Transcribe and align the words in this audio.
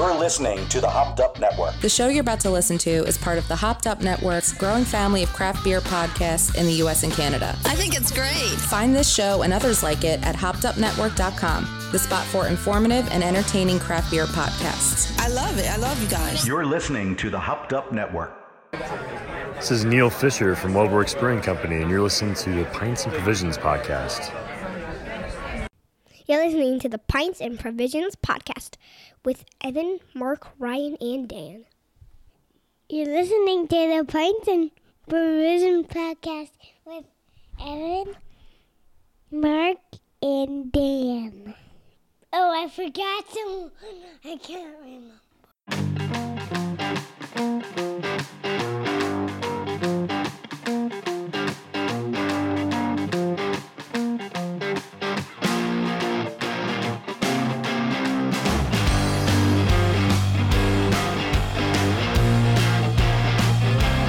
You're 0.00 0.18
listening 0.18 0.66
to 0.68 0.80
the 0.80 0.88
Hopped 0.88 1.20
Up 1.20 1.38
Network. 1.38 1.78
The 1.82 1.88
show 1.90 2.08
you're 2.08 2.22
about 2.22 2.40
to 2.40 2.50
listen 2.50 2.78
to 2.78 2.90
is 2.90 3.18
part 3.18 3.36
of 3.36 3.46
the 3.48 3.56
Hopped 3.56 3.86
Up 3.86 4.00
Network's 4.00 4.50
growing 4.50 4.82
family 4.82 5.22
of 5.22 5.30
craft 5.34 5.62
beer 5.62 5.82
podcasts 5.82 6.56
in 6.56 6.64
the 6.64 6.72
US 6.84 7.02
and 7.02 7.12
Canada. 7.12 7.54
I 7.66 7.74
think 7.74 7.94
it's 7.94 8.10
great. 8.10 8.58
Find 8.70 8.94
this 8.94 9.12
show 9.12 9.42
and 9.42 9.52
others 9.52 9.82
like 9.82 10.02
it 10.02 10.22
at 10.22 10.36
hoppedupnetwork.com, 10.36 11.90
the 11.92 11.98
spot 11.98 12.24
for 12.28 12.46
informative 12.46 13.06
and 13.10 13.22
entertaining 13.22 13.78
craft 13.78 14.10
beer 14.10 14.24
podcasts. 14.24 15.14
I 15.20 15.28
love 15.28 15.58
it. 15.58 15.70
I 15.70 15.76
love 15.76 16.02
you 16.02 16.08
guys. 16.08 16.48
You're 16.48 16.64
listening 16.64 17.14
to 17.16 17.28
the 17.28 17.38
Hopped 17.38 17.74
Up 17.74 17.92
Network. 17.92 18.32
This 19.56 19.70
is 19.70 19.84
Neil 19.84 20.08
Fisher 20.08 20.56
from 20.56 20.72
WeldWerks 20.72 21.20
Brewing 21.20 21.42
Company, 21.42 21.82
and 21.82 21.90
you're 21.90 22.00
listening 22.00 22.34
to 22.36 22.50
the 22.54 22.64
Pints 22.70 23.04
and 23.04 23.12
Provisions 23.12 23.58
podcast. 23.58 24.32
You're 26.30 26.46
listening 26.46 26.78
to 26.78 26.88
the 26.88 26.98
Pints 26.98 27.40
and 27.40 27.58
Provisions 27.58 28.14
podcast 28.14 28.76
with 29.24 29.44
Evan, 29.60 29.98
Mark, 30.14 30.46
Ryan, 30.60 30.96
and 31.00 31.28
Dan. 31.28 31.64
You're 32.88 33.06
listening 33.06 33.66
to 33.66 33.74
the 33.74 34.04
Pints 34.06 34.46
and 34.46 34.70
Provisions 35.08 35.88
podcast 35.88 36.50
with 36.86 37.06
Evan, 37.60 38.14
Mark, 39.32 39.78
and 40.22 40.70
Dan. 40.70 41.56
Oh, 42.32 42.64
I 42.64 42.68
forgot 42.68 43.28
some. 43.28 43.72
I 44.24 44.36
can't 44.36 44.72
remember. 44.84 45.19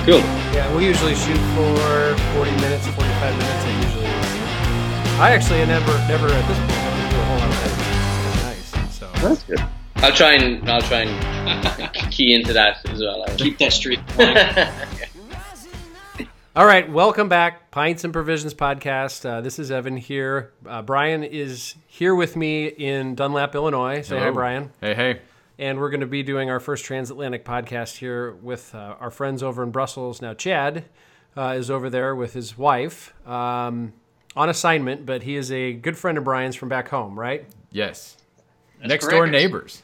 Cool. 0.05 0.17
Yeah, 0.17 0.75
we 0.75 0.87
usually 0.87 1.13
shoot 1.13 1.37
for 1.53 2.17
40 2.33 2.49
minutes, 2.59 2.87
45 2.87 3.37
minutes. 3.37 3.65
It 3.65 3.75
usually 3.85 4.05
is. 4.05 5.19
I 5.19 5.29
actually 5.29 5.63
never, 5.67 5.91
never 6.07 6.25
at 6.25 6.47
this 6.47 6.57
point 6.57 6.71
have 6.71 7.09
to 7.09 7.15
do 7.15 7.21
a 7.21 7.25
whole 7.25 7.37
lot 7.37 7.47
of 7.47 7.63
editing. 7.63 8.25
It's 8.25 8.73
nice. 8.73 8.97
So 8.97 9.05
That's 9.27 9.43
good. 9.43 9.61
I'll 9.97 10.11
try 10.11 10.33
and 10.33 10.67
I'll 10.67 10.81
try 10.81 11.01
and 11.01 11.93
key 12.11 12.33
into 12.33 12.51
that 12.51 12.83
as 12.89 12.99
well. 12.99 13.23
Keep 13.37 13.59
that 13.59 13.73
streak. 13.73 13.99
All 16.55 16.65
right, 16.65 16.91
welcome 16.91 17.29
back, 17.29 17.69
Pints 17.69 18.03
and 18.03 18.11
Provisions 18.11 18.55
podcast. 18.55 19.23
Uh, 19.23 19.41
this 19.41 19.59
is 19.59 19.69
Evan 19.69 19.97
here. 19.97 20.51
Uh, 20.65 20.81
Brian 20.81 21.23
is 21.23 21.75
here 21.85 22.15
with 22.15 22.35
me 22.35 22.65
in 22.65 23.13
Dunlap, 23.13 23.53
Illinois. 23.53 24.01
Say 24.01 24.17
hi, 24.17 24.31
Brian. 24.31 24.73
Hey, 24.81 24.95
hey. 24.95 25.21
And 25.59 25.79
we're 25.79 25.89
going 25.89 26.01
to 26.01 26.07
be 26.07 26.23
doing 26.23 26.49
our 26.49 26.59
first 26.59 26.85
transatlantic 26.85 27.45
podcast 27.45 27.97
here 27.97 28.33
with 28.33 28.73
uh, 28.73 28.95
our 28.99 29.11
friends 29.11 29.43
over 29.43 29.61
in 29.63 29.71
Brussels. 29.71 30.21
Now, 30.21 30.33
Chad 30.33 30.85
uh, 31.37 31.55
is 31.57 31.69
over 31.69 31.89
there 31.89 32.15
with 32.15 32.33
his 32.33 32.57
wife 32.57 33.13
um, 33.27 33.93
on 34.35 34.49
assignment, 34.49 35.05
but 35.05 35.23
he 35.23 35.35
is 35.35 35.51
a 35.51 35.73
good 35.73 35.97
friend 35.97 36.17
of 36.17 36.23
Brian's 36.23 36.55
from 36.55 36.69
back 36.69 36.89
home, 36.89 37.19
right? 37.19 37.45
Yes. 37.71 38.17
Next 38.83 39.07
door 39.07 39.27
neighbors. 39.27 39.83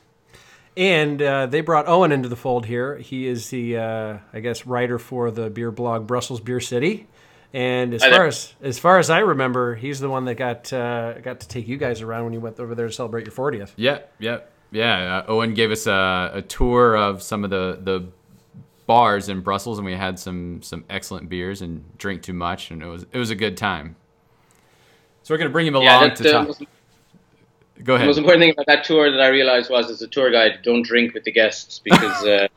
And 0.75 1.21
uh, 1.21 1.47
they 1.47 1.61
brought 1.61 1.87
Owen 1.87 2.11
into 2.11 2.29
the 2.29 2.35
fold 2.35 2.65
here. 2.65 2.97
He 2.97 3.27
is 3.27 3.49
the, 3.49 3.77
uh, 3.77 4.17
I 4.31 4.39
guess, 4.39 4.67
writer 4.67 4.99
for 4.99 5.31
the 5.31 5.49
beer 5.49 5.71
blog 5.71 6.05
Brussels 6.05 6.39
Beer 6.39 6.59
City. 6.59 7.07
And 7.53 7.93
as 7.93 8.03
far 8.03 8.27
as 8.27 8.53
as 8.61 8.77
far 8.77 8.99
as 8.99 9.09
I 9.09 9.19
remember, 9.19 9.73
he's 9.73 9.99
the 9.99 10.09
one 10.09 10.25
that 10.25 10.35
got 10.35 10.71
uh, 10.73 11.13
got 11.19 11.39
to 11.39 11.47
take 11.47 11.67
you 11.67 11.77
guys 11.77 12.01
around 12.01 12.25
when 12.25 12.33
you 12.33 12.41
went 12.41 12.59
over 12.59 12.75
there 12.75 12.87
to 12.87 12.93
celebrate 12.93 13.25
your 13.25 13.33
40th. 13.33 13.71
Yeah, 13.77 13.99
yeah, 14.19 14.39
yeah. 14.71 15.17
Uh, 15.27 15.31
Owen 15.31 15.53
gave 15.53 15.71
us 15.71 15.87
a, 15.87 16.31
a 16.35 16.41
tour 16.41 16.95
of 16.97 17.21
some 17.21 17.43
of 17.43 17.49
the, 17.49 17.79
the 17.81 18.05
bars 18.85 19.29
in 19.29 19.41
Brussels, 19.41 19.77
and 19.79 19.85
we 19.85 19.93
had 19.93 20.17
some 20.19 20.61
some 20.61 20.85
excellent 20.89 21.29
beers 21.29 21.61
and 21.61 21.97
drink 21.97 22.21
too 22.21 22.33
much, 22.33 22.71
and 22.71 22.81
it 22.81 22.87
was 22.87 23.05
it 23.11 23.17
was 23.17 23.29
a 23.29 23.35
good 23.35 23.57
time. 23.57 23.95
So 25.23 25.33
we're 25.33 25.39
gonna 25.39 25.49
bring 25.49 25.67
him 25.67 25.75
Yeah, 25.75 25.97
along 25.99 26.09
that, 26.09 26.15
to 26.17 26.23
the, 26.23 26.31
talk. 26.31 26.47
most, 26.47 26.59
Go 27.83 27.93
the 27.93 27.95
ahead. 27.95 28.07
most 28.07 28.17
important 28.17 28.41
thing 28.41 28.51
about 28.51 28.65
that 28.67 28.83
tour 28.85 29.11
that 29.11 29.21
I 29.21 29.27
realized 29.27 29.69
was, 29.69 29.91
as 29.91 30.01
a 30.01 30.07
tour 30.07 30.31
guide, 30.31 30.59
don't 30.63 30.83
drink 30.83 31.13
with 31.13 31.25
the 31.25 31.31
guests 31.31 31.79
because, 31.83 32.25
uh, 32.25 32.47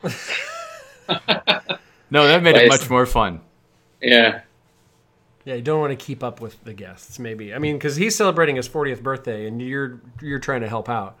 No, 2.09 2.27
that 2.27 2.43
made 2.43 2.55
it 2.55 2.67
much 2.67 2.89
more 2.89 3.05
fun. 3.05 3.41
yeah, 4.01 4.41
Yeah, 5.45 5.55
you 5.55 5.61
don't 5.61 5.79
want 5.79 5.97
to 5.97 6.05
keep 6.05 6.23
up 6.23 6.41
with 6.41 6.61
the 6.63 6.73
guests, 6.73 7.19
maybe. 7.19 7.53
I 7.53 7.57
mean, 7.59 7.75
because 7.77 7.95
he's 7.95 8.15
celebrating 8.15 8.55
his 8.57 8.67
40th 8.67 9.01
birthday, 9.03 9.47
and 9.47 9.61
you're 9.61 10.01
you're 10.21 10.39
trying 10.39 10.61
to 10.61 10.67
help 10.69 10.89
out. 10.89 11.17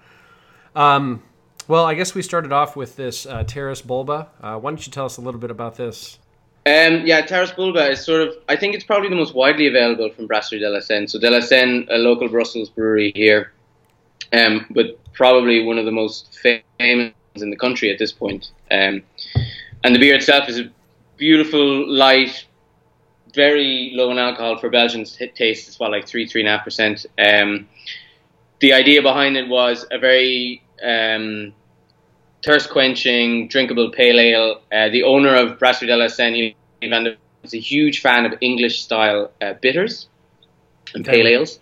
Um, 0.75 1.23
well, 1.67 1.85
I 1.85 1.93
guess 1.93 2.15
we 2.15 2.21
started 2.21 2.51
off 2.51 2.75
with 2.75 2.95
this 2.95 3.25
uh, 3.25 3.43
Taras 3.43 3.81
Bulba. 3.81 4.29
Uh, 4.41 4.57
why 4.57 4.71
don't 4.71 4.85
you 4.85 4.91
tell 4.91 5.05
us 5.05 5.17
a 5.17 5.21
little 5.21 5.39
bit 5.39 5.51
about 5.51 5.75
this? 5.75 6.17
Um, 6.65 7.05
yeah, 7.05 7.21
Taras 7.21 7.51
Bulba 7.51 7.89
is 7.89 8.03
sort 8.05 8.21
of, 8.21 8.35
I 8.47 8.55
think 8.55 8.75
it's 8.75 8.83
probably 8.83 9.09
the 9.09 9.15
most 9.15 9.33
widely 9.33 9.67
available 9.67 10.11
from 10.11 10.27
Brasserie 10.27 10.59
de 10.59 10.69
la 10.69 10.79
Senne. 10.79 11.07
So 11.07 11.19
de 11.19 11.29
la 11.29 11.39
Senne, 11.39 11.87
a 11.89 11.97
local 11.97 12.29
Brussels 12.29 12.69
brewery 12.69 13.11
here, 13.15 13.51
um, 14.31 14.65
but 14.69 14.99
probably 15.13 15.63
one 15.63 15.79
of 15.79 15.85
the 15.85 15.91
most 15.91 16.37
famous 16.77 17.13
in 17.35 17.49
the 17.49 17.55
country 17.55 17.89
at 17.91 17.97
this 17.97 18.11
point. 18.11 18.51
Um, 18.69 19.01
and 19.83 19.95
the 19.95 19.99
beer 19.99 20.15
itself 20.15 20.49
is 20.49 20.59
a 20.59 20.69
beautiful, 21.17 21.89
light, 21.89 22.45
very 23.33 23.91
low 23.95 24.11
in 24.11 24.19
alcohol 24.19 24.57
for 24.57 24.69
Belgian 24.69 25.05
t- 25.05 25.27
taste. 25.29 25.67
It's 25.67 25.77
about 25.77 25.91
like 25.91 26.07
three, 26.07 26.27
three 26.27 26.41
and 26.41 26.47
a 26.47 26.57
half 26.57 26.63
percent. 26.63 27.05
Um, 27.17 27.67
the 28.59 28.73
idea 28.73 29.01
behind 29.01 29.35
it 29.35 29.47
was 29.47 29.85
a 29.89 29.97
very 29.97 30.60
um, 30.83 31.53
thirst 32.43 32.69
quenching, 32.69 33.47
drinkable 33.47 33.91
pale 33.91 34.19
ale. 34.19 34.61
Uh, 34.71 34.89
the 34.89 35.03
owner 35.03 35.35
of 35.35 35.59
Brasserie 35.59 35.87
de 35.87 35.95
la 35.95 36.07
Senne, 36.07 36.53
Van 36.81 37.15
is 37.43 37.53
a 37.53 37.59
huge 37.59 38.01
fan 38.01 38.25
of 38.25 38.33
English 38.41 38.81
style 38.81 39.31
uh, 39.41 39.53
bitters 39.61 40.07
and 40.93 41.05
pale 41.05 41.27
ales. 41.27 41.59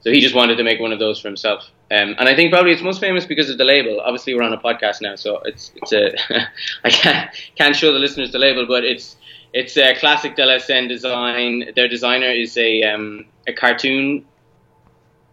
So 0.00 0.10
he 0.10 0.20
just 0.20 0.34
wanted 0.34 0.56
to 0.56 0.64
make 0.64 0.80
one 0.80 0.92
of 0.92 0.98
those 0.98 1.20
for 1.20 1.28
himself. 1.28 1.70
Um, 1.90 2.14
and 2.18 2.28
I 2.28 2.34
think 2.34 2.50
probably 2.50 2.72
it's 2.72 2.82
most 2.82 3.00
famous 3.00 3.24
because 3.24 3.50
of 3.50 3.58
the 3.58 3.64
label. 3.64 4.00
Obviously, 4.00 4.34
we're 4.34 4.42
on 4.42 4.52
a 4.52 4.58
podcast 4.58 5.00
now, 5.00 5.16
so 5.16 5.38
it's 5.44 5.72
it's 5.76 5.92
a 5.92 6.12
I 6.84 6.90
can't 6.90 7.30
can't 7.56 7.76
show 7.76 7.92
the 7.92 7.98
listeners 7.98 8.32
the 8.32 8.38
label, 8.38 8.66
but 8.66 8.84
it's 8.84 9.16
it's 9.52 9.76
a 9.76 9.94
classic 9.94 10.34
la 10.36 10.58
design. 10.58 11.70
Their 11.76 11.88
designer 11.88 12.26
is 12.26 12.56
a 12.56 12.82
um, 12.82 13.26
a 13.46 13.52
cartoon 13.52 14.24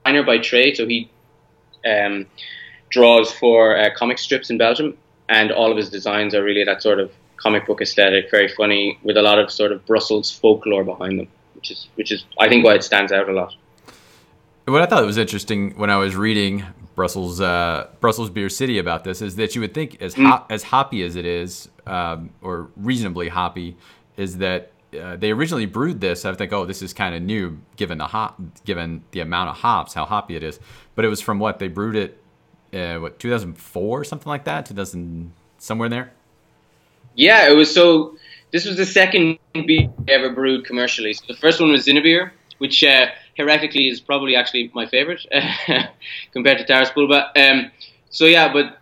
designer 0.06 0.24
by 0.24 0.38
trade, 0.38 0.78
so 0.78 0.86
he 0.86 1.10
um, 1.86 2.28
draws 2.92 3.32
for 3.32 3.76
uh, 3.78 3.90
comic 3.96 4.20
strips 4.20 4.50
in 4.50 4.58
Belgium, 4.58 4.98
and 5.30 5.52
all 5.52 5.72
of 5.72 5.78
his 5.78 5.90
designs 5.90 6.36
are 6.36 6.44
really 6.44 6.64
that 6.64 6.82
sort 6.84 7.00
of 7.00 7.12
comic 7.38 7.66
book 7.66 7.82
aesthetic, 7.82 8.30
very 8.30 8.48
funny, 8.48 9.00
with 9.04 9.18
a 9.18 9.22
lot 9.22 9.40
of 9.40 9.52
sort 9.52 9.72
of 9.72 9.84
Brussels 9.88 10.30
folklore 10.30 10.84
behind 10.84 11.20
them, 11.20 11.28
which 11.56 11.72
is 11.72 11.88
which 11.96 12.12
is 12.12 12.26
I 12.40 12.48
think 12.48 12.64
why 12.64 12.76
it 12.76 12.84
stands 12.84 13.12
out 13.12 13.28
a 13.28 13.34
lot. 13.34 13.56
What 14.66 14.82
I 14.82 14.86
thought 14.86 15.04
was 15.06 15.18
interesting 15.18 15.72
when 15.76 15.90
I 15.90 15.98
was 15.98 16.16
reading 16.16 16.64
Brussels 16.96 17.42
uh, 17.42 17.88
Brussels 18.00 18.30
Beer 18.30 18.50
City 18.50 18.78
about 18.78 19.04
this 19.04 19.22
is 19.22 19.36
that 19.38 19.56
you 19.56 19.62
would 19.62 19.74
think 19.74 20.02
as 20.02 20.14
hop, 20.14 20.52
as 20.52 20.64
hoppy 20.64 21.04
as 21.04 21.16
it 21.16 21.26
is, 21.26 21.70
um, 21.88 22.30
or 22.42 22.70
reasonably 22.76 23.30
hoppy, 23.30 23.76
is 24.18 24.38
that 24.38 24.72
uh, 25.00 25.16
they 25.16 25.32
originally 25.32 25.66
brewed 25.66 26.02
this. 26.02 26.26
I 26.26 26.34
think, 26.34 26.52
oh, 26.54 26.66
this 26.66 26.82
is 26.82 26.94
kind 26.94 27.16
of 27.16 27.22
new 27.22 27.60
given 27.76 27.98
the 27.98 28.08
hop, 28.08 28.40
given 28.66 29.04
the 29.12 29.22
amount 29.22 29.50
of 29.50 29.58
hops, 29.58 29.94
how 29.94 30.06
hoppy 30.06 30.36
it 30.36 30.44
is. 30.44 30.60
But 30.96 31.06
it 31.06 31.08
was 31.08 31.22
from 31.22 31.40
what 31.40 31.60
they 31.60 31.68
brewed 31.68 31.96
it, 31.96 32.21
uh, 32.74 32.98
what 32.98 33.20
2004 33.20 34.00
or 34.00 34.04
something 34.04 34.30
like 34.30 34.46
that, 34.46 34.66
2000 34.66 35.32
somewhere 35.58 35.90
there. 35.90 36.12
Yeah, 37.16 37.50
it 37.50 37.56
was 37.56 37.74
so. 37.74 38.18
This 38.52 38.66
was 38.66 38.76
the 38.76 38.86
second 38.86 39.40
beer 39.54 39.90
ever 40.08 40.30
brewed 40.30 40.66
commercially. 40.66 41.14
So 41.14 41.24
the 41.28 41.36
first 41.36 41.62
one 41.62 41.72
was 41.72 41.86
Zinnebir, 41.86 42.32
which 42.58 42.84
uh, 42.84 43.08
heretically 43.36 43.88
is 43.88 44.00
probably 44.00 44.36
actually 44.36 44.72
my 44.74 44.86
favorite 44.86 45.26
compared 46.34 46.58
to 46.58 46.66
Taras 46.66 46.90
Bulba. 46.92 47.32
Um, 47.36 47.72
so 48.10 48.26
yeah, 48.26 48.52
but 48.52 48.78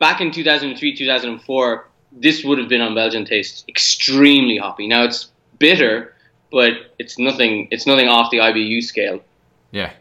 back 0.00 0.20
in 0.20 0.32
2003, 0.32 0.96
2004, 0.96 1.88
this 2.12 2.44
would 2.44 2.58
have 2.58 2.68
been 2.68 2.80
on 2.80 2.94
Belgian 2.94 3.24
taste 3.24 3.64
extremely 3.68 4.56
hoppy. 4.56 4.86
Now 4.88 5.04
it's 5.04 5.30
bitter, 5.58 6.14
but 6.50 6.72
it's 6.98 7.18
nothing. 7.18 7.68
It's 7.70 7.86
nothing 7.86 8.08
off 8.08 8.30
the 8.30 8.38
IBU 8.38 8.82
scale. 8.82 9.20
Yeah, 9.70 9.92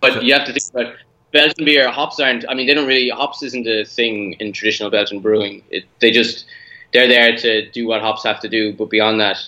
But 0.00 0.22
you 0.22 0.32
have 0.32 0.46
to 0.46 0.52
think 0.52 0.64
about 0.72 0.94
Belgian 1.32 1.64
beer. 1.64 1.90
Hops 1.90 2.18
aren't. 2.20 2.44
I 2.48 2.54
mean, 2.54 2.66
they 2.66 2.74
don't 2.74 2.86
really. 2.86 3.08
Hops 3.10 3.42
isn't 3.42 3.66
a 3.66 3.84
thing 3.84 4.34
in 4.40 4.52
traditional 4.52 4.90
Belgian 4.90 5.20
brewing. 5.20 5.62
It, 5.70 5.84
they 6.00 6.10
just 6.10 6.46
they're 6.92 7.08
there 7.08 7.36
to 7.36 7.70
do 7.70 7.86
what 7.86 8.00
hops 8.00 8.24
have 8.24 8.40
to 8.40 8.48
do. 8.48 8.72
But 8.72 8.88
beyond 8.90 9.20
that, 9.20 9.38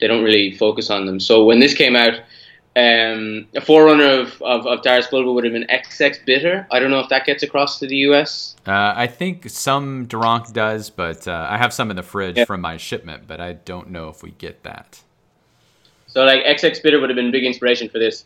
they 0.00 0.06
don't 0.06 0.22
really 0.24 0.52
focus 0.56 0.90
on 0.90 1.06
them. 1.06 1.18
So 1.20 1.44
when 1.44 1.60
this 1.60 1.72
came 1.74 1.96
out, 1.96 2.14
um, 2.76 3.46
a 3.54 3.60
forerunner 3.60 4.20
of 4.20 4.42
of, 4.42 4.66
of 4.66 4.82
Taras 4.82 5.06
Bulba 5.06 5.32
would 5.32 5.44
have 5.44 5.52
been 5.52 5.66
XX 5.70 6.24
Bitter. 6.26 6.66
I 6.70 6.78
don't 6.80 6.90
know 6.90 7.00
if 7.00 7.08
that 7.08 7.24
gets 7.24 7.42
across 7.42 7.78
to 7.78 7.86
the 7.86 7.96
US. 8.08 8.54
uh, 8.66 8.92
I 8.96 9.06
think 9.06 9.48
some 9.48 10.06
De 10.06 10.16
Ranke 10.18 10.52
does, 10.52 10.90
but 10.90 11.26
uh, 11.28 11.46
I 11.48 11.56
have 11.56 11.72
some 11.72 11.90
in 11.90 11.96
the 11.96 12.02
fridge 12.02 12.36
Yeah. 12.36 12.44
from 12.44 12.60
my 12.60 12.76
shipment, 12.76 13.24
but 13.26 13.40
I 13.40 13.52
don't 13.52 13.90
know 13.90 14.08
if 14.08 14.22
we 14.22 14.32
get 14.32 14.62
that. 14.64 15.00
So 16.08 16.22
like 16.24 16.44
XX 16.44 16.82
Bitter 16.82 17.00
would 17.00 17.10
have 17.10 17.16
been 17.16 17.30
big 17.32 17.44
inspiration 17.44 17.88
for 17.88 17.98
this, 17.98 18.24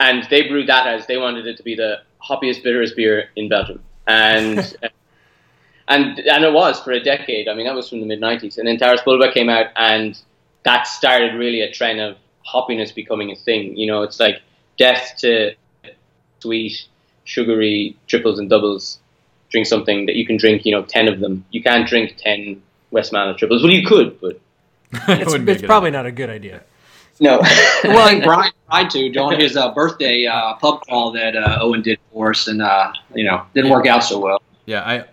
and 0.00 0.26
they 0.30 0.48
brewed 0.48 0.68
that 0.68 0.86
as 0.86 1.06
they 1.06 1.16
wanted 1.16 1.46
it 1.46 1.56
to 1.56 1.62
be 1.62 1.74
the 1.74 2.00
hoppiest, 2.22 2.62
bitterest 2.62 2.96
beer 2.96 3.30
in 3.36 3.48
Belgium. 3.48 3.82
And 4.06 4.58
and 5.88 6.18
and 6.18 6.44
it 6.44 6.52
was 6.52 6.80
for 6.80 6.92
a 6.92 7.00
decade. 7.00 7.48
I 7.48 7.54
mean, 7.54 7.66
that 7.66 7.74
was 7.74 7.88
from 7.88 8.00
the 8.00 8.06
mid 8.06 8.20
'90s, 8.20 8.58
and 8.58 8.66
then 8.66 8.78
Taras 8.78 9.00
Bulba 9.02 9.32
came 9.32 9.48
out, 9.48 9.66
and 9.76 10.18
that 10.64 10.86
started 10.86 11.34
really 11.34 11.60
a 11.60 11.70
trend 11.70 12.00
of 12.00 12.16
hoppiness 12.46 12.94
becoming 12.94 13.30
a 13.30 13.36
thing. 13.36 13.76
You 13.76 13.86
know, 13.86 14.02
it's 14.02 14.20
like 14.20 14.40
death 14.76 15.14
to 15.18 15.54
sweet, 16.40 16.86
sugary 17.24 17.96
triples 18.06 18.38
and 18.38 18.48
doubles. 18.48 18.98
Drink 19.50 19.66
something 19.66 20.04
that 20.06 20.14
you 20.14 20.26
can 20.26 20.36
drink. 20.36 20.66
You 20.66 20.72
know, 20.72 20.82
ten 20.84 21.08
of 21.08 21.20
them. 21.20 21.44
You 21.50 21.62
can't 21.62 21.88
drink 21.88 22.16
ten 22.18 22.62
Westmalle 22.92 23.36
triples. 23.36 23.62
Well, 23.62 23.72
you 23.72 23.86
could, 23.86 24.20
but 24.20 24.40
It 25.08 25.20
It's, 25.20 25.26
wouldn't 25.26 25.46
be 25.46 25.52
a 25.52 25.54
it's 25.54 25.62
good 25.62 25.66
probably 25.68 25.90
not 25.90 26.06
a 26.06 26.12
good 26.12 26.30
idea. 26.30 26.62
No. 27.20 27.40
Well, 27.84 27.98
I 28.06 28.10
think 28.10 28.24
Brian 28.24 28.52
tried 28.68 28.90
to 28.90 29.08
during 29.10 29.38
his 29.38 29.56
uh, 29.56 29.72
birthday 29.72 30.26
uh, 30.26 30.54
pub 30.54 30.80
crawl 30.82 31.12
that 31.12 31.36
uh, 31.36 31.58
Owen 31.60 31.80
did 31.82 31.98
for 32.12 32.30
us, 32.30 32.48
and 32.48 32.60
uh, 32.60 32.92
you 33.14 33.22
know 33.24 33.42
didn't 33.54 33.70
work 33.70 33.86
out 33.86 34.00
so 34.02 34.18
well. 34.18 34.42
Yeah, 34.66 34.82
I 34.84 35.04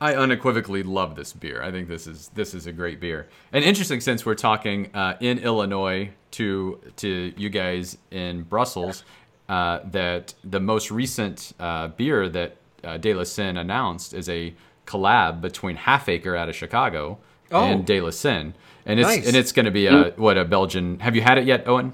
I 0.00 0.14
unequivocally 0.16 0.82
love 0.82 1.14
this 1.14 1.32
beer. 1.32 1.62
I 1.62 1.70
think 1.70 1.88
this 1.88 2.06
is 2.08 2.28
this 2.34 2.54
is 2.54 2.66
a 2.66 2.72
great 2.72 2.98
beer. 3.00 3.28
And 3.52 3.64
interesting 3.64 4.00
since 4.00 4.26
we're 4.26 4.34
talking 4.34 4.90
uh, 4.94 5.16
in 5.20 5.38
Illinois 5.38 6.10
to 6.32 6.80
to 6.96 7.32
you 7.36 7.48
guys 7.50 7.96
in 8.10 8.42
Brussels, 8.42 9.04
uh, 9.48 9.78
that 9.92 10.34
the 10.42 10.60
most 10.60 10.90
recent 10.90 11.52
uh, 11.60 11.88
beer 11.88 12.28
that 12.28 12.56
uh, 12.82 12.96
De 12.96 13.14
La 13.14 13.22
Senne 13.24 13.56
announced 13.58 14.12
is 14.12 14.28
a 14.28 14.52
collab 14.86 15.40
between 15.40 15.76
Half 15.76 16.08
Acre 16.08 16.34
out 16.34 16.48
of 16.48 16.56
Chicago 16.56 17.18
Oh. 17.50 17.64
and 17.64 17.86
De 17.86 18.00
La 18.00 18.10
Senne. 18.10 18.54
And 18.88 18.98
it's 18.98 19.08
Nice. 19.08 19.26
and 19.26 19.36
it's 19.36 19.52
going 19.52 19.66
to 19.66 19.70
be 19.70 19.86
a 19.86 20.10
what 20.16 20.36
a 20.36 20.44
Belgian. 20.44 20.98
Have 21.00 21.14
you 21.14 21.22
had 21.22 21.38
it 21.38 21.44
yet, 21.44 21.68
Owen? 21.68 21.92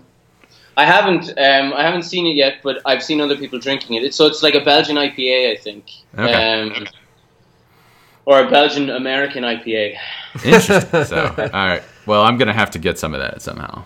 I 0.76 0.84
haven't. 0.86 1.28
Um, 1.30 1.72
I 1.74 1.82
haven't 1.82 2.04
seen 2.04 2.26
it 2.26 2.34
yet, 2.36 2.54
but 2.62 2.80
I've 2.86 3.02
seen 3.02 3.20
other 3.20 3.36
people 3.36 3.58
drinking 3.58 3.96
it. 3.96 4.04
It's, 4.04 4.16
so 4.16 4.26
it's 4.26 4.42
like 4.42 4.54
a 4.54 4.64
Belgian 4.64 4.96
IPA, 4.96 5.52
I 5.52 5.56
think, 5.56 5.90
Okay. 6.16 6.32
um, 6.32 6.86
or 8.24 8.40
a 8.46 8.50
Belgian 8.50 8.90
American 8.90 9.44
IPA. 9.44 9.96
Interesting. 10.44 11.04
so, 11.12 11.26
all 11.36 11.66
right. 11.68 11.82
Well, 12.06 12.22
I'm 12.22 12.38
going 12.38 12.48
to 12.48 12.54
have 12.54 12.70
to 12.72 12.78
get 12.78 12.98
some 12.98 13.12
of 13.14 13.20
that 13.20 13.42
somehow. 13.42 13.84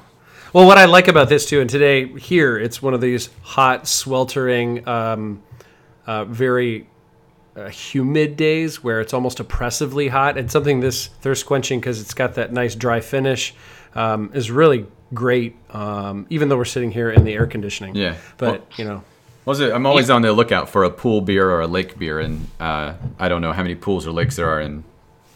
Well, 0.54 0.66
what 0.66 0.78
I 0.78 0.86
like 0.86 1.08
about 1.08 1.28
this 1.28 1.44
too, 1.44 1.60
and 1.60 1.68
today 1.68 2.06
here, 2.18 2.58
it's 2.58 2.80
one 2.80 2.94
of 2.94 3.00
these 3.02 3.28
hot, 3.42 3.86
sweltering, 3.86 4.86
um, 4.88 5.42
uh, 6.06 6.24
very 6.24 6.86
uh, 7.58 7.68
humid 7.68 8.36
days 8.36 8.82
where 8.84 9.00
it's 9.00 9.12
almost 9.12 9.40
oppressively 9.40 10.08
hot. 10.08 10.38
And 10.38 10.50
something 10.50 10.80
this 10.80 11.08
thirst 11.20 11.46
quenching 11.46 11.80
because 11.80 12.00
it's 12.00 12.14
got 12.14 12.34
that 12.34 12.52
nice 12.52 12.74
dry 12.74 13.00
finish 13.00 13.54
um, 13.94 14.30
is 14.34 14.50
really 14.50 14.86
great. 15.12 15.56
Um, 15.70 16.26
even 16.30 16.48
though 16.48 16.56
we're 16.56 16.64
sitting 16.64 16.90
here 16.90 17.10
in 17.10 17.24
the 17.24 17.32
air 17.32 17.46
conditioning. 17.46 17.94
Yeah. 17.96 18.16
But 18.36 18.50
Well- 18.52 18.68
you 18.76 18.84
know, 18.84 19.04
Was 19.44 19.60
it? 19.60 19.72
I'm 19.72 19.86
always 19.86 20.10
on 20.10 20.22
the 20.22 20.32
lookout 20.32 20.68
for 20.68 20.84
a 20.84 20.90
pool 20.90 21.20
beer 21.20 21.50
or 21.50 21.62
a 21.62 21.66
lake 21.66 21.98
beer, 21.98 22.20
and 22.20 22.46
uh, 22.60 22.94
I 23.18 23.28
don't 23.28 23.40
know 23.40 23.52
how 23.52 23.62
many 23.62 23.74
pools 23.74 24.06
or 24.06 24.12
lakes 24.12 24.36
there 24.36 24.48
are 24.48 24.60
in 24.60 24.84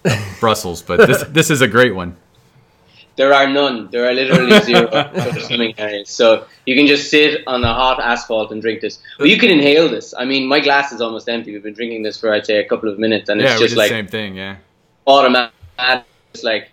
Brussels, 0.41 0.83
but 0.83 1.07
this 1.07 1.23
this 1.25 1.51
is 1.51 1.61
a 1.63 1.69
great 1.69 1.95
one. 1.95 2.17
There 3.17 3.33
are 3.35 3.49
none. 3.49 3.89
There 3.91 4.09
are 4.09 4.13
literally 4.15 4.59
zero 4.71 4.89
swimming 5.41 5.75
areas. 5.79 6.09
So 6.09 6.47
you 6.67 6.75
can 6.75 6.87
just 6.87 7.11
sit 7.11 7.43
on 7.47 7.61
the 7.61 7.69
hot 7.69 8.01
asphalt 8.01 8.53
and 8.53 8.63
drink 8.63 8.81
this. 8.81 9.01
But 9.19 9.29
you 9.29 9.37
can 9.39 9.51
inhale 9.51 9.89
this. 9.89 10.15
I 10.17 10.25
mean, 10.25 10.47
my 10.47 10.61
glass 10.61 10.93
is 10.93 11.01
almost 11.01 11.29
empty. 11.29 11.53
We've 11.53 11.63
been 11.63 11.75
drinking 11.75 12.03
this 12.03 12.19
for 12.19 12.33
I'd 12.33 12.47
say 12.47 12.57
a 12.59 12.69
couple 12.69 12.89
of 12.89 12.99
minutes, 12.99 13.29
and 13.29 13.41
yeah, 13.41 13.53
it's 13.53 13.61
just 13.61 13.77
like 13.77 13.91
the 13.91 13.97
same 13.97 14.07
thing. 14.07 14.37
Yeah, 14.37 14.57
automatic. 15.07 15.53
It's 16.33 16.43
like 16.43 16.71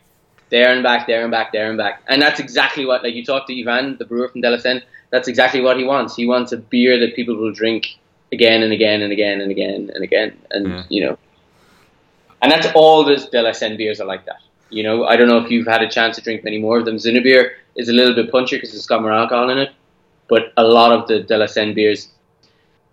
there 0.50 0.72
and 0.72 0.84
back, 0.84 1.08
there 1.08 1.22
and 1.24 1.32
back, 1.32 1.52
there 1.52 1.70
and 1.70 1.78
back. 1.78 2.02
And 2.08 2.22
that's 2.22 2.40
exactly 2.40 2.86
what, 2.86 3.04
like, 3.04 3.14
you 3.14 3.24
talk 3.24 3.48
to 3.48 3.54
Yvan, 3.54 3.98
the 3.98 4.06
brewer 4.06 4.30
from 4.30 4.42
De 4.42 4.50
La 4.50 4.58
Senne, 4.58 4.82
that's 5.12 5.28
exactly 5.28 5.62
what 5.62 5.78
he 5.78 5.84
wants. 5.84 6.16
He 6.16 6.28
wants 6.28 6.52
a 6.52 6.58
beer 6.58 7.00
that 7.00 7.16
people 7.16 7.36
will 7.36 7.52
drink 7.52 7.98
again 8.32 8.64
and 8.64 8.74
again 8.74 9.02
and 9.02 9.12
again 9.12 9.42
and 9.42 9.52
again 9.52 9.92
and 9.94 10.04
again. 10.04 10.38
And, 10.52 10.68
Yeah. 10.68 10.84
you 10.90 11.06
know, 11.06 11.18
and 12.42 12.52
that's 12.52 12.68
all 12.74 13.04
the 13.04 13.16
De 13.32 13.42
La 13.42 13.52
Senne 13.52 13.78
beers 13.78 14.00
are 14.00 14.06
like 14.06 14.26
that. 14.26 14.42
You 14.70 14.84
know, 14.84 15.06
I 15.06 15.16
don't 15.18 15.28
know 15.28 15.38
if 15.38 15.50
you've 15.50 15.68
had 15.68 15.82
a 15.82 15.90
chance 15.90 16.16
to 16.18 16.22
drink 16.22 16.44
many 16.44 16.60
more 16.60 16.78
of 16.80 16.86
them. 16.86 16.98
Zinnebir 16.98 17.52
is 17.76 17.90
a 17.90 17.94
little 17.94 18.14
bit 18.16 18.32
punchier 18.32 18.52
because 18.52 18.76
it's 18.76 18.86
got 18.86 19.02
more 19.02 19.12
alcohol 19.12 19.50
in 19.50 19.58
it. 19.58 19.72
But 20.28 20.54
a 20.58 20.64
lot 20.64 20.92
of 20.92 21.08
the 21.08 21.22
De 21.22 21.38
La 21.38 21.48
Senne 21.48 21.74
beers, 21.74 22.10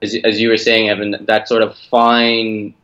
as, 0.01 0.17
as 0.25 0.41
you 0.41 0.49
were 0.49 0.57
saying, 0.57 0.89
Evan, 0.89 1.25
that 1.27 1.49
sort 1.49 1.63
of 1.63 1.77
fine 1.91 2.75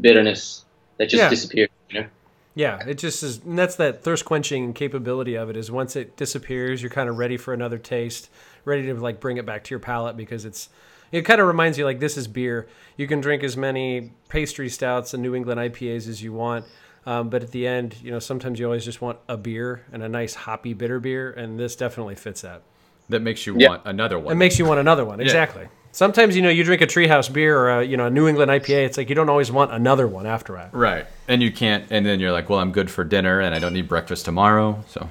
bitterness 0.00 0.64
that 0.98 1.08
just 1.08 1.22
Yeah. 1.22 1.28
disappears. 1.28 1.68
You 1.88 2.02
know? 2.02 2.06
Yeah, 2.54 2.78
it 2.86 2.98
just 2.98 3.22
is. 3.22 3.38
And 3.44 3.58
that's 3.58 3.76
that 3.76 4.02
thirst 4.02 4.24
quenching 4.24 4.72
capability 4.74 5.34
of 5.34 5.50
it. 5.50 5.56
Is 5.56 5.70
once 5.70 5.96
it 5.96 6.16
disappears, 6.16 6.82
you're 6.82 6.90
kind 6.90 7.08
of 7.08 7.18
ready 7.18 7.36
for 7.36 7.52
another 7.52 7.78
taste, 7.78 8.30
ready 8.64 8.82
to 8.84 8.94
like 8.94 9.18
bring 9.20 9.36
it 9.36 9.46
back 9.46 9.64
to 9.64 9.70
your 9.70 9.80
palate 9.80 10.16
because 10.16 10.44
it's. 10.44 10.68
It 11.12 11.22
kind 11.22 11.40
of 11.40 11.48
reminds 11.48 11.76
you 11.76 11.84
like 11.84 11.98
this 11.98 12.16
is 12.16 12.28
beer. 12.28 12.68
You 12.96 13.08
can 13.08 13.20
drink 13.20 13.42
as 13.42 13.56
many 13.56 14.12
pastry 14.28 14.68
stouts 14.68 15.12
and 15.12 15.20
New 15.20 15.34
England 15.34 15.58
IPAs 15.58 16.06
as 16.06 16.22
you 16.22 16.32
want, 16.32 16.66
um, 17.06 17.28
but 17.30 17.42
at 17.42 17.50
the 17.50 17.66
end, 17.66 17.96
you 18.02 18.10
know, 18.10 18.18
sometimes 18.18 18.58
you 18.58 18.66
always 18.66 18.84
just 18.84 19.00
want 19.00 19.18
a 19.28 19.36
beer 19.36 19.84
and 19.92 20.02
a 20.02 20.08
nice 20.08 20.34
hoppy 20.34 20.74
bitter 20.74 21.00
beer, 21.00 21.30
and 21.32 21.58
this 21.58 21.76
definitely 21.76 22.14
fits 22.14 22.42
that. 22.42 22.62
that 23.08 23.20
makes 23.22 23.46
you 23.46 23.56
Yeah. 23.58 23.70
want 23.70 23.82
another 23.86 24.18
one. 24.18 24.32
It 24.32 24.36
makes 24.36 24.58
you 24.58 24.64
want 24.66 24.78
another 24.80 25.04
one. 25.04 25.18
Exactly. 25.20 25.66
Sometimes 25.92 26.36
you 26.36 26.42
know 26.42 26.50
you 26.50 26.62
drink 26.62 26.80
a 26.82 26.86
Treehouse 26.86 27.32
beer 27.32 27.58
or 27.58 27.80
a, 27.80 27.84
you 27.84 27.96
know 27.96 28.06
a 28.06 28.10
New 28.10 28.28
England 28.28 28.50
IPA. 28.52 28.84
It's 28.86 28.96
like 28.96 29.08
you 29.08 29.16
don't 29.16 29.28
always 29.28 29.50
want 29.50 29.72
another 29.72 30.06
one 30.06 30.24
after 30.26 30.52
that. 30.54 30.72
right, 30.72 31.06
and 31.26 31.42
you 31.42 31.50
can't, 31.50 31.84
and 31.90 32.06
then 32.06 32.20
you're 32.20 32.30
like, 32.30 32.48
well, 32.48 32.60
I'm 32.60 32.70
good 32.70 32.88
for 32.88 33.02
dinner, 33.02 33.40
and 33.40 33.52
I 33.54 33.58
don't 33.58 33.72
need 33.72 33.88
breakfast 33.88 34.24
tomorrow. 34.24 34.84
So 34.88 35.08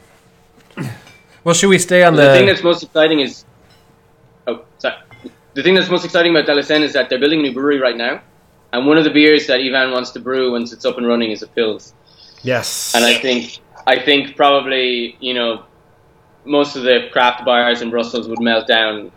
Well, 1.43 1.53
should 1.55 1.69
we 1.69 1.79
stay 1.79 2.03
on 2.03 2.15
the, 2.15 2.21
the? 2.23 2.33
thing 2.33 2.45
that's 2.47 2.63
most 2.63 2.83
exciting 2.83 3.19
is 3.19 3.43
oh 4.47 4.63
sorry 4.77 4.95
the 5.55 5.63
thing 5.63 5.73
that's 5.75 5.89
most 5.89 6.05
exciting 6.05 6.31
about 6.33 6.45
De 6.45 6.53
La 6.55 6.61
Senne 6.61 6.83
is 6.83 6.93
that 6.93 7.09
they're 7.09 7.19
building 7.19 7.39
a 7.39 7.43
new 7.43 7.53
brewery 7.53 7.79
right 7.79 7.97
now 7.97 8.21
and 8.73 8.85
one 8.85 8.97
of 8.97 9.03
the 9.03 9.09
beers 9.09 9.47
that 9.47 9.59
Yvan 9.59 9.91
wants 9.91 10.11
to 10.11 10.19
brew 10.19 10.51
once 10.51 10.71
it's 10.73 10.85
up 10.85 10.97
and 10.97 11.07
running 11.07 11.31
is 11.31 11.41
a 11.43 11.47
Pils 11.47 11.93
yes. 12.43 12.93
and 12.95 13.03
I 13.05 13.13
think 13.15 13.59
I 13.87 13.99
think 13.99 14.35
probably 14.35 15.17
you 15.19 15.33
know 15.33 15.63
most 16.45 16.75
of 16.75 16.83
the 16.83 17.09
craft 17.11 17.45
bars 17.45 17.81
in 17.81 17.89
Brussels 17.89 18.27
would 18.27 18.39
melt 18.41 18.67
down 18.67 19.11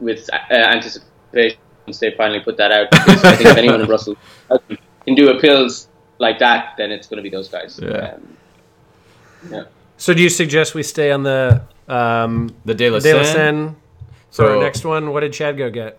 with 0.00 0.28
uh, 0.32 0.36
anticipation 0.54 1.58
once 1.86 1.98
they 1.98 2.10
finally 2.12 2.40
put 2.40 2.56
that 2.56 2.72
out 2.72 2.90
because 2.90 3.24
I 3.24 3.36
think 3.36 3.50
if 3.50 3.56
anyone 3.56 3.80
in 3.80 3.86
Brussels 3.86 4.16
can 5.04 5.14
do 5.14 5.30
a 5.30 5.40
Pils 5.40 5.86
like 6.18 6.38
that 6.38 6.74
then 6.76 6.90
it's 6.90 7.06
going 7.06 7.18
to 7.18 7.22
be 7.22 7.30
those 7.30 7.48
guys 7.48 7.78
Yeah. 7.82 8.14
um, 8.14 8.36
yeah 9.50 9.64
So 9.96 10.12
do 10.14 10.22
you 10.22 10.28
suggest 10.30 10.74
we 10.74 10.82
stay 10.82 11.12
on 11.12 11.22
the 11.22 11.62
um, 11.88 12.54
the 12.64 12.74
De 12.74 12.88
La 12.90 12.98
De 12.98 13.12
La 13.14 13.22
Senne. 13.22 13.34
Sen 13.34 13.76
for 14.30 14.34
So- 14.46 14.56
our 14.56 14.62
next 14.62 14.84
one? 14.84 15.12
What 15.12 15.20
did 15.20 15.32
Chad 15.34 15.56
go 15.58 15.70
get? 15.70 15.98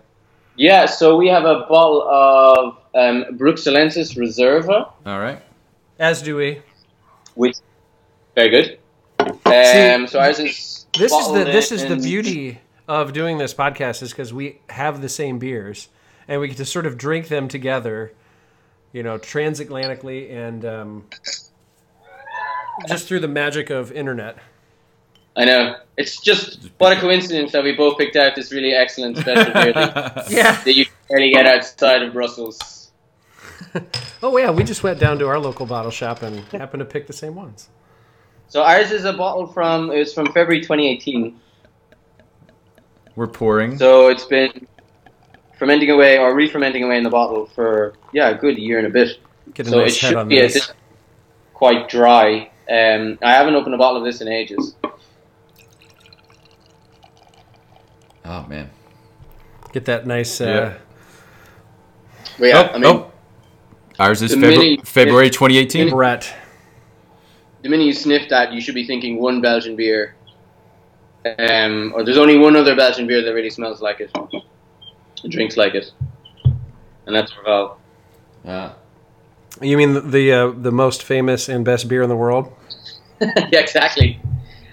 Yeah, 0.56 0.86
so 0.86 1.16
we 1.16 1.28
have 1.28 1.44
a 1.44 1.66
bottle 1.68 2.02
of 2.08 2.78
um, 2.94 3.36
Bruxellensis 3.36 4.16
Reserva, 4.16 4.90
All 5.04 5.20
right, 5.20 5.42
As 5.98 6.22
do 6.22 6.36
we. 6.36 6.62
which 7.34 7.56
very 8.34 8.50
good. 8.50 8.78
Um, 9.18 10.06
so 10.06 10.18
ours 10.18 10.38
is 10.38 10.86
This 10.98 11.12
is 11.12 11.32
the 11.32 11.44
this 11.44 11.72
is 11.72 11.86
the 11.86 11.96
beauty 11.96 12.60
of 12.88 13.12
doing 13.12 13.38
this 13.38 13.52
podcast 13.54 14.02
is 14.02 14.10
because 14.10 14.32
we 14.32 14.60
have 14.68 15.02
the 15.02 15.08
same 15.08 15.38
beers 15.38 15.88
and 16.28 16.40
we 16.40 16.48
get 16.48 16.56
to 16.58 16.64
sort 16.64 16.86
of 16.86 16.96
drink 16.96 17.28
them 17.28 17.48
together, 17.48 18.12
you 18.92 19.02
know, 19.02 19.18
transatlantically 19.18 20.32
and 20.32 20.64
um, 20.64 21.04
just 22.88 23.08
through 23.08 23.20
the 23.20 23.28
magic 23.28 23.70
of 23.70 23.92
internet. 23.92 24.38
I 25.36 25.44
know 25.44 25.76
it's 25.98 26.18
just 26.20 26.70
what 26.78 26.96
a 26.96 27.00
coincidence 27.00 27.52
that 27.52 27.62
we 27.62 27.72
both 27.72 27.98
picked 27.98 28.16
out 28.16 28.34
this 28.34 28.52
really 28.52 28.72
excellent 28.72 29.18
special 29.18 29.52
beer 29.52 29.72
that, 29.72 30.26
Yeah. 30.30 30.60
that 30.62 30.74
you 30.74 30.86
can 30.86 30.94
barely 31.10 31.30
get 31.30 31.46
outside 31.46 32.02
of 32.02 32.12
Brussels. 32.12 32.90
Oh 34.22 34.36
yeah, 34.38 34.50
we 34.50 34.64
just 34.64 34.82
went 34.82 34.98
down 34.98 35.18
to 35.18 35.28
our 35.28 35.38
local 35.38 35.66
bottle 35.66 35.90
shop 35.90 36.22
and 36.22 36.38
happened 36.46 36.80
to 36.80 36.86
pick 36.86 37.06
the 37.06 37.12
same 37.12 37.34
ones. 37.34 37.68
So 38.48 38.62
ours 38.62 38.90
is 38.90 39.04
a 39.04 39.12
bottle 39.12 39.46
from 39.46 39.90
it 39.90 39.98
was 39.98 40.14
from 40.14 40.26
February 40.26 40.60
2018. 40.62 41.38
we're 43.14 43.26
pouring. 43.26 43.76
So 43.78 44.08
it's 44.08 44.24
been 44.24 44.66
fermenting 45.58 45.90
away 45.90 46.18
or 46.18 46.34
re-fermenting 46.34 46.82
away 46.84 46.96
in 46.96 47.04
the 47.04 47.10
bottle 47.10 47.46
for 47.46 47.94
yeah 48.12 48.30
a 48.30 48.34
good 48.34 48.56
year 48.58 48.78
and 48.78 48.86
a 48.86 48.90
bit. 48.90 49.18
Get 49.54 49.66
a 49.66 49.70
so 49.70 49.80
nice 49.80 49.96
it 49.96 50.00
head 50.00 50.08
should 50.08 50.16
on 50.16 50.28
be 50.28 50.40
this. 50.40 50.54
this 50.54 50.72
quite 51.52 51.88
dry. 51.88 52.50
Um, 52.70 53.18
I 53.22 53.32
haven't 53.32 53.54
opened 53.54 53.74
a 53.74 53.78
bottle 53.78 53.98
of 53.98 54.04
this 54.04 54.20
in 54.22 54.28
ages. 54.28 54.74
Oh 58.26 58.46
man, 58.48 58.70
Get 59.72 59.84
that 59.86 60.06
nice. 60.06 60.40
Uh, 60.40 60.44
Yeah. 60.44 60.74
But 62.38 62.46
yeah, 62.48 62.68
oh, 62.70 62.74
I 62.74 62.78
mean, 62.78 62.84
oh. 62.86 63.12
ours 63.98 64.22
is 64.22 64.30
the 64.30 64.36
Febru- 64.36 64.58
mini- 64.58 64.80
February 64.84 65.30
2018. 65.30 65.90
Brett. 65.90 66.34
the 67.62 67.68
minute 67.68 67.84
you 67.84 67.92
sniff 67.92 68.28
that, 68.28 68.52
you 68.52 68.60
should 68.60 68.74
be 68.74 68.86
thinking 68.86 69.20
one 69.20 69.40
Belgian 69.40 69.76
beer. 69.76 70.14
Um, 71.38 71.92
or 71.94 72.04
there's 72.04 72.18
only 72.18 72.38
one 72.38 72.54
other 72.56 72.76
Belgian 72.76 73.06
beer 73.06 73.22
that 73.22 73.32
really 73.34 73.50
smells 73.50 73.82
like 73.82 74.00
it, 74.00 74.10
and 74.14 75.32
drinks 75.32 75.56
like 75.56 75.74
it, 75.74 75.90
and 77.06 77.14
that's 77.14 77.32
Orval. 77.32 77.76
Yeah. 78.44 78.72
You 79.60 79.76
mean 79.76 79.94
the 79.94 80.00
the, 80.00 80.32
uh, 80.32 80.50
the 80.50 80.70
most 80.70 81.02
famous 81.02 81.48
and 81.48 81.64
best 81.64 81.88
beer 81.88 82.02
in 82.02 82.08
the 82.08 82.16
world? 82.16 82.52
yeah, 83.20 83.60
exactly. 83.60 84.20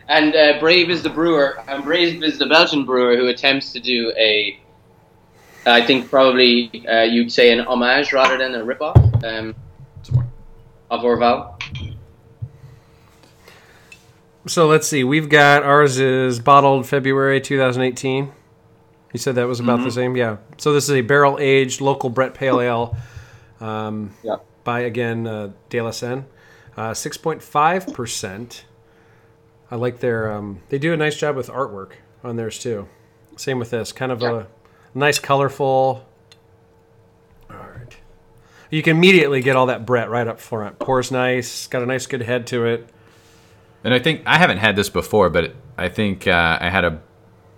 And 0.08 0.36
uh, 0.36 0.60
Brave 0.60 0.90
is 0.90 1.02
the 1.02 1.10
brewer, 1.10 1.62
and 1.68 1.84
Brave 1.84 2.24
is 2.24 2.38
the 2.38 2.46
Belgian 2.46 2.86
brewer 2.86 3.16
who 3.16 3.28
attempts 3.28 3.72
to 3.74 3.80
do 3.80 4.12
a, 4.18 4.60
I 5.66 5.82
think 5.86 6.10
probably 6.10 6.86
uh, 6.88 7.04
you'd 7.04 7.32
say 7.32 7.52
an 7.54 7.62
homage 7.62 8.12
rather 8.12 8.38
than 8.38 8.54
a 8.56 8.64
ripoff. 8.66 9.24
Um, 9.24 9.56
of 10.92 11.02
Orval. 11.02 11.60
So 14.46 14.68
let's 14.68 14.88
see. 14.88 15.04
We've 15.04 15.30
got 15.30 15.64
ours 15.64 16.00
is 16.00 16.40
bottled 16.40 16.86
February 16.86 17.40
2018. 17.40 18.32
You 19.14 19.20
said 19.20 19.36
that 19.36 19.48
was 19.48 19.60
about 19.60 19.84
the 19.84 19.92
same, 19.92 20.18
yeah. 20.18 20.38
So 20.58 20.74
this 20.74 20.86
is 20.86 20.92
a 20.96 21.02
barrel 21.02 21.38
aged 21.40 21.82
local 21.82 22.10
Brett 22.10 22.34
Pale 22.34 22.60
Ale. 22.62 22.98
Um, 23.62 24.12
Yeah. 24.24 24.38
by 24.64 24.82
again 24.82 25.26
uh, 25.28 25.52
De 25.70 25.80
La 25.82 25.92
Senne, 25.92 26.26
uh, 26.76 26.94
six 26.94 27.16
point 27.18 27.42
five 27.42 27.94
percent. 27.94 28.66
I 29.74 29.75
like 29.75 30.01
their. 30.01 30.32
Um, 30.32 30.62
they 30.70 30.77
do 30.77 30.94
a 30.94 30.98
nice 30.98 31.15
job 31.15 31.36
with 31.36 31.48
artwork 31.48 31.94
on 32.24 32.36
theirs 32.36 32.60
too. 32.60 32.88
Same 33.38 33.58
with 33.58 33.72
this, 33.72 33.92
kind 33.92 34.12
of 34.12 34.22
a 34.22 34.46
nice, 34.94 35.18
colorful. 35.18 36.06
All 37.50 37.58
right, 37.58 37.98
you 38.70 38.84
can 38.84 38.98
immediately 38.98 39.42
get 39.42 39.56
all 39.56 39.65
that 39.65 39.84
Brett 39.84 40.12
right 40.12 40.27
up 40.27 40.39
front. 40.39 40.77
Pours 40.77 41.12
nice, 41.12 41.65
got 41.65 41.82
a 41.82 41.88
nice, 41.88 42.06
good 42.06 42.22
head 42.22 42.46
to 42.48 42.68
it. 42.68 42.88
And 43.84 43.96
I 43.96 43.98
think 43.98 44.22
I 44.27 44.38
haven't 44.38 44.60
had 44.60 44.75
this 44.75 44.92
before, 44.92 45.32
but 45.32 45.56
I 45.75 45.89
think 45.89 46.27
uh, 46.27 46.60
I 46.62 46.70
had 46.70 46.86
a 46.86 47.01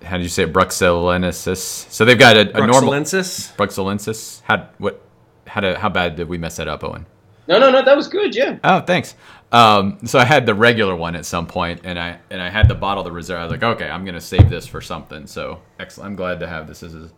how 0.02 0.16
did 0.16 0.24
you 0.24 0.30
say 0.30 0.44
it? 0.44 0.54
Bruxellensis. 0.54 1.92
So 1.92 2.06
they've 2.06 2.18
got 2.18 2.38
a, 2.38 2.64
a 2.64 2.66
normal 2.66 2.94
Bruxellensis? 2.94 3.54
Bruxellensis. 3.58 4.42
How 4.44 4.70
what? 4.78 5.02
How 5.48 5.60
to, 5.60 5.78
how 5.78 5.90
bad 5.90 6.16
did 6.16 6.30
we 6.30 6.38
mess 6.38 6.56
that 6.56 6.70
up, 6.70 6.82
Owen? 6.82 7.08
No, 7.48 7.60
no, 7.60 7.70
no, 7.72 7.84
that 7.84 7.96
was 7.96 8.08
good. 8.08 8.36
Yeah. 8.36 8.58
Oh, 8.64 8.82
thanks. 8.82 9.16
Um, 9.52 10.00
so 10.06 10.20
I 10.20 10.26
had 10.26 10.46
the 10.46 10.56
regular 10.56 10.96
one 10.96 11.16
at 11.16 11.26
some 11.26 11.46
point, 11.48 11.82
and 11.84 12.00
I 12.00 12.20
and 12.30 12.42
I 12.42 12.50
had 12.50 12.68
the 12.68 12.76
bottle 12.76 13.02
of 13.02 13.06
the 13.06 13.12
reserve. 13.12 13.40
I 13.40 13.44
was 13.44 13.52
like, 13.52 13.64
okay, 13.64 13.90
I'm 13.90 14.04
gonna 14.04 14.20
save 14.20 14.50
this 14.50 14.66
for 14.68 14.82
something. 14.82 15.28
So 15.28 15.62
excellent. 15.80 16.10
I'm 16.10 16.16
glad 16.16 16.40
to 16.40 16.48
have 16.48 16.68
this. 16.68 16.80
This 16.80 16.94
is 16.94 17.12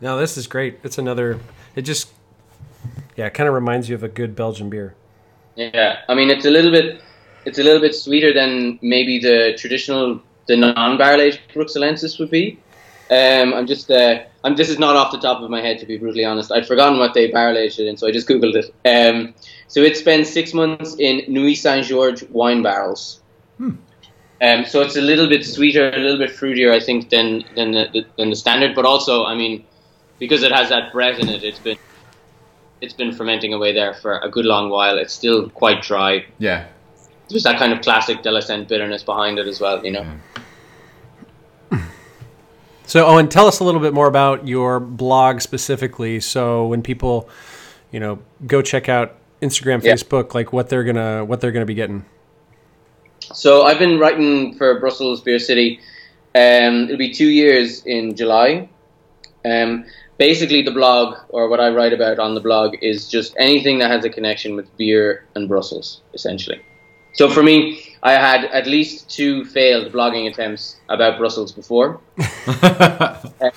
No, 0.00 0.18
this 0.18 0.36
is 0.36 0.46
great. 0.46 0.80
It's 0.82 0.98
another. 0.98 1.38
It 1.76 1.82
just, 1.82 2.10
yeah, 3.16 3.26
it 3.26 3.34
kind 3.34 3.48
of 3.48 3.54
reminds 3.54 3.88
you 3.88 3.94
of 3.94 4.02
a 4.02 4.08
good 4.08 4.34
Belgian 4.34 4.70
beer. 4.70 4.94
Yeah, 5.56 6.00
I 6.08 6.14
mean 6.14 6.30
it's 6.30 6.46
a 6.46 6.50
little 6.50 6.70
bit, 6.70 7.02
it's 7.44 7.58
a 7.58 7.62
little 7.62 7.80
bit 7.80 7.94
sweeter 7.94 8.32
than 8.32 8.78
maybe 8.82 9.18
the 9.18 9.54
traditional, 9.58 10.20
the 10.46 10.56
non-barrel 10.56 11.20
aged 11.20 11.40
Bruxellensis 11.54 12.18
would 12.18 12.30
be. 12.30 12.58
Um, 13.10 13.52
I'm 13.54 13.66
just, 13.66 13.90
uh, 13.90 14.20
I'm. 14.44 14.54
This 14.54 14.68
is 14.68 14.78
not 14.78 14.94
off 14.94 15.10
the 15.10 15.18
top 15.18 15.42
of 15.42 15.50
my 15.50 15.60
head 15.60 15.80
to 15.80 15.86
be 15.86 15.98
brutally 15.98 16.24
honest. 16.24 16.52
I'd 16.52 16.66
forgotten 16.66 16.98
what 16.98 17.12
they 17.12 17.30
barrel 17.30 17.58
aged 17.58 17.80
it 17.80 17.88
in, 17.88 17.96
so 17.96 18.06
I 18.06 18.12
just 18.12 18.28
googled 18.28 18.54
it. 18.54 18.72
Um, 18.88 19.34
so 19.66 19.80
it 19.80 19.96
spends 19.96 20.30
six 20.30 20.54
months 20.54 20.96
in 20.98 21.22
Nuits-Saint-Georges 21.26 22.28
wine 22.30 22.62
barrels. 22.62 23.20
Um, 24.42 24.64
so 24.64 24.80
it's 24.80 24.96
a 24.96 25.00
little 25.00 25.28
bit 25.28 25.44
sweeter, 25.44 25.90
a 25.90 25.98
little 25.98 26.18
bit 26.18 26.30
fruitier, 26.30 26.72
I 26.72 26.80
think, 26.80 27.10
than 27.10 27.44
than 27.56 27.72
the, 27.72 28.06
than 28.16 28.30
the 28.30 28.36
standard. 28.36 28.74
But 28.74 28.86
also, 28.86 29.24
I 29.24 29.34
mean, 29.34 29.64
because 30.18 30.42
it 30.42 30.52
has 30.52 30.68
that 30.70 30.92
Brett 30.92 31.18
in 31.18 31.28
it, 31.28 31.42
it's 31.42 31.58
been 31.58 31.78
it's 32.80 32.94
been 32.94 33.12
fermenting 33.12 33.52
away 33.52 33.74
there 33.74 33.92
for 33.94 34.18
a 34.18 34.30
good 34.30 34.46
long 34.46 34.70
while. 34.70 34.96
It's 34.98 35.12
still 35.12 35.50
quite 35.50 35.82
dry. 35.82 36.24
yeah. 36.38 36.66
There's 37.28 37.44
that 37.44 37.58
kind 37.58 37.72
of 37.72 37.80
classic 37.80 38.22
De 38.22 38.30
La 38.30 38.40
Senne 38.40 38.64
bitterness 38.64 39.04
behind 39.04 39.38
it 39.38 39.46
as 39.46 39.60
well, 39.60 39.84
you 39.84 39.92
know. 39.92 40.04
So, 42.90 43.06
Owen, 43.06 43.28
tell 43.28 43.46
us 43.46 43.60
a 43.60 43.64
little 43.64 43.80
bit 43.80 43.94
more 43.94 44.08
about 44.08 44.48
your 44.48 44.80
blog 44.80 45.42
specifically. 45.42 46.18
So, 46.18 46.66
when 46.66 46.82
people, 46.82 47.28
you 47.92 48.00
know, 48.00 48.18
go 48.48 48.62
check 48.62 48.88
out 48.88 49.14
Instagram, 49.40 49.80
Yeah. 49.80 49.92
Facebook, 49.92 50.34
like 50.34 50.52
what 50.52 50.68
they're 50.68 50.82
gonna 50.82 51.24
what 51.24 51.40
they're 51.40 51.52
gonna 51.52 51.66
be 51.66 51.74
getting. 51.74 52.04
So 53.32 53.62
I've 53.62 53.78
been 53.78 54.00
writing 54.00 54.54
for 54.54 54.80
Brussels 54.80 55.20
Beer 55.20 55.38
City. 55.38 55.78
Um, 56.34 56.86
it'll 56.86 56.96
be 56.96 57.12
two 57.12 57.28
years 57.28 57.86
in 57.86 58.16
July. 58.16 58.68
Um, 59.44 59.84
basically, 60.18 60.62
the 60.62 60.72
blog 60.72 61.16
or 61.28 61.48
what 61.48 61.60
I 61.60 61.70
write 61.70 61.92
about 61.92 62.18
on 62.18 62.34
the 62.34 62.40
blog 62.40 62.74
is 62.82 63.08
just 63.08 63.36
anything 63.38 63.78
that 63.78 63.88
has 63.88 64.04
a 64.04 64.10
connection 64.10 64.56
with 64.56 64.66
beer 64.76 65.26
and 65.36 65.46
Brussels, 65.46 66.00
essentially. 66.12 66.60
So 67.12 67.28
for 67.28 67.44
me, 67.44 67.89
I 68.02 68.12
had 68.12 68.44
at 68.46 68.66
least 68.66 69.10
two 69.10 69.44
failed 69.44 69.92
blogging 69.92 70.30
attempts 70.30 70.76
about 70.88 71.18
Brussels 71.18 71.52
before, 71.52 72.00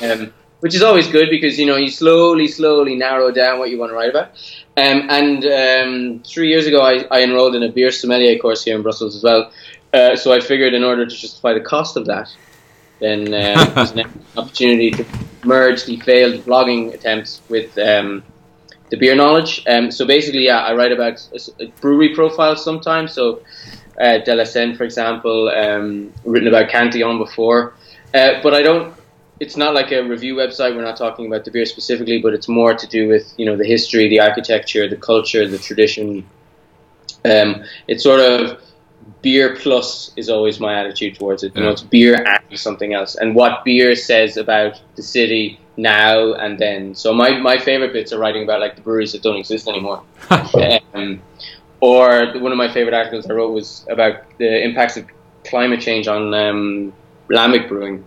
um, 0.02 0.34
which 0.60 0.76
is 0.76 0.82
always 0.82 1.08
good 1.08 1.30
because 1.30 1.58
you 1.58 1.66
know 1.66 1.78
you 1.78 1.90
slowly, 1.90 2.48
slowly 2.48 2.96
narrow 2.96 3.32
down 3.32 3.60
what 3.60 3.70
you 3.70 3.78
want 3.80 3.92
to 3.92 3.96
write 3.96 4.10
about. 4.10 4.30
Um, 4.76 5.08
and 5.10 5.46
um, 5.46 6.24
three 6.26 6.50
years 6.50 6.68
ago, 6.68 6.82
I, 6.82 7.06
I 7.10 7.24
enrolled 7.24 7.56
in 7.56 7.64
a 7.64 7.70
beer 7.72 7.92
sommelier 7.92 8.38
course 8.38 8.64
here 8.64 8.76
in 8.76 8.82
Brussels 8.82 9.16
as 9.16 9.24
well. 9.24 9.52
Uh, 9.94 10.16
so 10.16 10.34
I 10.34 10.40
figured, 10.40 10.74
in 10.74 10.84
order 10.84 11.06
to 11.06 11.16
justify 11.16 11.54
the 11.54 11.62
cost 11.62 11.96
of 11.96 12.06
that, 12.08 12.28
then 13.00 13.34
uh, 13.34 13.66
there's 13.76 13.92
an 13.92 14.04
opportunity 14.38 14.92
to 14.92 15.06
merge 15.46 15.86
the 15.86 15.98
failed 16.00 16.42
blogging 16.46 16.94
attempts 16.94 17.42
with 17.48 17.78
um, 17.78 18.24
the 18.90 18.98
beer 18.98 19.16
knowledge. 19.16 19.64
Um, 19.68 19.92
so 19.92 20.06
basically, 20.06 20.46
yeah, 20.46 20.60
I 20.60 20.74
write 20.74 20.92
about 20.92 21.14
s- 21.34 21.50
brewery 21.82 22.16
profiles 22.16 22.64
sometimes. 22.64 23.14
So 23.14 23.42
uh, 24.00 24.18
De 24.20 24.36
La 24.36 24.44
Senne, 24.44 24.76
for 24.76 24.84
example, 24.84 25.50
um, 25.50 26.12
written 26.26 26.48
about 26.48 26.70
Cantillon 26.70 27.18
before, 27.18 27.74
uh, 28.14 28.42
but 28.42 28.54
I 28.54 28.62
don't. 28.62 28.94
It's 29.40 29.58
not 29.58 29.74
like 29.74 29.92
a 29.92 30.02
review 30.02 30.36
website. 30.36 30.76
We're 30.76 30.84
not 30.84 30.96
talking 30.96 31.26
about 31.26 31.44
the 31.44 31.52
beer 31.52 31.66
specifically, 31.66 32.22
but 32.22 32.34
it's 32.34 32.48
more 32.48 32.74
to 32.74 32.88
do 32.88 33.08
with 33.08 33.34
you 33.38 33.46
know 33.46 33.58
the 33.58 33.66
history, 33.66 34.08
the 34.08 34.20
architecture, 34.20 34.88
the 34.88 34.98
culture, 34.98 35.48
the 35.48 35.58
tradition. 35.58 36.26
Um, 37.26 37.64
it's 37.88 38.04
sort 38.04 38.20
of 38.20 38.62
beer 39.22 39.56
plus 39.56 40.12
is 40.16 40.30
always 40.30 40.60
my 40.60 40.80
attitude 40.80 41.16
towards 41.16 41.44
it. 41.44 41.56
You 41.56 41.64
know, 41.64 41.72
it's 41.72 41.82
beer 41.82 42.24
and 42.26 42.60
something 42.60 42.94
else, 42.94 43.16
and 43.16 43.36
what 43.36 43.64
beer 43.64 43.96
says 43.96 44.38
about 44.38 44.82
the 44.96 45.04
city 45.04 45.60
now 45.78 46.34
and 46.34 46.60
then. 46.60 46.96
So 46.96 47.14
my, 47.14 47.38
my 47.38 47.58
favorite 47.58 47.94
bits 47.94 48.14
are 48.14 48.20
writing 48.20 48.44
about 48.44 48.60
like 48.60 48.76
the 48.76 48.82
breweries 48.82 49.12
that 49.14 49.24
don't 49.24 49.38
exist 49.38 49.68
anymore. 49.68 50.04
um, 50.94 51.22
or 51.84 52.32
one 52.40 52.54
of 52.54 52.58
my 52.58 52.72
favorite 52.72 52.94
articles 52.94 53.30
I 53.30 53.34
wrote 53.34 53.52
was 53.52 53.86
about 53.90 54.24
the 54.38 54.64
impacts 54.64 54.96
of 54.96 55.06
climate 55.44 55.82
change 55.82 56.08
on 56.08 56.34
um, 56.34 56.94
lambic 57.30 57.68
brewing, 57.68 58.06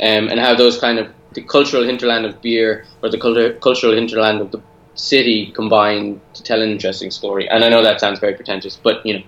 um, 0.00 0.28
and 0.28 0.38
how 0.38 0.54
those 0.54 0.78
kind 0.78 1.00
of 1.00 1.12
the 1.32 1.42
cultural 1.42 1.82
hinterland 1.82 2.24
of 2.24 2.40
beer 2.40 2.86
or 3.02 3.08
the 3.08 3.18
culture, 3.18 3.54
cultural 3.54 3.92
hinterland 3.92 4.40
of 4.40 4.52
the 4.52 4.62
city 4.94 5.50
combine 5.50 6.20
to 6.34 6.44
tell 6.44 6.62
an 6.62 6.70
interesting 6.70 7.10
story. 7.10 7.48
And 7.48 7.64
I 7.64 7.68
know 7.68 7.82
that 7.82 7.98
sounds 7.98 8.20
very 8.20 8.34
pretentious, 8.34 8.76
but 8.76 9.04
you 9.04 9.18
know. 9.18 9.24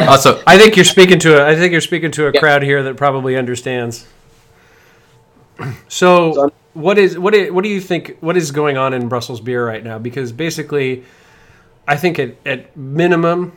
also, 0.08 0.42
I 0.46 0.56
think 0.56 0.76
you're 0.76 0.84
speaking 0.86 1.18
to 1.18 1.42
a 1.42 1.46
I 1.46 1.56
think 1.56 1.72
you're 1.72 1.82
speaking 1.82 2.10
to 2.12 2.28
a 2.28 2.32
crowd 2.32 2.62
here 2.62 2.82
that 2.84 2.96
probably 2.96 3.36
understands. 3.36 4.06
So, 5.88 6.50
what 6.72 6.96
is 6.96 7.18
what 7.18 7.34
is, 7.34 7.52
what 7.52 7.64
do 7.64 7.68
you 7.68 7.82
think 7.82 8.16
what 8.20 8.34
is 8.38 8.50
going 8.50 8.78
on 8.78 8.94
in 8.94 9.10
Brussels 9.10 9.42
beer 9.42 9.66
right 9.66 9.84
now? 9.84 9.98
Because 9.98 10.32
basically, 10.32 11.04
I 11.86 11.96
think 11.96 12.18
at, 12.18 12.36
at 12.46 12.76
minimum, 12.76 13.56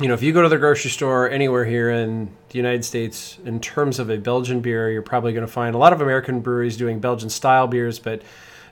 you 0.00 0.08
know, 0.08 0.14
if 0.14 0.22
you 0.22 0.32
go 0.32 0.42
to 0.42 0.48
the 0.48 0.58
grocery 0.58 0.90
store 0.90 1.28
anywhere 1.28 1.64
here 1.64 1.90
in 1.90 2.30
the 2.48 2.56
United 2.58 2.84
States, 2.84 3.38
in 3.44 3.60
terms 3.60 3.98
of 3.98 4.10
a 4.10 4.16
Belgian 4.16 4.60
beer, 4.60 4.90
you're 4.90 5.02
probably 5.02 5.32
going 5.32 5.46
to 5.46 5.52
find 5.52 5.74
a 5.74 5.78
lot 5.78 5.92
of 5.92 6.00
American 6.00 6.40
breweries 6.40 6.76
doing 6.76 6.98
Belgian 6.98 7.28
style 7.30 7.66
beers, 7.66 7.98
but 7.98 8.22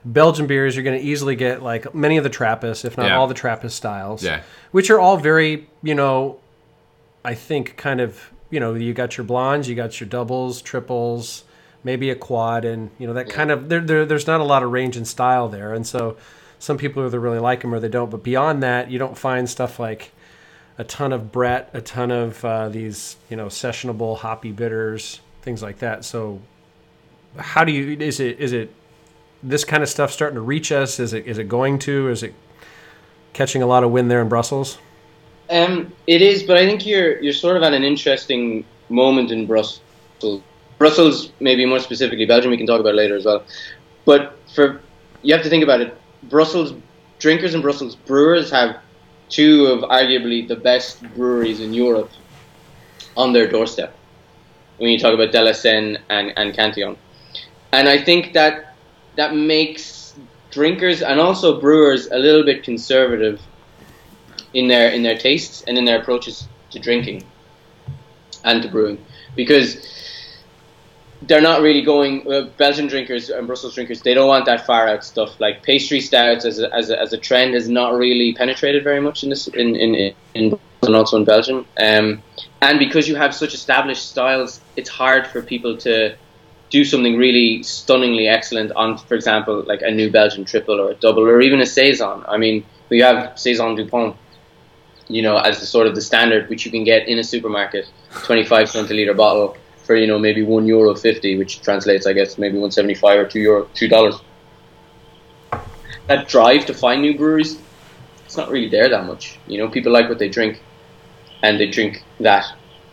Belgian 0.03 0.47
beers 0.47 0.75
you're 0.75 0.83
going 0.83 0.99
to 0.99 1.05
easily 1.05 1.35
get 1.35 1.61
like 1.61 1.93
many 1.93 2.17
of 2.17 2.23
the 2.23 2.29
Trappist, 2.29 2.83
if 2.85 2.97
not 2.97 3.07
Yeah. 3.07 3.17
all 3.17 3.27
the 3.27 3.35
Trappist 3.35 3.77
styles, 3.77 4.23
Yeah. 4.23 4.41
which 4.71 4.89
are 4.89 4.99
all 4.99 5.17
very, 5.17 5.69
you 5.83 5.93
know, 5.95 6.39
I 7.23 7.35
think 7.35 7.77
kind 7.77 8.01
of, 8.01 8.31
you 8.49 8.59
know, 8.59 8.73
you 8.73 8.93
got 8.93 9.15
your 9.15 9.25
blondes, 9.25 9.69
you 9.69 9.75
got 9.75 9.99
your 9.99 10.09
doubles, 10.09 10.59
triples, 10.61 11.43
maybe 11.83 12.09
a 12.09 12.15
quad, 12.15 12.65
and 12.65 12.89
you 12.97 13.05
know 13.07 13.13
that 13.13 13.29
kind 13.29 13.51
of 13.51 13.69
there, 13.69 13.79
there. 13.79 14.05
There's 14.05 14.27
not 14.27 14.39
a 14.41 14.43
lot 14.43 14.63
of 14.63 14.71
range 14.71 14.97
and 14.97 15.07
style 15.07 15.47
there, 15.49 15.73
and 15.73 15.85
so 15.85 16.17
some 16.61 16.77
people 16.77 17.03
either 17.03 17.19
really 17.19 17.39
like 17.39 17.61
them 17.61 17.73
or 17.73 17.79
they 17.79 17.89
don't. 17.89 18.11
But 18.11 18.21
beyond 18.21 18.61
that, 18.61 18.91
you 18.91 18.99
don't 18.99 19.17
find 19.17 19.49
stuff 19.49 19.79
like 19.79 20.11
a 20.77 20.83
ton 20.83 21.11
of 21.11 21.31
Brett, 21.31 21.71
a 21.73 21.81
ton 21.81 22.11
of 22.11 22.45
uh, 22.45 22.69
these, 22.69 23.17
you 23.31 23.35
know, 23.35 23.47
sessionable 23.47 24.15
hoppy 24.15 24.51
bitters, 24.51 25.21
things 25.41 25.63
like 25.63 25.79
that. 25.79 26.05
So, 26.05 26.39
how 27.35 27.63
do 27.63 27.71
you? 27.71 27.97
Is 27.97 28.19
it 28.19 28.39
is 28.39 28.53
it 28.53 28.71
this 29.41 29.63
kind 29.65 29.81
of 29.81 29.89
stuff 29.89 30.11
starting 30.11 30.35
to 30.35 30.41
reach 30.41 30.71
us? 30.71 30.99
Is 30.99 31.13
it 31.13 31.25
is 31.25 31.39
it 31.39 31.49
going 31.49 31.79
to? 31.79 32.09
Is 32.09 32.21
it 32.21 32.35
catching 33.33 33.63
a 33.63 33.65
lot 33.65 33.83
of 33.83 33.89
wind 33.89 34.11
there 34.11 34.21
in 34.21 34.29
Brussels? 34.29 34.77
Um, 35.49 35.91
it 36.05 36.21
is, 36.21 36.43
but 36.43 36.57
I 36.57 36.65
think 36.67 36.85
you're 36.85 37.19
you're 37.21 37.33
sort 37.33 37.57
of 37.57 37.63
at 37.63 37.73
an 37.73 37.83
interesting 37.83 38.63
moment 38.87 39.31
in 39.31 39.47
Brussels. 39.47 39.81
Brussels, 40.77 41.31
maybe 41.39 41.65
more 41.65 41.79
specifically 41.79 42.27
Belgium, 42.27 42.51
we 42.51 42.57
can 42.57 42.67
talk 42.67 42.79
about 42.79 42.93
later 42.93 43.15
as 43.15 43.25
well. 43.25 43.43
But 44.05 44.37
for 44.53 44.79
you 45.23 45.33
have 45.33 45.43
to 45.43 45.49
think 45.49 45.63
about 45.63 45.81
it. 45.81 45.97
Brussels 46.23 46.73
drinkers 47.19 47.53
and 47.53 47.63
Brussels 47.63 47.95
brewers 47.95 48.49
have 48.51 48.79
two 49.29 49.67
of 49.67 49.81
arguably 49.89 50.47
the 50.47 50.55
best 50.55 51.01
breweries 51.15 51.59
in 51.59 51.73
Europe 51.73 52.11
on 53.15 53.33
their 53.33 53.47
doorstep. 53.47 53.95
When 54.77 54.89
you 54.89 54.99
talk 54.99 55.13
about 55.13 55.31
De 55.31 55.41
La 55.41 55.51
Senne 55.51 55.99
and, 56.09 56.33
and 56.35 56.53
Cantillon, 56.53 56.97
and 57.71 57.87
I 57.87 57.97
think 58.03 58.33
that 58.33 58.75
that 59.15 59.35
makes 59.35 60.15
drinkers 60.49 61.01
and 61.01 61.19
also 61.19 61.59
brewers 61.59 62.07
a 62.07 62.17
little 62.17 62.43
bit 62.43 62.63
conservative 62.63 63.41
in 64.53 64.67
their 64.67 64.89
in 64.89 65.03
their 65.03 65.17
tastes 65.17 65.63
and 65.67 65.77
in 65.77 65.85
their 65.85 66.01
approaches 66.01 66.47
to 66.71 66.79
drinking 66.79 67.23
and 68.43 68.61
to 68.61 68.67
brewing 68.67 69.03
because 69.35 69.87
they're 71.23 71.41
not 71.41 71.61
really 71.61 71.81
going. 71.81 72.29
Uh, 72.31 72.49
Belgian 72.57 72.87
drinkers 72.87 73.29
and 73.29 73.45
Brussels 73.47 73.75
drinkers, 73.75 74.01
they 74.01 74.13
don't 74.13 74.27
want 74.27 74.45
that 74.45 74.65
far 74.65 74.87
out 74.87 75.03
stuff. 75.03 75.39
Like 75.39 75.63
pastry 75.63 76.01
stouts 76.01 76.45
as 76.45 76.59
a, 76.59 76.73
as 76.73 76.89
a, 76.89 76.99
as 76.99 77.13
a 77.13 77.17
trend 77.17 77.53
has 77.53 77.69
not 77.69 77.93
really 77.93 78.33
penetrated 78.33 78.83
very 78.83 78.99
much 78.99 79.23
in 79.23 79.29
this 79.29 79.47
in 79.47 79.75
in, 79.75 80.13
in, 80.33 80.59
and 80.81 80.95
also 80.95 81.17
in 81.17 81.25
Belgium. 81.25 81.65
Um, 81.79 82.23
and 82.61 82.79
because 82.79 83.07
you 83.07 83.15
have 83.15 83.35
such 83.35 83.53
established 83.53 84.09
styles, 84.09 84.61
it's 84.75 84.89
hard 84.89 85.27
for 85.27 85.41
people 85.41 85.77
to 85.77 86.15
do 86.69 86.85
something 86.85 87.17
really 87.17 87.61
stunningly 87.63 88.27
excellent 88.27 88.71
on, 88.71 88.97
for 88.97 89.15
example, 89.15 89.61
like 89.67 89.81
a 89.81 89.91
new 89.91 90.09
Belgian 90.09 90.45
triple 90.45 90.79
or 90.79 90.91
a 90.91 90.95
double 90.95 91.23
or 91.23 91.41
even 91.41 91.59
a 91.59 91.65
saison. 91.65 92.23
I 92.27 92.37
mean, 92.37 92.63
we 92.89 92.99
have 92.99 93.37
saison 93.37 93.75
Dupont, 93.75 94.15
you 95.09 95.21
know, 95.21 95.37
as 95.37 95.59
the 95.59 95.65
sort 95.65 95.85
of 95.85 95.95
the 95.95 96.01
standard 96.01 96.49
which 96.49 96.65
you 96.65 96.71
can 96.71 96.85
get 96.85 97.09
in 97.09 97.19
a 97.19 97.23
supermarket, 97.23 97.89
25 98.23 98.69
centiliter 98.69 99.15
bottle 99.15 99.57
for 99.91 99.97
you 99.97 100.07
know 100.07 100.17
maybe 100.17 100.41
one 100.41 100.65
euro 100.65 100.95
fifty, 100.95 101.37
which 101.37 101.61
translates, 101.61 102.07
I 102.07 102.13
guess, 102.13 102.37
maybe 102.37 102.57
one 102.57 102.71
seventy 102.71 102.95
five 102.95 103.19
or 103.19 103.27
two 103.27 103.41
euro 103.41 103.67
two 103.73 103.89
dollars. 103.89 104.15
That 106.07 106.29
drive 106.29 106.65
to 106.67 106.73
find 106.73 107.01
new 107.01 107.17
breweries, 107.17 107.59
it's 108.25 108.37
not 108.37 108.49
really 108.49 108.69
there 108.69 108.87
that 108.87 109.05
much. 109.05 109.37
You 109.47 109.57
know, 109.57 109.67
people 109.67 109.91
like 109.91 110.07
what 110.07 110.17
they 110.17 110.29
drink, 110.29 110.61
and 111.43 111.59
they 111.59 111.67
drink 111.67 112.03
that, 112.21 112.45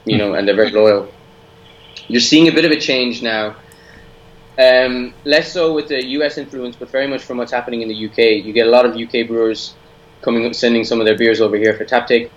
you 0.04 0.18
know, 0.18 0.34
and 0.34 0.46
they're 0.46 0.56
very 0.56 0.70
loyal. 0.70 1.08
You're 2.08 2.20
seeing 2.32 2.48
a 2.48 2.52
bit 2.52 2.64
of 2.64 2.72
a 2.72 2.80
change 2.80 3.22
now. 3.22 3.54
Um, 4.58 5.14
less 5.24 5.52
so 5.52 5.72
with 5.72 5.86
the 5.86 6.04
US 6.18 6.36
influence, 6.36 6.74
but 6.74 6.90
very 6.90 7.06
much 7.06 7.22
from 7.22 7.38
what's 7.38 7.52
happening 7.52 7.82
in 7.82 7.88
the 7.88 8.06
UK. 8.06 8.44
You 8.44 8.52
get 8.52 8.66
a 8.66 8.70
lot 8.70 8.84
of 8.86 8.96
UK 8.96 9.28
brewers 9.28 9.74
coming, 10.20 10.44
up 10.46 10.54
sending 10.54 10.82
some 10.82 10.98
of 11.00 11.06
their 11.06 11.16
beers 11.16 11.40
over 11.40 11.56
here 11.56 11.74
for 11.74 11.84
tap 11.84 12.08
take. 12.08 12.32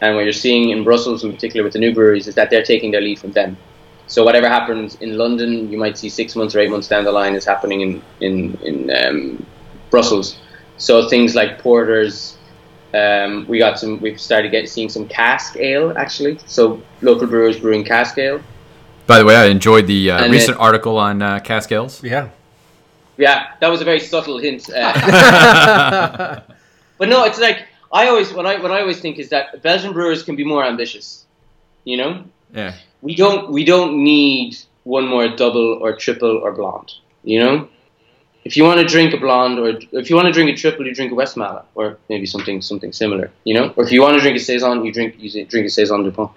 And 0.00 0.14
what 0.14 0.24
you're 0.24 0.32
seeing 0.32 0.70
in 0.70 0.84
Brussels, 0.84 1.24
in 1.24 1.32
particular 1.32 1.64
with 1.64 1.72
the 1.72 1.78
new 1.78 1.92
breweries, 1.92 2.28
is 2.28 2.34
that 2.36 2.50
they're 2.50 2.62
taking 2.62 2.90
their 2.92 3.00
lead 3.00 3.18
from 3.18 3.32
them. 3.32 3.56
So 4.06 4.24
whatever 4.24 4.48
happens 4.48 4.94
in 4.96 5.18
London, 5.18 5.70
you 5.70 5.76
might 5.76 5.98
see 5.98 6.08
six 6.08 6.34
months 6.34 6.54
or 6.54 6.60
eight 6.60 6.70
months 6.70 6.88
down 6.88 7.04
the 7.04 7.12
line 7.12 7.34
is 7.34 7.44
happening 7.44 7.82
in 7.82 8.02
in 8.20 8.58
in 8.62 8.90
um, 8.90 9.46
Brussels. 9.90 10.38
So 10.78 11.08
things 11.08 11.34
like 11.34 11.58
porters, 11.58 12.38
um, 12.94 13.46
we 13.48 13.58
got 13.58 13.78
some. 13.78 14.00
We've 14.00 14.20
started 14.20 14.50
getting 14.50 14.66
seeing 14.66 14.88
some 14.88 15.06
cask 15.08 15.56
ale 15.56 15.92
actually. 15.98 16.38
So 16.46 16.80
local 17.02 17.26
brewers 17.26 17.60
brewing 17.60 17.84
cask 17.84 18.16
ale. 18.16 18.40
By 19.06 19.18
the 19.18 19.26
way, 19.26 19.36
I 19.36 19.46
enjoyed 19.46 19.86
the 19.86 20.10
uh, 20.10 20.30
recent 20.30 20.56
it- 20.56 20.60
article 20.60 20.96
on 20.96 21.20
uh, 21.20 21.40
cask 21.40 21.70
ales. 21.70 22.02
Yeah. 22.02 22.30
Yeah, 23.18 23.48
that 23.60 23.68
was 23.68 23.80
a 23.80 23.84
very 23.84 23.98
subtle 24.00 24.38
hint. 24.38 24.70
Uh, 24.70 24.92
but 26.98 27.08
no, 27.08 27.24
it's 27.24 27.40
like 27.40 27.67
I 27.92 28.08
always 28.08 28.32
what 28.32 28.46
I 28.46 28.60
what 28.60 28.70
I 28.70 28.80
always 28.80 29.00
think 29.00 29.18
is 29.18 29.28
that 29.30 29.62
Belgian 29.62 29.92
brewers 29.92 30.22
can 30.22 30.36
be 30.36 30.44
more 30.44 30.64
ambitious. 30.64 31.24
You 31.84 31.96
know, 31.96 32.24
Yeah. 32.54 32.74
we 33.02 33.14
don't 33.14 33.50
we 33.50 33.64
don't 33.64 34.02
need 34.02 34.56
one 34.84 35.06
more 35.06 35.28
double 35.28 35.78
or 35.80 35.96
triple 35.96 36.38
or 36.38 36.52
blonde. 36.52 36.92
You 37.24 37.40
know, 37.40 37.68
if 38.44 38.56
you 38.56 38.64
want 38.64 38.80
to 38.80 38.86
drink 38.86 39.14
a 39.14 39.16
blonde 39.16 39.58
or 39.58 39.78
if 39.92 40.10
you 40.10 40.16
want 40.16 40.26
to 40.26 40.32
drink 40.32 40.50
a 40.50 40.56
triple, 40.56 40.86
you 40.86 40.94
drink 40.94 41.12
a 41.12 41.14
Westmalle 41.14 41.64
or 41.74 41.98
maybe 42.08 42.26
something 42.26 42.60
something 42.62 42.92
similar. 42.92 43.30
You 43.44 43.54
know, 43.54 43.72
or 43.76 43.84
if 43.84 43.92
you 43.92 44.02
want 44.02 44.16
to 44.16 44.20
drink 44.20 44.36
a 44.36 44.40
saison, 44.40 44.84
you 44.84 44.92
drink 44.92 45.14
you 45.18 45.44
drink 45.46 45.66
a 45.66 45.70
saison 45.70 46.04
Dupont. 46.04 46.30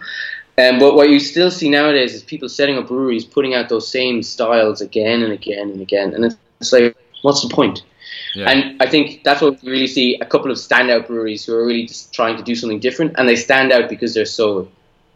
Um, 0.58 0.80
but 0.80 0.96
what 0.96 1.10
you 1.10 1.20
still 1.20 1.50
see 1.50 1.70
nowadays 1.70 2.14
is 2.14 2.24
people 2.24 2.50
setting 2.50 2.78
up 2.78 2.88
breweries, 2.88 3.24
putting 3.24 3.54
out 3.54 3.70
those 3.70 3.88
same 3.88 4.22
styles 4.22 4.82
again 4.82 5.24
and 5.24 5.32
again 5.32 5.70
and 5.72 5.82
again, 5.82 6.14
and 6.14 6.26
it's, 6.26 6.36
it's 6.60 6.74
like, 6.74 6.96
what's 7.22 7.42
the 7.42 7.54
point? 7.54 7.84
Yeah. 8.34 8.50
And 8.50 8.82
I 8.82 8.88
think 8.88 9.24
that's 9.24 9.42
what 9.42 9.62
we 9.62 9.72
really 9.72 9.88
see 9.88 10.16
a 10.20 10.26
couple 10.26 10.52
of 10.52 10.58
standout 10.58 11.08
breweries 11.08 11.46
who 11.46 11.54
are 11.56 11.66
really 11.66 11.86
just 11.86 12.14
trying 12.14 12.38
to 12.38 12.44
do 12.44 12.56
something 12.56 12.80
different, 12.80 13.14
and 13.18 13.28
they 13.28 13.36
stand 13.36 13.72
out 13.72 13.90
because 13.90 14.14
they're 14.14 14.26
so 14.26 14.70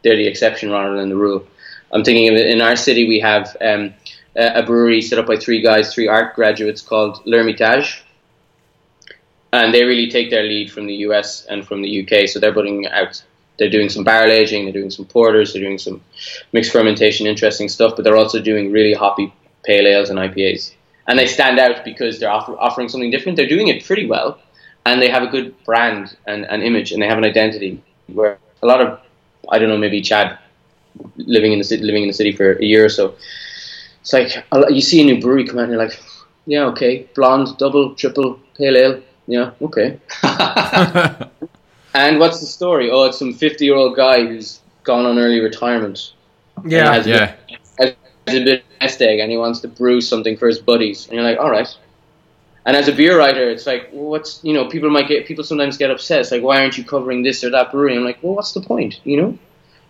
they're 0.03 0.17
the 0.17 0.27
exception 0.27 0.71
rather 0.71 0.95
than 0.95 1.09
the 1.09 1.15
rule. 1.15 1.45
I'm 1.91 2.03
thinking 2.03 2.29
of 2.29 2.35
in 2.35 2.61
our 2.61 2.75
city 2.75 3.07
we 3.07 3.19
have 3.19 3.55
um, 3.61 3.93
a 4.35 4.59
a 4.59 4.63
brewery 4.63 5.01
set 5.01 5.19
up 5.19 5.27
by 5.27 5.37
three 5.37 5.61
guys, 5.61 5.93
three 5.93 6.07
art 6.07 6.35
graduates 6.35 6.81
called 6.81 7.21
L'Ermitage, 7.25 8.03
and 9.53 9.73
they 9.73 9.83
really 9.83 10.09
take 10.09 10.29
their 10.29 10.43
lead 10.43 10.71
from 10.71 10.85
the 10.87 10.95
US 11.07 11.45
and 11.45 11.65
from 11.65 11.81
the 11.81 12.01
UK. 12.01 12.27
So 12.27 12.39
they're 12.39 12.53
putting 12.53 12.87
out, 12.87 13.23
they're 13.57 13.69
doing 13.69 13.89
some 13.89 14.03
barrel 14.03 14.31
aging, 14.31 14.65
they're 14.65 14.73
doing 14.73 14.91
some 14.91 15.05
porters, 15.05 15.53
they're 15.53 15.61
doing 15.61 15.77
some 15.77 16.01
mixed 16.51 16.71
fermentation, 16.71 17.27
interesting 17.27 17.69
stuff, 17.69 17.95
but 17.95 18.03
they're 18.03 18.17
also 18.17 18.41
doing 18.41 18.71
really 18.71 18.93
hoppy 18.93 19.33
pale 19.63 19.87
ales 19.87 20.09
and 20.09 20.19
IPAs. 20.19 20.73
And 21.07 21.19
they 21.19 21.27
stand 21.27 21.59
out 21.59 21.85
because 21.85 22.19
they're 22.19 22.31
offer, 22.31 22.55
offering 22.57 22.89
something 22.89 23.11
different. 23.11 23.35
They're 23.35 23.47
doing 23.47 23.67
it 23.67 23.85
pretty 23.85 24.05
well, 24.07 24.39
and 24.85 25.01
they 25.01 25.09
have 25.09 25.23
a 25.23 25.27
good 25.27 25.55
brand 25.63 26.17
and, 26.25 26.45
an 26.45 26.61
image, 26.61 26.91
and 26.91 27.01
they 27.01 27.07
have 27.07 27.17
an 27.17 27.25
identity. 27.25 27.81
Where 28.07 28.37
a 28.63 28.67
lot 28.67 28.81
of, 28.81 28.99
I 29.49 29.59
don't 29.59 29.69
know, 29.69 29.77
maybe 29.77 30.01
Chad, 30.01 30.37
living 31.17 31.51
in 31.51 31.59
the 31.59 31.63
city, 31.63 31.83
living 31.83 32.03
in 32.03 32.07
the 32.07 32.13
city 32.13 32.31
for 32.31 32.53
a 32.53 32.63
year 32.63 32.85
or 32.85 32.89
so, 32.89 33.15
it's 34.01 34.13
like 34.13 34.43
you 34.69 34.81
see 34.81 35.01
a 35.01 35.05
new 35.05 35.21
brewery 35.21 35.45
come 35.45 35.59
out, 35.59 35.63
and 35.63 35.73
you're 35.73 35.83
like, 35.83 35.99
yeah, 36.45 36.65
okay, 36.65 37.07
blonde, 37.15 37.57
double, 37.57 37.95
triple, 37.95 38.39
pale 38.57 38.77
ale, 38.77 39.01
yeah, 39.27 39.51
okay. 39.61 39.99
and 41.93 42.19
what's 42.19 42.39
the 42.39 42.45
story? 42.45 42.91
Oh, 42.91 43.05
it's 43.05 43.17
some 43.17 43.33
50 43.33 43.65
year 43.65 43.75
old 43.75 43.95
guy 43.95 44.25
who's 44.25 44.61
gone 44.83 45.05
on 45.05 45.17
early 45.17 45.39
retirement. 45.39 46.13
Yeah. 46.63 46.93
Has 46.93 47.07
Yeah. 47.07 47.35
Has 48.27 48.37
a 48.37 48.43
bit 48.43 48.59
of 48.59 48.81
nest 48.81 49.01
egg 49.01 49.19
and 49.19 49.31
he 49.31 49.37
wants 49.37 49.59
to 49.61 49.67
brew 49.67 50.01
something 50.01 50.37
for 50.37 50.47
his 50.47 50.59
buddies. 50.59 51.05
And 51.07 51.15
you're 51.15 51.23
like, 51.23 51.39
all 51.39 51.51
right. 51.51 51.67
And 52.65 52.75
as 52.75 52.87
a 52.87 52.91
beer 52.91 53.17
writer, 53.17 53.47
it's 53.49 53.67
like, 53.67 53.89
well, 53.93 54.09
what's, 54.09 54.43
you 54.43 54.53
know, 54.53 54.67
people 54.67 54.89
might 54.89 55.07
get, 55.07 55.27
people 55.27 55.43
sometimes 55.43 55.77
get 55.77 55.91
upset. 55.91 56.21
It's 56.21 56.31
like, 56.31 56.41
why 56.41 56.61
aren't 56.61 56.77
you 56.77 56.83
covering 56.83 57.21
this 57.21 57.43
or 57.43 57.51
that 57.51 57.71
brewery? 57.71 57.95
I'm 57.95 58.03
like, 58.03 58.17
well, 58.23 58.33
what's 58.33 58.53
the 58.53 58.61
point, 58.61 58.99
you 59.03 59.21
know? 59.21 59.37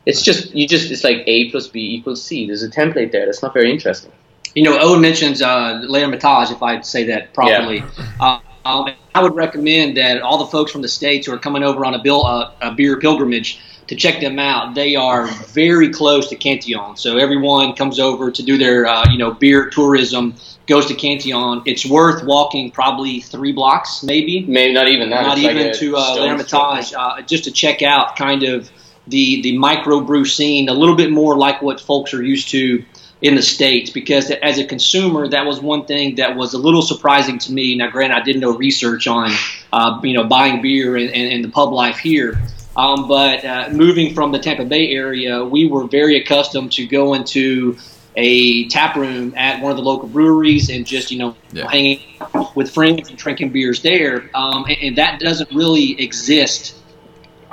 It's 0.06 0.22
just, 0.22 0.54
you 0.54 0.68
just, 0.68 0.92
it's 0.92 1.04
like 1.04 1.24
A 1.26 1.50
plus 1.52 1.68
B 1.68 1.96
equals 1.96 2.22
C. 2.22 2.46
There's 2.46 2.64
a 2.64 2.70
template 2.70 3.12
there. 3.12 3.26
That's 3.26 3.42
not 3.42 3.54
very 3.54 3.72
interesting. 3.72 4.12
You 4.54 4.64
know, 4.64 4.78
Owen 4.80 5.02
mentions 5.02 5.42
uh, 5.42 5.82
L'Ermitage, 5.88 6.52
if 6.52 6.62
I 6.62 6.82
say 6.82 7.06
that 7.06 7.34
properly. 7.34 7.84
Uh, 8.20 8.40
um, 8.64 8.90
I 9.14 9.22
would 9.22 9.36
recommend 9.36 9.98
that 9.98 10.22
all 10.22 10.40
the 10.40 10.48
folks 10.48 10.72
from 10.72 10.82
the 10.82 10.88
states 10.88 11.28
who 11.28 11.34
are 11.34 11.38
coming 11.38 11.64
over 11.64 11.86
on 11.86 11.94
a, 11.94 12.02
bill, 12.02 12.26
uh, 12.26 12.52
a 12.62 12.72
beer 12.72 13.00
pilgrimage 13.00 13.62
to 13.88 13.96
check 13.96 14.20
them 14.20 14.40
out. 14.40 14.76
They 14.76 14.96
are 14.96 15.28
very 15.28 15.90
close 15.90 16.30
to 16.30 16.36
Cantillon, 16.36 16.98
so 16.98 17.18
everyone 17.18 17.74
comes 17.74 18.00
over 18.00 18.32
to 18.32 18.44
do 18.44 18.58
their 18.58 18.86
uh, 18.86 19.12
you 19.12 19.18
know 19.18 19.32
beer 19.34 19.70
tourism. 19.70 20.36
Goes 20.68 20.88
to 20.88 20.96
Cantillon. 20.96 21.62
It's 21.66 21.86
worth 21.86 22.24
walking 22.24 22.72
probably 22.72 23.20
three 23.20 23.52
blocks, 23.52 24.02
maybe 24.02 24.44
Maybe 24.48 24.74
not 24.74 24.88
even 24.88 25.12
that. 25.12 25.22
not 25.22 25.38
It's 25.38 25.46
even 25.46 25.68
a 25.68 25.74
to 25.74 25.96
uh. 25.96 26.16
L'Ermitage, 26.16 26.94
uh, 26.94 27.22
just 27.22 27.44
to 27.44 27.52
check 27.52 27.84
out 27.84 28.16
kind 28.16 28.42
of 28.44 28.72
the 29.08 29.42
the 29.44 29.56
microbrew 29.58 30.28
scene, 30.28 30.68
a 30.70 30.74
little 30.74 30.96
bit 30.96 31.12
more 31.12 31.38
like 31.38 31.62
what 31.62 31.80
folks 31.80 32.14
are 32.14 32.24
used 32.24 32.50
to 32.50 32.84
in 33.22 33.36
the 33.36 33.44
states. 33.44 33.92
Because 33.92 34.32
as 34.32 34.58
a 34.58 34.66
consumer, 34.66 35.28
that 35.28 35.46
was 35.46 35.62
one 35.62 35.86
thing 35.86 36.16
that 36.16 36.36
was 36.36 36.54
a 36.54 36.58
little 36.58 36.82
surprising 36.82 37.38
to 37.40 37.54
me. 37.54 37.76
Now, 37.76 37.92
granted, 37.92 38.16
I 38.16 38.22
did 38.22 38.40
no 38.40 38.58
research 38.58 39.06
on 39.08 39.32
uh, 39.72 40.00
you 40.04 40.14
know 40.14 40.24
buying 40.24 40.64
beer 40.64 40.96
and, 40.98 41.12
and, 41.12 41.34
and 41.34 41.44
the 41.44 41.50
pub 41.50 41.72
life 41.72 41.98
here. 42.00 42.40
Um, 42.78 43.08
but 43.08 43.44
uh, 43.46 43.70
moving 43.72 44.14
from 44.14 44.32
the 44.32 44.40
Tampa 44.40 44.66
Bay 44.66 44.92
area, 44.92 45.44
we 45.44 45.68
were 45.68 45.88
very 45.88 46.18
accustomed 46.18 46.72
to 46.74 46.86
going 46.86 47.24
to 47.26 47.78
a 48.18 48.68
tap 48.70 48.96
room 48.96 49.34
at 49.36 49.62
one 49.62 49.72
of 49.72 49.78
the 49.78 49.84
local 49.84 50.08
breweries 50.08 50.70
and 50.70 50.86
just 50.86 51.12
you 51.12 51.18
know 51.20 51.36
Yeah. 51.52 51.70
hanging 51.70 52.00
out 52.22 52.56
with 52.56 52.74
friends 52.74 53.10
and 53.10 53.18
drinking 53.18 53.50
beers 53.50 53.82
there. 53.82 54.30
Um, 54.34 54.66
and, 54.66 54.78
and 54.82 54.96
that 54.98 55.20
doesn't 55.20 55.52
really 55.52 56.00
exist 56.02 56.76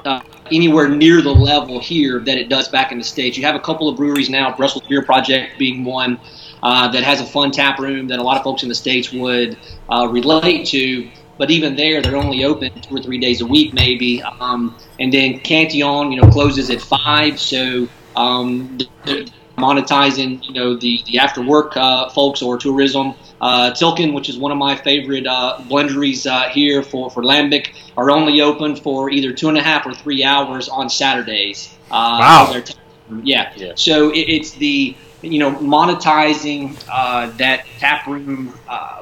uh, 0.04 0.20
anywhere 0.50 0.88
near 0.88 1.20
the 1.22 1.34
level 1.34 1.80
here 1.80 2.20
that 2.20 2.36
it 2.38 2.48
does 2.48 2.68
back 2.68 2.92
in 2.92 2.98
the 2.98 3.04
states. 3.04 3.36
You 3.36 3.44
have 3.44 3.54
a 3.54 3.60
couple 3.60 3.88
of 3.88 3.96
breweries 3.96 4.30
now, 4.30 4.54
Brussels 4.56 4.84
Beer 4.88 5.02
Project 5.02 5.58
being 5.58 5.84
one. 5.84 6.18
Uh, 6.64 6.86
that 6.92 7.02
has 7.02 7.20
a 7.20 7.26
fun 7.26 7.50
tap 7.50 7.80
room 7.80 8.06
that 8.06 8.20
a 8.20 8.22
lot 8.22 8.36
of 8.36 8.44
folks 8.44 8.62
in 8.62 8.68
the 8.68 8.74
states 8.76 9.12
would 9.12 9.58
uh, 9.90 10.06
relate 10.08 10.64
to. 10.64 11.10
But 11.38 11.50
even 11.50 11.74
there, 11.76 12.02
they're 12.02 12.16
only 12.16 12.44
open 12.44 12.70
two 12.82 12.96
or 12.96 13.02
three 13.02 13.18
days 13.18 13.40
a 13.40 13.46
week, 13.46 13.72
maybe. 13.74 14.22
Um, 14.22 14.76
and 15.00 15.12
then 15.12 15.40
Cantillon, 15.40 16.12
you 16.12 16.20
know, 16.20 16.30
closes 16.30 16.70
at 16.70 16.80
five, 16.80 17.40
so 17.40 17.88
um, 18.16 18.78
they're 19.04 19.24
monetizing, 19.58 20.42
you 20.46 20.52
know, 20.54 20.76
the 20.76 21.02
the 21.06 21.18
after 21.18 21.42
work 21.42 21.76
uh, 21.76 22.08
folks 22.10 22.42
or 22.42 22.58
tourism. 22.58 23.14
Uh, 23.40 23.72
Tilquin, 23.72 24.12
which 24.14 24.28
is 24.28 24.38
one 24.38 24.52
of 24.52 24.58
my 24.58 24.76
favorite 24.76 25.26
uh, 25.26 25.58
blenderies 25.68 26.26
uh, 26.30 26.48
here 26.50 26.82
for 26.82 27.10
for 27.10 27.22
Lambic, 27.22 27.74
are 27.96 28.10
only 28.10 28.40
open 28.40 28.76
for 28.76 29.10
either 29.10 29.32
two 29.32 29.48
and 29.48 29.58
a 29.58 29.62
half 29.62 29.84
or 29.86 29.94
three 29.94 30.22
hours 30.24 30.68
on 30.68 30.88
Saturdays. 30.88 31.76
Uh, 31.90 32.18
Wow. 32.20 32.46
for 32.46 32.52
their 32.54 32.62
tap 32.62 32.76
room. 33.08 33.20
Yeah. 33.24 33.52
So 33.74 34.10
it, 34.10 34.20
it's 34.20 34.52
the 34.52 34.96
you 35.22 35.38
know 35.38 35.52
monetizing 35.52 36.82
uh, 36.90 37.30
that 37.36 37.66
tap 37.78 38.06
room 38.06 38.54
uh, 38.68 39.01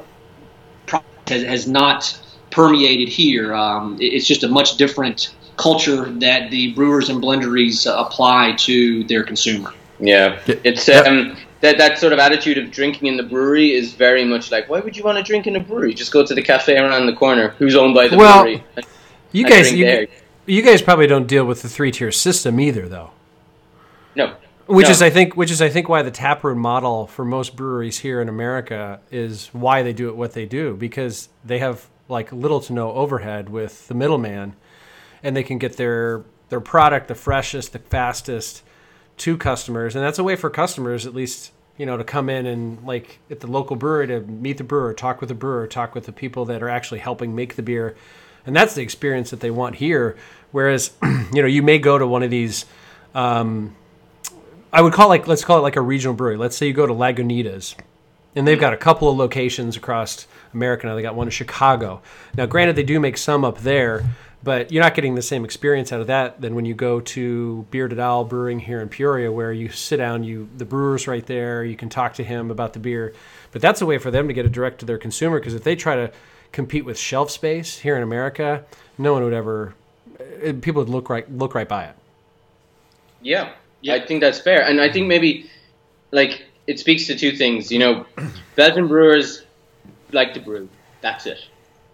has, 1.31 1.43
has 1.43 1.67
not 1.67 2.17
permeated 2.51 3.09
here. 3.09 3.55
Um, 3.55 3.97
it- 3.99 4.13
it's 4.13 4.27
just 4.27 4.43
a 4.43 4.47
much 4.47 4.77
different 4.77 5.33
culture 5.57 6.05
that 6.19 6.49
the 6.51 6.73
brewers 6.73 7.09
and 7.09 7.21
blenderies 7.21 7.85
uh, 7.87 7.95
apply 8.03 8.53
to 8.59 9.03
their 9.05 9.23
consumer. 9.23 9.73
Yeah, 9.99 10.39
it's 10.63 10.89
um, 10.89 11.37
that 11.61 11.77
that 11.77 11.99
sort 11.99 12.11
of 12.13 12.17
attitude 12.19 12.57
of 12.57 12.71
drinking 12.71 13.07
in 13.07 13.17
the 13.17 13.23
brewery 13.23 13.71
is 13.73 13.93
very 13.93 14.25
much 14.25 14.51
like, 14.51 14.67
why 14.69 14.79
would 14.79 14.97
you 14.97 15.03
want 15.03 15.17
to 15.19 15.23
drink 15.23 15.45
in 15.45 15.55
a 15.55 15.59
brewery? 15.59 15.93
Just 15.93 16.11
go 16.11 16.25
to 16.25 16.33
the 16.33 16.41
cafe 16.41 16.77
around 16.77 17.05
the 17.05 17.13
corner, 17.13 17.49
who's 17.59 17.75
owned 17.75 17.93
by 17.93 18.07
the 18.07 18.17
Well, 18.17 18.41
brewery. 18.43 18.63
and- 18.75 18.85
You 19.31 19.47
guys, 19.47 19.71
you, 19.71 19.85
there. 19.85 20.07
you 20.47 20.61
guys 20.63 20.81
probably 20.81 21.05
don't 21.07 21.27
deal 21.27 21.45
with 21.45 21.61
the 21.61 21.69
three 21.69 21.91
tier 21.91 22.11
system 22.11 22.59
either, 22.59 22.87
though. 22.89 23.11
No, 24.15 24.33
Which 24.71 24.85
No. 24.85 24.91
is, 24.91 25.01
I 25.01 25.09
think, 25.09 25.35
which 25.35 25.51
is, 25.51 25.61
I 25.61 25.67
think, 25.67 25.89
why 25.89 26.01
the 26.01 26.11
taproom 26.11 26.57
model 26.59 27.05
for 27.05 27.25
most 27.25 27.57
breweries 27.57 27.99
here 27.99 28.21
in 28.21 28.29
America 28.29 29.01
is 29.11 29.49
why 29.51 29.83
they 29.83 29.91
do 29.91 30.07
it 30.07 30.15
what 30.15 30.31
they 30.31 30.45
do 30.45 30.75
because 30.75 31.27
they 31.43 31.59
have 31.59 31.87
like 32.07 32.31
little 32.31 32.61
to 32.61 32.71
no 32.71 32.93
overhead 32.93 33.49
with 33.49 33.89
the 33.89 33.93
middleman, 33.93 34.55
and 35.23 35.35
they 35.35 35.43
can 35.43 35.57
get 35.57 35.75
their 35.75 36.23
their 36.47 36.61
product 36.61 37.09
the 37.09 37.15
freshest, 37.15 37.73
the 37.73 37.79
fastest 37.79 38.63
to 39.17 39.35
customers, 39.37 39.93
and 39.93 40.03
that's 40.05 40.19
a 40.19 40.23
way 40.23 40.37
for 40.37 40.49
customers 40.49 41.05
at 41.05 41.13
least 41.13 41.51
you 41.77 41.85
know 41.85 41.97
to 41.97 42.03
come 42.05 42.29
in 42.29 42.45
and 42.45 42.81
like 42.85 43.19
at 43.29 43.41
the 43.41 43.47
local 43.47 43.75
brewery 43.75 44.07
to 44.07 44.21
meet 44.21 44.57
the 44.57 44.63
brewer, 44.63 44.93
talk 44.93 45.19
with 45.19 45.27
the 45.27 45.35
brewer, 45.35 45.67
talk 45.67 45.93
with 45.93 46.05
the 46.05 46.13
people 46.13 46.45
that 46.45 46.63
are 46.63 46.69
actually 46.69 46.99
helping 46.99 47.35
make 47.35 47.55
the 47.57 47.61
beer, 47.63 47.93
and 48.45 48.55
that's 48.55 48.73
the 48.75 48.81
experience 48.81 49.31
that 49.31 49.41
they 49.41 49.51
want 49.51 49.75
here. 49.75 50.15
Whereas, 50.51 50.91
you 51.03 51.41
know, 51.41 51.47
you 51.47 51.61
may 51.61 51.77
go 51.77 51.97
to 51.97 52.07
one 52.07 52.23
of 52.23 52.29
these. 52.29 52.65
Um, 53.13 53.75
I 54.73 54.81
would 54.81 54.93
call 54.93 55.09
like 55.09 55.27
let's 55.27 55.43
call 55.43 55.57
it 55.57 55.61
like 55.61 55.75
a 55.75 55.81
regional 55.81 56.15
brewery. 56.15 56.37
Let's 56.37 56.55
say 56.55 56.67
you 56.67 56.73
go 56.73 56.87
to 56.87 56.93
Lagunitas, 56.93 57.75
and 58.35 58.47
they've 58.47 58.59
got 58.59 58.73
a 58.73 58.77
couple 58.77 59.09
of 59.09 59.17
locations 59.17 59.75
across 59.75 60.27
America 60.53 60.87
now. 60.87 60.95
They 60.95 61.01
got 61.01 61.15
one 61.15 61.27
in 61.27 61.31
Chicago. 61.31 62.01
Now, 62.37 62.45
granted, 62.45 62.75
they 62.75 62.83
do 62.83 62.99
make 62.99 63.17
some 63.17 63.43
up 63.43 63.59
there, 63.59 64.05
but 64.43 64.71
you're 64.71 64.83
not 64.83 64.95
getting 64.95 65.15
the 65.15 65.21
same 65.21 65.43
experience 65.43 65.91
out 65.91 65.99
of 65.99 66.07
that 66.07 66.39
than 66.39 66.55
when 66.55 66.63
you 66.65 66.73
go 66.73 67.01
to 67.01 67.65
Bearded 67.69 67.99
Owl 67.99 68.23
Brewing 68.23 68.59
here 68.59 68.79
in 68.81 68.87
Peoria, 68.87 69.31
where 69.31 69.51
you 69.51 69.69
sit 69.69 69.97
down, 69.97 70.23
you 70.23 70.49
the 70.57 70.65
brewer's 70.65 71.07
right 71.07 71.25
there, 71.25 71.65
you 71.65 71.75
can 71.75 71.89
talk 71.89 72.13
to 72.15 72.23
him 72.23 72.49
about 72.49 72.71
the 72.73 72.79
beer. 72.79 73.13
But 73.51 73.61
that's 73.61 73.81
a 73.81 73.85
way 73.85 73.97
for 73.97 74.09
them 74.11 74.29
to 74.29 74.33
get 74.33 74.45
it 74.45 74.53
direct 74.53 74.79
to 74.79 74.85
their 74.85 74.97
consumer 74.97 75.39
because 75.39 75.53
if 75.53 75.63
they 75.63 75.75
try 75.75 75.95
to 75.95 76.11
compete 76.53 76.85
with 76.85 76.97
shelf 76.97 77.29
space 77.29 77.79
here 77.79 77.97
in 77.97 78.03
America, 78.03 78.63
no 78.97 79.11
one 79.11 79.23
would 79.23 79.33
ever. 79.33 79.73
eh, 80.41 80.53
People 80.61 80.81
would 80.81 80.89
look 80.89 81.09
right 81.09 81.29
look 81.29 81.53
right 81.55 81.67
by 81.67 81.83
it. 81.85 81.95
Yeah, 83.21 83.51
I 83.89 83.99
think 83.99 84.21
that's 84.21 84.39
fair, 84.39 84.63
and 84.63 84.79
I 84.81 84.91
think 84.91 85.07
maybe 85.07 85.49
like 86.11 86.45
it 86.67 86.79
speaks 86.79 87.07
to 87.07 87.15
two 87.15 87.31
things. 87.31 87.71
You 87.71 87.79
know, 87.79 88.05
Belgian 88.55 88.87
brewers 88.87 89.43
like 90.11 90.33
to 90.35 90.39
brew. 90.39 90.69
That's 91.01 91.25
it. 91.25 91.39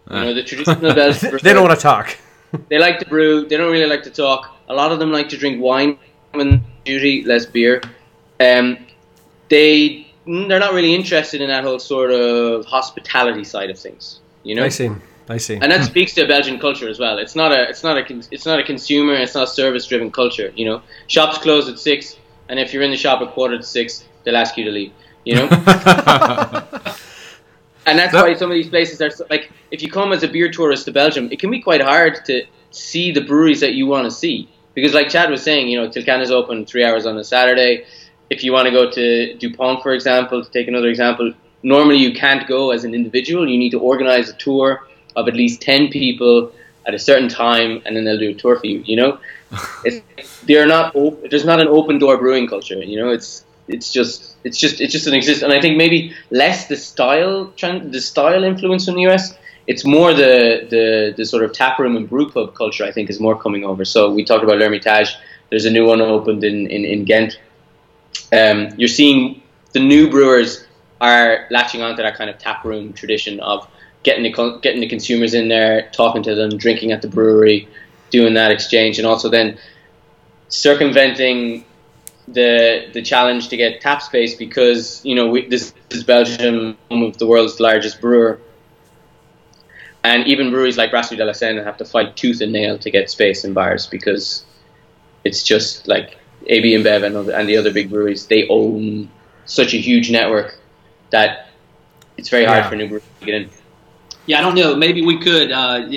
You 0.09 0.15
know, 0.15 0.33
the 0.33 0.43
traditional 0.43 0.93
Belgian 0.95 1.29
brewer, 1.29 1.39
they 1.39 1.53
don't 1.53 1.67
want 1.67 1.77
to 1.77 1.81
talk. 1.81 2.17
they 2.69 2.79
like 2.79 2.99
to 2.99 3.05
brew. 3.05 3.47
They 3.47 3.57
don't 3.57 3.71
really 3.71 3.89
like 3.89 4.03
to 4.03 4.11
talk. 4.11 4.55
A 4.69 4.73
lot 4.73 4.91
of 4.91 4.99
them 4.99 5.11
like 5.11 5.29
to 5.29 5.37
drink 5.37 5.61
wine 5.61 5.97
when 6.31 6.63
duty, 6.85 7.23
less 7.23 7.45
beer. 7.45 7.81
Um, 8.39 8.77
they 9.49 10.07
they're 10.25 10.59
not 10.59 10.73
really 10.73 10.93
interested 10.93 11.41
in 11.41 11.47
that 11.47 11.63
whole 11.63 11.79
sort 11.79 12.11
of 12.11 12.65
hospitality 12.65 13.43
side 13.43 13.69
of 13.69 13.79
things. 13.79 14.19
You 14.43 14.55
know, 14.55 14.65
I 14.65 14.69
see. 14.69 14.89
I 15.29 15.37
see. 15.37 15.55
and 15.55 15.71
that 15.71 15.79
hmm. 15.79 15.85
speaks 15.85 16.13
to 16.15 16.23
a 16.23 16.27
Belgian 16.27 16.59
culture 16.59 16.87
as 16.87 16.99
well. 16.99 17.17
It's 17.17 17.35
not 17.35 17.51
a 17.51 17.69
it's 17.69 17.83
not 17.83 17.97
a 17.97 18.23
it's 18.31 18.45
not 18.45 18.59
a 18.59 18.63
consumer. 18.63 19.13
It's 19.13 19.35
not 19.35 19.43
a 19.43 19.47
service 19.47 19.85
driven 19.85 20.11
culture. 20.11 20.53
You 20.55 20.65
know, 20.65 20.81
shops 21.07 21.37
close 21.37 21.67
at 21.67 21.79
six, 21.79 22.17
and 22.49 22.59
if 22.59 22.73
you're 22.73 22.83
in 22.83 22.91
the 22.91 22.97
shop 22.97 23.21
at 23.21 23.33
quarter 23.33 23.57
to 23.57 23.63
six, 23.63 24.05
they'll 24.23 24.37
ask 24.37 24.57
you 24.57 24.65
to 24.65 24.71
leave. 24.71 24.93
You 25.25 25.35
know, 25.35 25.47
and 27.85 27.99
that's 27.99 28.13
why 28.13 28.33
some 28.35 28.49
of 28.49 28.55
these 28.55 28.69
places 28.69 29.01
are 29.01 29.09
so, 29.09 29.25
like 29.29 29.51
if 29.71 29.81
you 29.81 29.91
come 29.91 30.13
as 30.13 30.23
a 30.23 30.27
beer 30.27 30.49
tourist 30.49 30.85
to 30.85 30.91
Belgium, 30.91 31.29
it 31.31 31.39
can 31.39 31.51
be 31.51 31.61
quite 31.61 31.81
hard 31.81 32.23
to 32.25 32.45
see 32.71 33.11
the 33.11 33.21
breweries 33.21 33.59
that 33.59 33.73
you 33.73 33.87
want 33.87 34.05
to 34.05 34.11
see 34.11 34.49
because, 34.73 34.93
like 34.93 35.09
Chad 35.09 35.29
was 35.29 35.43
saying, 35.43 35.67
you 35.67 35.81
know, 35.81 35.89
Tilquin 35.89 36.21
is 36.21 36.31
open 36.31 36.65
three 36.65 36.85
hours 36.85 37.05
on 37.05 37.17
a 37.17 37.23
Saturday. 37.23 37.85
If 38.29 38.43
you 38.43 38.53
want 38.53 38.67
to 38.67 38.71
go 38.71 38.91
to 38.91 39.33
Dupont, 39.37 39.81
for 39.81 39.93
example, 39.93 40.43
to 40.43 40.51
take 40.51 40.67
another 40.67 40.87
example, 40.87 41.33
normally 41.63 41.97
you 41.97 42.13
can't 42.13 42.47
go 42.47 42.71
as 42.71 42.83
an 42.83 42.93
individual. 42.93 43.49
You 43.49 43.57
need 43.57 43.71
to 43.71 43.79
organize 43.79 44.29
a 44.29 44.33
tour 44.33 44.87
of 45.17 45.27
at 45.27 45.35
least 45.35 45.61
ten 45.61 45.89
people 45.89 46.53
at 46.85 46.93
a 46.93 46.99
certain 46.99 47.27
time, 47.27 47.81
and 47.85 47.95
then 47.95 48.05
they'll 48.05 48.17
do 48.17 48.29
a 48.29 48.33
tour 48.33 48.57
for 48.57 48.65
you. 48.65 48.81
You 48.85 48.95
know, 48.95 49.19
it's, 49.85 50.41
they're 50.43 50.67
not. 50.67 50.95
Op- 50.95 51.29
there's 51.29 51.45
not 51.45 51.59
an 51.59 51.67
open 51.67 51.99
door 51.99 52.17
brewing 52.17 52.47
culture. 52.47 52.81
You 52.81 52.97
know, 53.01 53.09
it's 53.09 53.43
it's 53.67 53.91
just 53.91 54.35
it's 54.43 54.57
just 54.57 54.79
it 54.79 54.87
just 54.87 55.05
doesn't 55.05 55.17
exist. 55.17 55.43
And 55.43 55.51
I 55.51 55.59
think 55.59 55.77
maybe 55.77 56.13
less 56.31 56.67
the 56.67 56.77
style 56.77 57.51
the 57.57 58.01
style 58.01 58.43
influence 58.43 58.85
from 58.85 58.95
the 58.95 59.07
US. 59.07 59.33
It's 59.67 59.83
more 59.83 60.13
the, 60.13 60.65
the 60.69 61.13
the 61.17 61.25
sort 61.25 61.43
of 61.43 61.51
taproom 61.51 61.97
and 61.97 62.09
brew 62.09 62.31
pub 62.31 62.55
culture. 62.55 62.85
I 62.85 62.91
think 62.91 63.09
is 63.09 63.19
more 63.19 63.37
coming 63.37 63.65
over. 63.65 63.83
So 63.83 64.09
we 64.09 64.23
talked 64.23 64.43
about 64.43 64.57
L'Ermitage. 64.57 65.13
There's 65.49 65.65
a 65.65 65.71
new 65.71 65.85
one 65.85 65.99
opened 66.01 66.43
in 66.43 66.67
in, 66.67 66.85
in 66.85 67.03
Ghent. 67.03 67.39
Um, 68.31 68.69
you're 68.77 68.87
seeing 68.87 69.41
the 69.73 69.79
new 69.79 70.09
brewers 70.09 70.65
are 71.01 71.47
latching 71.51 71.81
onto 71.81 72.01
that 72.01 72.15
kind 72.15 72.29
of 72.29 72.37
taproom 72.37 72.93
tradition 72.93 73.39
of 73.41 73.67
getting 74.07 74.23
the 74.23 74.59
getting 74.61 74.79
the 74.79 74.87
consumers 74.87 75.33
in 75.33 75.49
there, 75.49 75.89
talking 75.91 76.23
to 76.23 76.33
them, 76.33 76.49
drinking 76.57 76.93
at 76.93 77.01
the 77.01 77.09
brewery, 77.09 77.67
doing 78.09 78.33
that 78.35 78.51
exchange, 78.51 78.97
and 78.97 79.05
also 79.05 79.27
then 79.27 79.57
circumventing 80.47 81.65
the 82.29 82.89
the 82.93 83.01
challenge 83.01 83.49
to 83.49 83.57
get 83.57 83.81
tap 83.81 84.01
space 84.01 84.33
because 84.33 85.01
you 85.03 85.13
know 85.13 85.27
we, 85.27 85.45
this 85.49 85.73
is 85.89 86.05
Belgium, 86.05 86.77
home 86.89 87.03
of 87.03 87.17
the 87.17 87.27
world's 87.27 87.59
largest 87.59 87.99
brewer, 87.99 88.39
and 90.05 90.25
even 90.25 90.51
breweries 90.51 90.77
like 90.77 90.89
Brasserie 90.89 91.17
de 91.17 91.25
la 91.25 91.33
Senne 91.33 91.61
have 91.61 91.75
to 91.77 91.85
fight 91.85 92.15
tooth 92.15 92.39
and 92.39 92.53
nail 92.53 92.77
to 92.79 92.89
get 92.89 93.09
space 93.09 93.43
in 93.43 93.51
bars 93.53 93.87
because 93.87 94.45
it's 95.25 95.43
just 95.43 95.85
like 95.85 96.17
AB 96.47 96.75
InBev 96.77 97.03
and, 97.03 97.15
other, 97.17 97.33
and 97.33 97.49
the 97.49 97.57
other 97.57 97.73
big 97.73 97.89
breweries 97.89 98.27
they 98.27 98.47
own 98.47 99.09
such 99.45 99.73
a 99.73 99.77
huge 99.77 100.09
network 100.11 100.57
that 101.09 101.49
it's 102.15 102.29
very 102.29 102.45
hard 102.45 102.63
Yeah. 102.63 102.69
for 102.69 102.75
new 102.77 102.87
breweries 102.87 103.19
to 103.19 103.25
get 103.25 103.35
in. 103.35 103.49
Yeah, 104.27 104.39
I 104.39 104.41
don't 104.41 104.55
know. 104.55 104.75
Maybe 104.75 105.03
we 105.03 105.17
could. 105.19 105.51
Uh, 105.51 105.89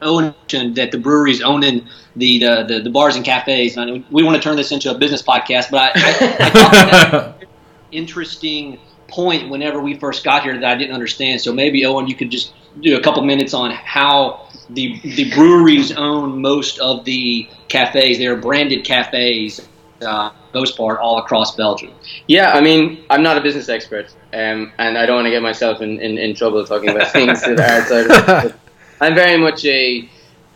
Owen 0.00 0.34
mentioned 0.40 0.76
that 0.76 0.90
the 0.90 0.98
breweries 0.98 1.42
owning 1.42 1.86
the, 2.16 2.38
the, 2.38 2.64
the, 2.66 2.80
the 2.80 2.90
bars 2.90 3.16
and 3.16 3.24
cafes. 3.24 3.76
I 3.76 3.84
mean, 3.84 4.04
we 4.10 4.22
want 4.22 4.36
to 4.36 4.42
turn 4.42 4.56
this 4.56 4.72
into 4.72 4.90
a 4.90 4.98
business 4.98 5.22
podcast, 5.22 5.70
but 5.70 5.78
I, 5.78 5.90
I, 5.94 7.34
I 7.38 7.46
interesting 7.92 8.80
point 9.08 9.50
whenever 9.50 9.80
we 9.80 9.94
first 9.98 10.24
got 10.24 10.42
here 10.42 10.58
that 10.58 10.64
I 10.64 10.76
didn't 10.76 10.94
understand. 10.94 11.40
So 11.40 11.52
maybe 11.52 11.84
Owen, 11.84 12.08
you 12.08 12.14
could 12.14 12.30
just 12.30 12.52
do 12.80 12.96
a 12.96 13.00
couple 13.00 13.22
minutes 13.22 13.54
on 13.54 13.70
how 13.70 14.48
the 14.70 14.98
the 15.00 15.30
breweries 15.34 15.92
own 15.92 16.40
most 16.40 16.78
of 16.78 17.04
the 17.04 17.48
cafes. 17.68 18.18
They're 18.18 18.36
branded 18.36 18.84
cafes, 18.84 19.60
uh, 20.00 20.30
most 20.54 20.76
part, 20.76 20.98
all 21.00 21.18
across 21.18 21.56
Belgium. 21.56 21.92
Yeah, 22.26 22.52
I 22.52 22.60
mean, 22.60 23.04
I'm 23.10 23.22
not 23.22 23.36
a 23.38 23.40
business 23.40 23.68
expert, 23.68 24.14
um, 24.32 24.72
and 24.78 24.98
I 24.98 25.06
don't 25.06 25.16
want 25.16 25.26
to 25.26 25.30
get 25.30 25.42
myself 25.42 25.80
in, 25.80 26.00
in, 26.00 26.18
in 26.18 26.34
trouble 26.34 26.64
talking 26.64 26.90
about 26.90 27.10
things 27.12 27.40
that 27.42 27.58
are 27.58 27.62
outside 27.62 28.44
of. 28.44 28.60
I'm 29.00 29.14
very 29.14 29.36
much 29.38 29.64
a 29.64 30.08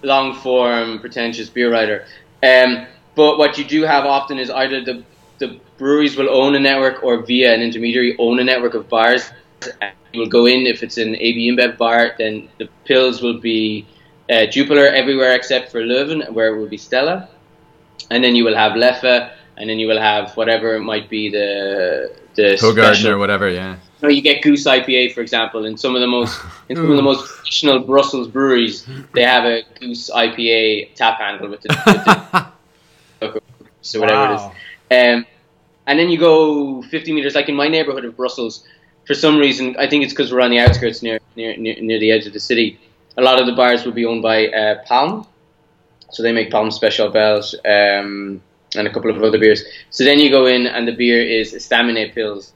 long 0.02 0.35
form, 0.35 1.00
pretentious 1.00 1.48
beer 1.48 1.70
writer. 1.70 2.06
Um, 2.42 2.87
but 3.14 3.38
what 3.38 3.59
you 3.59 3.64
do 3.64 3.82
have 3.82 4.04
often 4.04 4.38
is 4.38 4.50
either 4.50 4.85
the, 4.85 5.02
the 5.38 5.59
breweries 5.78 6.16
will 6.16 6.30
own 6.30 6.54
a 6.54 6.61
network 6.61 7.02
or 7.02 7.22
via 7.22 7.52
an 7.52 7.61
intermediary 7.61 8.16
own 8.18 8.38
a 8.38 8.44
network 8.44 8.74
of 8.74 8.88
bars. 8.88 9.30
And 9.80 9.92
you 10.12 10.20
will 10.20 10.28
go 10.28 10.46
in, 10.46 10.66
if 10.66 10.82
it's 10.82 10.98
an 10.98 11.16
AB 11.16 11.50
InBev 11.50 11.78
bar, 11.78 12.14
then 12.18 12.48
the 12.59 12.68
pills 12.85 13.22
will 13.22 13.40
be 13.40 13.87
uh, 14.30 14.46
Jupiler 14.46 14.87
everywhere 14.87 15.35
except 15.35 15.72
for 15.72 15.80
Leuven, 15.80 16.30
where 16.30 16.54
it 16.54 16.59
will 16.59 16.68
be 16.68 16.76
Stella. 16.76 17.28
And 18.11 18.22
then 18.22 18.37
you 18.37 18.44
will 18.44 18.56
have 18.56 18.72
Leffe, 18.72 19.32
and 19.56 19.68
then 19.68 19.78
you 19.78 19.86
will 19.86 20.00
have 20.00 20.36
whatever 20.36 20.74
it 20.74 20.80
might 20.80 21.08
be 21.08 21.28
the 21.30 22.14
the 22.34 22.56
Hoegaarden 22.60 23.08
or 23.08 23.18
whatever, 23.18 23.48
yeah. 23.48 23.76
you, 24.02 24.10
you 24.10 24.20
get 24.22 24.42
Goose 24.42 24.64
IPA, 24.64 25.14
for 25.14 25.20
example, 25.22 25.64
in 25.64 25.76
some 25.76 25.94
of 25.94 26.00
the 26.00 26.06
most 26.06 26.38
in 26.68 26.76
some 26.76 26.90
of 26.90 26.96
the 26.96 27.02
most 27.02 27.26
traditional 27.36 27.80
Brussels 27.80 28.28
breweries, 28.28 28.86
they 29.14 29.22
have 29.22 29.44
a 29.44 29.62
Goose 29.80 30.10
IPA 30.10 30.94
tap 30.94 31.18
handle 31.18 31.48
with 31.48 31.62
the, 31.62 32.50
with 33.20 33.32
the 33.32 33.40
so 33.80 34.00
whatever 34.00 34.34
Wow. 34.34 34.52
it 34.90 35.14
is. 35.14 35.18
Um, 35.18 35.26
and 35.86 35.98
then 35.98 36.08
you 36.10 36.18
go 36.18 36.82
50 36.82 37.12
meters, 37.12 37.34
like 37.34 37.48
in 37.48 37.54
my 37.54 37.68
neighborhood 37.68 38.04
of 38.04 38.16
Brussels. 38.16 38.64
For 39.06 39.14
some 39.14 39.38
reason, 39.38 39.76
I 39.78 39.88
think 39.88 40.02
it's 40.02 40.12
because 40.12 40.32
we're 40.32 40.40
on 40.40 40.50
the 40.50 40.58
outskirts 40.58 41.00
near, 41.00 41.20
near 41.36 41.56
near 41.56 41.80
near 41.80 42.00
the 42.00 42.10
edge 42.10 42.26
of 42.26 42.32
the 42.32 42.40
city. 42.40 42.78
A 43.16 43.22
lot 43.22 43.40
of 43.40 43.46
the 43.46 43.52
bars 43.52 43.84
will 43.84 43.92
be 43.92 44.04
owned 44.04 44.20
by 44.20 44.48
uh, 44.48 44.82
Palm, 44.84 45.26
so 46.10 46.22
they 46.24 46.32
make 46.32 46.50
Palm 46.50 46.70
Special 46.72 47.08
Belge 47.08 47.54
um, 47.64 48.42
and 48.74 48.87
a 48.87 48.92
couple 48.92 49.11
of 49.11 49.22
other 49.22 49.38
beers. 49.38 49.64
So 49.90 50.05
then 50.05 50.18
you 50.18 50.31
go 50.31 50.46
in, 50.46 50.66
and 50.66 50.87
the 50.87 50.94
beer 50.94 51.20
is 51.22 51.55
Estaminet 51.55 52.14
Pils 52.14 52.52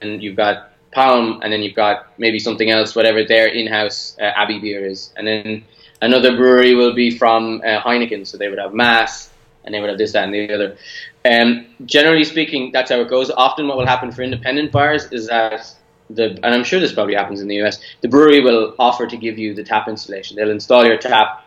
and 0.00 0.22
you've 0.22 0.36
got 0.36 0.70
Palm, 0.92 1.40
and 1.42 1.52
then 1.52 1.62
you've 1.62 1.76
got 1.76 2.18
maybe 2.18 2.38
something 2.38 2.70
else, 2.70 2.96
whatever 2.96 3.24
their 3.24 3.46
in-house 3.46 4.16
uh, 4.20 4.24
Abbey 4.24 4.58
beer 4.58 4.84
is, 4.84 5.12
and 5.16 5.26
then 5.26 5.64
another 6.02 6.36
brewery 6.36 6.74
will 6.74 6.94
be 6.94 7.10
from 7.10 7.62
uh, 7.64 7.80
Heineken, 7.80 8.26
so 8.26 8.36
they 8.36 8.48
would 8.48 8.58
have 8.58 8.74
Maes, 8.74 9.30
and 9.64 9.72
they 9.72 9.80
would 9.80 9.88
have 9.88 9.98
this, 9.98 10.12
that, 10.12 10.24
and 10.24 10.34
the 10.34 10.52
other. 10.52 10.76
Um, 11.24 11.66
generally 11.84 12.24
speaking, 12.24 12.72
that's 12.72 12.90
how 12.90 13.00
it 13.00 13.08
goes. 13.08 13.30
Often, 13.30 13.68
what 13.68 13.76
will 13.76 13.86
happen 13.86 14.10
for 14.10 14.22
independent 14.22 14.72
bars 14.72 15.04
is 15.12 15.28
that 15.28 15.72
the, 16.08 16.30
and 16.42 16.46
I'm 16.46 16.64
sure 16.64 16.80
this 16.80 16.92
probably 16.92 17.14
happens 17.14 17.40
in 17.40 17.46
the 17.46 17.62
US, 17.62 17.80
the 18.00 18.08
brewery 18.08 18.40
will 18.40 18.74
offer 18.78 19.06
to 19.06 19.16
give 19.16 19.38
you 19.38 19.54
the 19.54 19.62
tap 19.62 19.86
installation. 19.86 20.36
They'll 20.36 20.50
install 20.50 20.84
your 20.84 20.98
tap. 20.98 21.44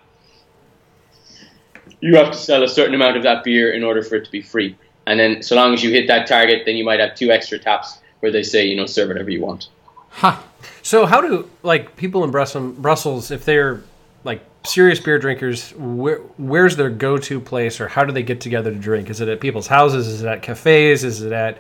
You 2.03 2.17
have 2.17 2.31
to 2.31 2.37
sell 2.37 2.63
a 2.63 2.67
certain 2.67 2.95
amount 2.95 3.15
of 3.15 3.23
that 3.23 3.45
beer 3.45 3.71
in 3.71 3.81
order 3.81 4.03
for 4.03 4.15
it 4.15 4.25
to 4.25 4.31
be 4.31 4.41
free. 4.41 4.75
And 5.07 5.17
then, 5.17 5.41
so 5.41 5.55
long 5.55 5.73
as 5.73 5.81
you 5.83 5.89
hit 5.89 6.07
that 6.07 6.27
target, 6.27 6.63
then 6.65 6.75
you 6.75 6.83
might 6.83 6.99
have 6.99 7.15
two 7.15 7.31
extra 7.31 7.57
taps 7.57 7.99
where 8.19 8.31
they 8.31 8.43
say, 8.43 8.65
you 8.65 8.75
know, 8.75 8.85
serve 8.85 9.07
whatever 9.07 9.29
you 9.29 9.41
want. 9.41 9.69
Ha. 10.09 10.43
So 10.81 11.05
how 11.05 11.21
do 11.21 11.49
like 11.61 11.95
people 11.95 12.23
in 12.25 12.31
Brussels, 12.31 12.75
Brussels 12.77 13.31
if 13.31 13.45
they're 13.45 13.83
like 14.25 14.41
serious 14.65 14.99
beer 14.99 15.17
drinkers, 15.17 15.71
where, 15.77 16.17
where's 16.37 16.75
their 16.75 16.89
go-to 16.89 17.39
place, 17.39 17.79
or 17.79 17.87
how 17.87 18.03
do 18.03 18.11
they 18.11 18.23
get 18.23 18.41
together 18.41 18.71
to 18.71 18.77
drink? 18.77 19.09
Is 19.09 19.21
it 19.21 19.29
at 19.29 19.39
people's 19.39 19.67
houses? 19.67 20.07
Is 20.07 20.23
it 20.23 20.27
at 20.27 20.41
cafes? 20.41 21.03
Is 21.03 21.21
it 21.21 21.31
at 21.31 21.57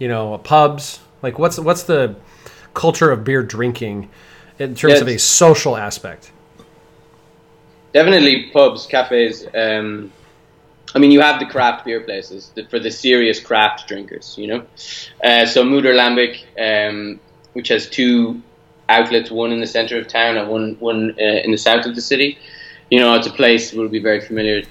you 0.00 0.08
know 0.08 0.38
pubs? 0.38 1.00
Like 1.22 1.38
what's 1.38 1.58
what's 1.58 1.84
the 1.84 2.16
culture 2.74 3.10
of 3.12 3.24
beer 3.24 3.42
drinking 3.42 4.10
in 4.58 4.74
terms 4.74 4.94
Yeah, 4.94 5.00
of 5.02 5.08
a 5.08 5.18
social 5.18 5.76
aspect? 5.76 6.32
Definitely 7.94 8.50
pubs, 8.52 8.86
cafes. 8.86 9.46
Um, 9.54 10.12
I 10.96 10.98
mean, 10.98 11.12
you 11.12 11.20
have 11.20 11.38
the 11.38 11.46
craft 11.46 11.84
beer 11.84 12.00
places 12.00 12.52
for 12.68 12.80
the 12.80 12.90
serious 12.90 13.38
craft 13.38 13.86
drinkers, 13.86 14.34
you 14.36 14.48
know. 14.48 14.66
Uh, 15.22 15.46
so 15.46 15.62
Moeder 15.62 15.94
Lambic, 15.94 16.42
um, 16.58 17.20
which 17.52 17.68
has 17.68 17.88
two 17.88 18.42
outlets, 18.88 19.30
one 19.30 19.52
in 19.52 19.60
the 19.60 19.66
center 19.66 19.96
of 19.96 20.08
town 20.08 20.36
and 20.36 20.50
one 20.50 20.76
one 20.80 21.14
uh, 21.20 21.44
in 21.44 21.52
the 21.52 21.56
south 21.56 21.86
of 21.86 21.94
the 21.94 22.00
city. 22.00 22.36
You 22.90 22.98
know, 22.98 23.14
it's 23.14 23.28
a 23.28 23.32
place 23.32 23.72
will 23.72 23.88
be 23.88 24.00
very 24.00 24.20
familiar. 24.20 24.64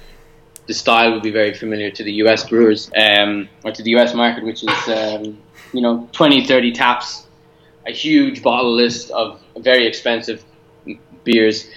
The 0.66 0.74
style 0.74 1.10
will 1.12 1.22
be 1.22 1.30
very 1.30 1.54
familiar 1.54 1.90
to 1.92 2.04
the 2.04 2.12
U.S. 2.24 2.46
brewers 2.46 2.90
um, 2.94 3.48
or 3.64 3.72
to 3.72 3.82
the 3.82 3.90
U.S. 3.92 4.14
market, 4.14 4.44
which 4.44 4.62
is 4.64 4.88
um, 4.88 5.38
you 5.72 5.80
know 5.80 6.10
20, 6.12 6.46
30 6.46 6.72
taps, 6.72 7.26
a 7.86 7.90
huge 7.90 8.42
bottle 8.42 8.74
list 8.74 9.10
of 9.12 9.40
very 9.56 9.86
expensive 9.86 10.44
beers. 11.24 11.70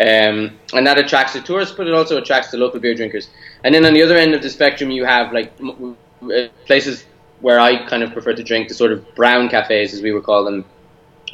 Um, 0.00 0.58
and 0.72 0.86
that 0.86 0.98
attracts 0.98 1.34
the 1.34 1.40
tourists, 1.40 1.74
but 1.76 1.86
it 1.86 1.94
also 1.94 2.18
attracts 2.18 2.50
the 2.50 2.58
local 2.58 2.80
beer 2.80 2.94
drinkers. 2.94 3.28
And 3.62 3.74
then 3.74 3.84
on 3.84 3.94
the 3.94 4.02
other 4.02 4.16
end 4.16 4.34
of 4.34 4.42
the 4.42 4.50
spectrum, 4.50 4.90
you 4.90 5.04
have 5.04 5.32
like 5.32 5.52
uh, 5.60 6.48
places 6.66 7.04
where 7.40 7.60
I 7.60 7.86
kind 7.86 8.02
of 8.02 8.12
prefer 8.12 8.34
to 8.34 8.42
drink, 8.42 8.68
the 8.68 8.74
sort 8.74 8.90
of 8.90 9.14
brown 9.14 9.48
cafes, 9.48 9.94
as 9.94 10.02
we 10.02 10.12
would 10.12 10.24
call 10.24 10.44
them, 10.44 10.64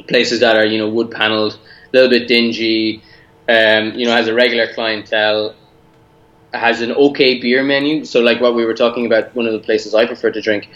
places 0.07 0.39
that 0.41 0.55
are 0.55 0.65
you 0.65 0.77
know 0.77 0.89
wood 0.89 1.09
panelled, 1.09 1.53
a 1.53 1.89
little 1.93 2.09
bit 2.09 2.27
dingy, 2.27 3.01
um, 3.49 3.93
you 3.93 4.05
know, 4.05 4.11
has 4.11 4.27
a 4.27 4.33
regular 4.33 4.71
clientele, 4.73 5.55
has 6.53 6.81
an 6.81 6.91
okay 6.91 7.39
beer 7.39 7.63
menu. 7.63 8.05
So 8.05 8.21
like 8.21 8.39
what 8.41 8.55
we 8.55 8.65
were 8.65 8.73
talking 8.73 9.05
about, 9.05 9.33
one 9.35 9.45
of 9.47 9.53
the 9.53 9.59
places 9.59 9.95
I 9.95 10.05
prefer 10.05 10.31
to 10.31 10.41
drink, 10.41 10.69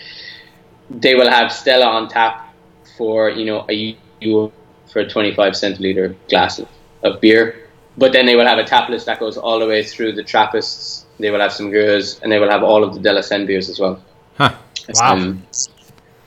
they 0.90 1.16
will 1.16 1.30
have 1.30 1.52
Stella 1.52 1.86
on 1.86 2.10
tap 2.10 2.54
for 2.98 3.30
you 3.30 3.46
know 3.46 3.66
a 3.70 3.98
euro 4.22 4.52
for 4.92 5.00
a 5.00 5.10
25 5.10 5.54
centiliter 5.54 6.16
glass 6.30 6.62
of 7.04 7.22
beer. 7.22 7.65
But 7.98 8.12
then 8.12 8.26
they 8.26 8.36
will 8.36 8.46
have 8.46 8.58
a 8.58 8.64
tap 8.64 8.90
list 8.90 9.06
that 9.06 9.20
goes 9.20 9.38
all 9.38 9.60
the 9.60 9.68
way 9.68 9.84
through 9.84 10.14
the 10.14 10.24
Trappists. 10.24 11.06
They 11.20 11.32
will 11.32 11.40
have 11.40 11.54
some 11.54 11.72
Gueuze, 11.72 12.22
and 12.22 12.32
they 12.32 12.40
will 12.40 12.50
have 12.50 12.62
all 12.64 12.84
of 12.84 12.94
the 12.94 13.00
De 13.00 13.14
La 13.14 13.22
Senne 13.22 13.46
beers 13.46 13.70
as 13.70 13.80
well. 13.80 14.02
Huh. 14.38 14.54
Wow. 14.94 15.14
Um, 15.14 15.44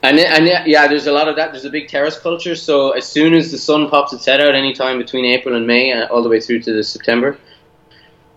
and 0.03 0.19
and 0.19 0.47
yeah, 0.47 0.65
yeah, 0.65 0.87
there's 0.89 1.07
a 1.07 1.13
lot 1.13 1.29
of 1.29 1.37
that. 1.37 1.53
There's 1.53 1.65
a 1.65 1.71
big 1.71 1.89
terrace 1.89 2.19
culture. 2.19 2.55
So 2.55 2.93
as 2.93 3.07
soon 3.07 3.35
as 3.35 3.51
the 3.51 3.59
sun 3.59 3.91
pops 3.91 4.13
its 4.13 4.25
head 4.25 4.41
out, 4.41 4.55
any 4.55 4.73
time 4.73 4.97
between 4.99 5.25
April 5.25 5.57
and 5.57 5.67
May, 5.67 5.93
uh, 5.93 6.07
all 6.07 6.23
the 6.23 6.29
way 6.29 6.41
through 6.41 6.61
to 6.63 6.73
the 6.73 6.83
September, 6.85 7.37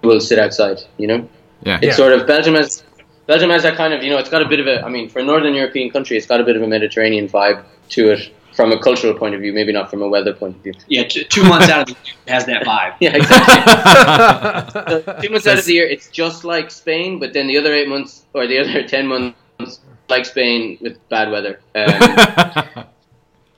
we'll 0.02 0.20
sit 0.20 0.40
outside. 0.40 0.82
You 0.98 1.08
know, 1.08 1.30
Yeah. 1.64 1.76
it's 1.78 1.86
Yeah. 1.86 1.94
sort 1.94 2.14
of 2.14 2.28
Belgium 2.28 2.56
has 2.56 2.84
Belgium 3.28 3.50
has 3.52 3.64
that 3.64 3.78
kind 3.78 3.94
of 3.94 4.04
you 4.04 4.10
know 4.10 4.18
it's 4.18 4.30
got 4.30 4.42
a 4.42 4.46
bit 4.46 4.60
of 4.60 4.68
a 4.68 4.84
I 4.84 4.90
mean 4.90 5.08
for 5.08 5.20
a 5.20 5.24
northern 5.24 5.54
European 5.54 5.90
country 5.92 6.18
it's 6.18 6.26
got 6.26 6.42
a 6.42 6.44
bit 6.44 6.56
of 6.56 6.64
a 6.64 6.68
Mediterranean 6.68 7.30
vibe 7.30 7.64
to 7.90 8.12
it 8.12 8.34
from 8.54 8.72
a 8.72 8.80
cultural 8.80 9.14
point 9.14 9.36
of 9.36 9.42
view, 9.42 9.54
maybe 9.54 9.72
not 9.72 9.90
from 9.90 10.02
a 10.02 10.08
weather 10.08 10.34
point 10.34 10.56
of 10.58 10.62
view. 10.64 10.74
Yeah, 10.88 11.04
t- 11.04 11.24
two 11.24 11.44
months 11.44 11.70
out 11.70 11.90
of 11.90 11.96
the 11.96 12.02
year 12.04 12.16
has 12.28 12.46
that 12.46 12.64
vibe. 12.64 12.96
Yeah, 13.00 13.16
exactly. 13.16 15.02
So 15.06 15.22
two 15.22 15.30
months 15.30 15.48
out 15.48 15.60
of 15.60 15.66
the 15.66 15.74
year, 15.74 15.88
it's 15.88 16.10
just 16.10 16.44
like 16.44 16.72
Spain, 16.72 17.20
but 17.20 17.34
then 17.34 17.48
the 17.48 17.58
other 17.58 17.74
eight 17.74 17.88
months 17.88 18.26
or 18.34 18.48
the 18.48 18.60
other 18.60 18.84
ten 18.88 19.08
months, 19.08 19.80
like 20.10 20.26
Spain 20.26 20.78
with 20.82 20.98
bad 21.10 21.32
weather. 21.32 21.60
Um, 21.76 22.86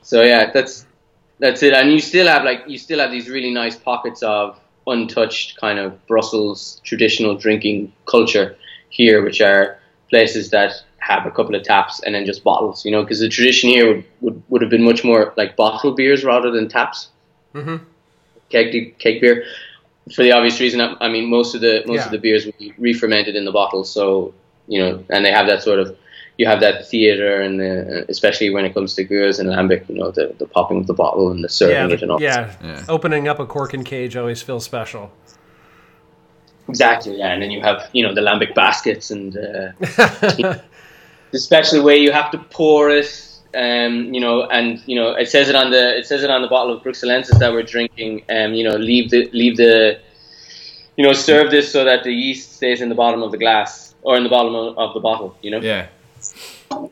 so 0.02 0.22
yeah, 0.22 0.52
that's 0.52 0.86
that's 1.40 1.64
it. 1.64 1.74
And 1.74 1.92
you 1.92 2.00
still 2.00 2.28
have 2.28 2.44
like 2.44 2.64
you 2.68 2.78
still 2.78 3.00
have 3.00 3.12
these 3.12 3.30
really 3.30 3.52
nice 3.52 3.76
pockets 3.76 4.22
of 4.24 4.60
untouched 4.86 5.58
kind 5.60 5.80
of 5.80 6.06
Brussels 6.08 6.82
traditional 6.84 7.36
drinking 7.36 7.94
culture 8.06 8.56
here, 8.90 9.24
which 9.24 9.42
are 9.42 9.80
places 10.10 10.50
that 10.52 10.74
have 11.12 11.26
a 11.26 11.32
couple 11.32 11.54
of 11.56 11.64
taps 11.64 12.02
and 12.04 12.16
then 12.16 12.26
just 12.26 12.44
bottles. 12.44 12.86
You 12.86 12.92
know, 12.92 13.02
because 13.04 13.20
the 13.20 13.30
tradition 13.30 13.70
here 13.70 13.88
would, 13.88 14.04
would 14.22 14.44
would 14.50 14.62
have 14.62 14.72
been 14.72 14.84
much 14.84 15.04
more 15.04 15.34
like 15.38 15.56
bottled 15.56 15.96
beers 15.98 16.24
rather 16.24 16.50
than 16.52 16.68
taps 16.70 17.10
hmm 17.54 17.78
keg 18.50 18.98
keg 19.00 19.20
beer 19.22 19.44
for 20.16 20.24
the 20.24 20.32
obvious 20.32 20.60
reason. 20.60 20.80
I 20.82 20.96
I 21.06 21.10
mean, 21.10 21.26
most 21.30 21.56
of 21.56 21.62
the 21.62 21.84
most 21.86 21.98
Yeah. 22.00 22.06
of 22.06 22.12
the 22.12 22.18
beers 22.20 22.46
will 22.46 22.56
be 22.60 22.74
re-fermented 22.78 23.36
in 23.36 23.46
the 23.46 23.52
bottle, 23.52 23.84
so 23.84 24.34
you 24.68 24.80
know, 24.82 25.04
and 25.10 25.24
they 25.26 25.32
have 25.32 25.48
that 25.48 25.62
sort 25.64 25.80
of 25.80 25.88
you 26.40 26.46
have 26.48 26.62
that 26.62 26.88
theater, 26.90 27.42
and 27.42 27.60
the, 27.60 28.06
especially 28.10 28.50
when 28.50 28.66
it 28.66 28.74
comes 28.74 28.96
to 28.96 29.06
Gueuze 29.06 29.40
and 29.40 29.50
lambic, 29.50 29.88
you 29.88 29.96
know, 29.96 30.10
the, 30.10 30.34
the 30.40 30.48
popping 30.48 30.78
of 30.80 30.88
the 30.88 30.94
bottle 31.04 31.30
and 31.32 31.44
the 31.44 31.50
serving 31.50 31.90
Yeah, 31.90 31.96
it 31.96 32.02
and 32.02 32.12
all. 32.12 32.20
yeah. 32.22 32.52
Yeah. 32.64 32.82
Opening 32.90 33.28
up 33.28 33.40
a 33.40 33.46
cork 33.46 33.74
and 33.76 33.86
cage 33.86 34.16
always 34.16 34.42
feels 34.42 34.64
special. 34.66 35.12
exactly. 36.68 37.18
Yeah, 37.20 37.34
and 37.34 37.42
then 37.42 37.52
you 37.52 37.62
have 37.62 37.90
you 37.94 38.04
know 38.04 38.14
the 38.14 38.22
lambic 38.22 38.56
baskets, 38.56 39.12
and 39.12 39.38
uh, 39.38 39.72
the 41.34 41.40
special 41.40 41.84
way 41.84 41.98
you 41.98 42.12
have 42.14 42.32
to 42.32 42.38
pour 42.38 42.90
it. 42.90 43.10
Um, 43.56 44.14
you 44.14 44.22
know, 44.22 44.44
and 44.46 44.82
you 44.88 44.96
know, 44.96 45.12
it 45.14 45.28
says 45.30 45.50
it 45.50 45.56
on 45.56 45.70
the 45.70 45.98
it 45.98 46.06
says 46.06 46.24
it 46.24 46.30
on 46.30 46.42
the 46.42 46.48
bottle 46.48 46.74
of 46.76 46.82
Bruxellensis 46.84 47.38
that 47.40 47.52
we're 47.52 47.64
drinking. 47.64 48.24
Um, 48.30 48.54
you 48.54 48.64
know, 48.64 48.76
leave 48.78 49.10
the 49.12 49.30
leave 49.34 49.58
the, 49.58 50.00
you 50.96 51.04
know, 51.06 51.14
serve 51.14 51.52
this 51.52 51.72
so 51.72 51.84
that 51.84 52.04
the 52.04 52.12
yeast 52.14 52.54
stays 52.56 52.82
in 52.82 52.90
the 52.90 52.96
bottom 52.96 53.22
of 53.22 53.32
the 53.32 53.38
glass 53.38 53.94
or 54.02 54.16
in 54.16 54.24
the 54.24 54.30
bottom 54.30 54.56
of, 54.56 54.78
of 54.78 54.94
the 54.94 55.00
bottle. 55.00 55.36
You 55.42 55.52
know, 55.52 55.60
yeah. 55.60 55.88
Um, 56.72 56.90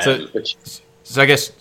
So- 0.00 0.26
which 0.32 0.56
So 1.02 1.22
I 1.22 1.26
guess, 1.26 1.52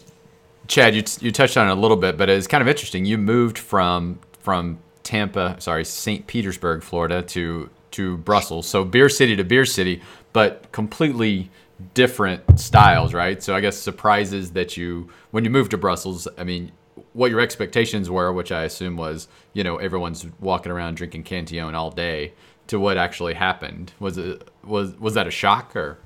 Chad, 0.68 0.96
you, 0.96 1.04
you 1.22 1.32
touched 1.32 1.58
on 1.58 1.70
it 1.70 1.72
a 1.72 1.76
little 1.80 1.98
bit, 1.98 2.18
but 2.18 2.30
it's 2.30 2.48
kind 2.48 2.62
of 2.62 2.68
interesting. 2.68 3.06
You 3.06 3.18
moved 3.18 3.58
from 3.58 4.20
from 4.40 4.80
Tampa, 5.04 5.56
sorry, 5.60 5.84
St. 5.86 6.26
Petersburg, 6.28 6.84
Florida, 6.84 7.22
to 7.22 7.70
to 7.92 8.18
Brussels. 8.18 8.68
So 8.68 8.86
beer 8.86 9.10
city 9.10 9.36
to 9.36 9.44
beer 9.44 9.66
city, 9.66 10.02
but 10.32 10.72
completely 10.72 11.50
different 11.94 12.60
styles, 12.60 13.14
right? 13.14 13.42
So 13.42 13.56
I 13.56 13.62
guess 13.62 13.78
surprises 13.78 14.52
that 14.52 14.78
you 14.78 15.10
when 15.32 15.44
you 15.44 15.50
moved 15.50 15.72
to 15.72 15.78
Brussels. 15.78 16.28
I 16.38 16.44
mean, 16.44 16.72
what 17.14 17.32
your 17.32 17.40
expectations 17.40 18.10
were, 18.10 18.32
which 18.32 18.52
I 18.52 18.64
assume 18.64 18.98
was, 18.98 19.28
you 19.54 19.64
know, 19.64 19.78
everyone's 19.78 20.26
walking 20.40 20.72
around 20.72 20.96
drinking 20.96 21.24
Cantillon 21.24 21.76
all 21.76 21.92
day, 21.92 22.34
to 22.68 22.80
what 22.80 22.98
actually 22.98 23.34
happened. 23.34 23.94
Was 24.00 24.18
it 24.18 24.48
was 24.64 24.96
was 25.00 25.14
that 25.16 25.28
a 25.28 25.32
shock 25.32 25.76
or? 25.76 25.98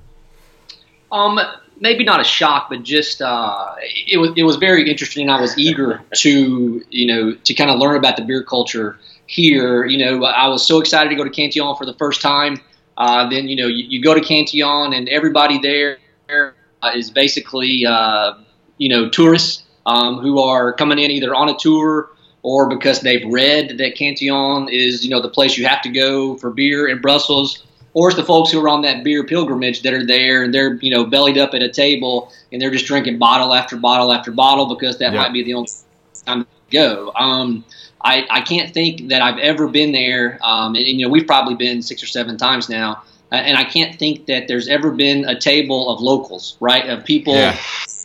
Um, 1.10 1.38
maybe 1.78 2.04
not 2.04 2.20
a 2.20 2.24
shock, 2.24 2.68
but 2.70 2.82
just 2.82 3.20
uh, 3.20 3.74
it 3.80 4.18
was 4.18 4.30
it 4.36 4.44
was 4.44 4.56
very 4.56 4.90
interesting. 4.90 5.28
I 5.28 5.40
was 5.40 5.58
eager 5.58 6.02
to 6.14 6.84
you 6.90 7.06
know 7.06 7.34
to 7.34 7.54
kind 7.54 7.70
of 7.70 7.78
learn 7.78 7.96
about 7.96 8.16
the 8.16 8.22
beer 8.22 8.42
culture 8.42 8.98
here. 9.26 9.84
You 9.84 9.98
know, 9.98 10.24
I 10.24 10.48
was 10.48 10.66
so 10.66 10.80
excited 10.80 11.10
to 11.10 11.16
go 11.16 11.24
to 11.24 11.30
Cantillon 11.30 11.76
for 11.76 11.84
the 11.84 11.94
first 11.94 12.22
time. 12.22 12.58
Uh, 13.02 13.28
then 13.28 13.48
you 13.48 13.56
know 13.56 13.66
you, 13.66 13.84
you 13.92 13.98
go 14.00 14.14
to 14.14 14.20
Cantillon 14.20 14.92
and 14.96 15.08
everybody 15.08 15.58
there 15.58 15.98
uh, 16.82 16.92
is 16.94 17.10
basically 17.10 17.84
uh, 17.84 18.34
you 18.78 18.88
know 18.88 19.08
tourists 19.08 19.64
um, 19.86 20.18
who 20.18 20.38
are 20.38 20.72
coming 20.72 20.98
in 21.04 21.10
either 21.10 21.34
on 21.34 21.48
a 21.48 21.56
tour 21.58 22.10
or 22.42 22.68
because 22.68 23.00
they've 23.00 23.26
read 23.40 23.76
that 23.78 23.96
Cantillon 23.96 24.68
is 24.68 25.04
you 25.04 25.10
know 25.10 25.20
the 25.20 25.28
place 25.38 25.58
you 25.58 25.66
have 25.66 25.82
to 25.82 25.88
go 25.88 26.36
for 26.36 26.50
beer 26.50 26.86
in 26.88 27.00
Brussels 27.00 27.64
or 27.94 28.08
it's 28.08 28.16
the 28.16 28.24
folks 28.24 28.52
who 28.52 28.60
are 28.64 28.68
on 28.68 28.82
that 28.82 29.02
beer 29.02 29.24
pilgrimage 29.24 29.82
that 29.82 29.92
are 29.92 30.06
there 30.06 30.44
and 30.44 30.54
they're 30.54 30.74
you 30.76 30.90
know 30.94 31.04
bellied 31.04 31.38
up 31.38 31.54
at 31.54 31.62
a 31.62 31.68
table 31.84 32.30
and 32.52 32.62
they're 32.62 32.70
just 32.70 32.86
drinking 32.86 33.18
bottle 33.18 33.52
after 33.52 33.76
bottle 33.76 34.12
after 34.12 34.30
bottle 34.30 34.66
because 34.74 34.98
that 34.98 35.12
Yeah. 35.12 35.22
might 35.22 35.32
be 35.32 35.42
the 35.42 35.54
only 35.54 35.68
time 36.24 36.44
to 36.44 36.46
go. 36.70 37.12
Um, 37.16 37.64
I, 38.04 38.26
I 38.30 38.40
can't 38.40 38.72
think 38.74 39.08
that 39.08 39.22
I've 39.22 39.38
ever 39.38 39.68
been 39.68 39.92
there, 39.92 40.38
um, 40.42 40.74
and, 40.74 40.86
you 40.86 41.04
know 41.06 41.10
we've 41.10 41.26
probably 41.26 41.54
been 41.54 41.82
six 41.82 42.02
or 42.02 42.06
seven 42.06 42.36
times 42.36 42.68
now, 42.68 43.02
uh, 43.30 43.36
and 43.36 43.56
I 43.56 43.64
can't 43.64 43.98
think 43.98 44.26
that 44.26 44.48
there's 44.48 44.68
ever 44.68 44.90
been 44.90 45.24
a 45.24 45.38
table 45.38 45.88
of 45.88 46.00
locals, 46.00 46.56
right? 46.60 46.88
Of 46.88 47.04
people, 47.04 47.34
Yeah. 47.34 47.56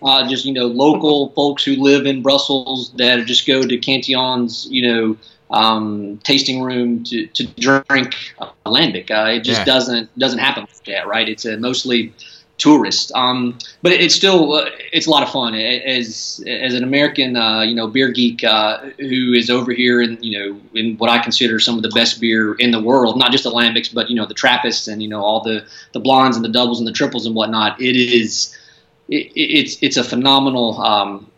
uh, 0.04 0.28
just 0.28 0.46
you 0.46 0.54
know, 0.54 0.68
local 0.68 1.30
folks 1.30 1.64
who 1.64 1.76
live 1.76 2.06
in 2.06 2.22
Brussels 2.22 2.92
that 2.94 3.26
just 3.26 3.48
go 3.48 3.64
to 3.64 3.78
Cantillon's, 3.78 4.68
you 4.70 4.88
know, 4.88 5.18
um, 5.50 6.20
tasting 6.24 6.62
room 6.62 7.04
to, 7.06 7.26
to 7.28 7.46
drink 7.60 8.16
uh, 8.40 8.50
lambic. 8.66 9.10
Uh, 9.10 9.32
it 9.32 9.44
just 9.44 9.60
Yeah. 9.62 9.66
doesn't 9.66 10.20
doesn't 10.20 10.40
happen 10.40 10.64
like 10.64 10.86
that, 10.86 11.08
right? 11.08 11.28
It's 11.28 11.46
a 11.46 11.58
mostly 11.58 12.14
tourist. 12.58 13.12
Um, 13.14 13.58
but 13.82 13.92
it's 13.92 14.16
still 14.16 14.54
uh, 14.54 14.70
it's 14.92 15.08
a 15.08 15.10
lot 15.10 15.24
of 15.24 15.30
fun 15.30 15.56
as 15.56 16.44
as 16.48 16.74
an 16.74 16.84
American, 16.84 17.36
uh, 17.36 17.62
you 17.62 17.76
know, 17.76 17.88
beer 17.88 18.10
geek 18.10 18.44
uh, 18.44 18.80
who 19.00 19.34
is 19.34 19.50
over 19.50 19.72
here 19.72 20.02
in 20.02 20.22
you 20.22 20.40
know 20.40 20.62
in 20.74 20.98
what 20.98 21.10
I 21.10 21.20
consider 21.20 21.60
some 21.60 21.78
of 21.78 21.84
the 21.84 21.90
best 21.90 22.20
beer 22.20 22.56
in 22.56 22.72
the 22.72 22.82
world. 22.82 23.18
Not 23.18 23.32
just 23.32 23.44
the 23.44 23.52
lambics, 23.52 23.94
but 23.94 24.10
you 24.10 24.16
know 24.16 24.26
the 24.26 24.34
Trappists 24.34 24.88
and 24.88 25.02
you 25.02 25.10
know 25.10 25.24
all 25.24 25.42
the 25.42 25.66
the 25.94 26.00
blondes 26.00 26.36
and 26.36 26.44
the 26.44 26.50
doubles 26.50 26.80
and 26.80 26.88
the 26.88 26.92
triples 26.92 27.26
and 27.26 27.36
whatnot. 27.36 27.80
It 27.80 27.96
is 27.96 28.58
it, 29.08 29.32
it's 29.36 29.78
it's 29.82 29.98
a 29.98 30.04
phenomenal 30.04 30.82
um, 30.82 31.32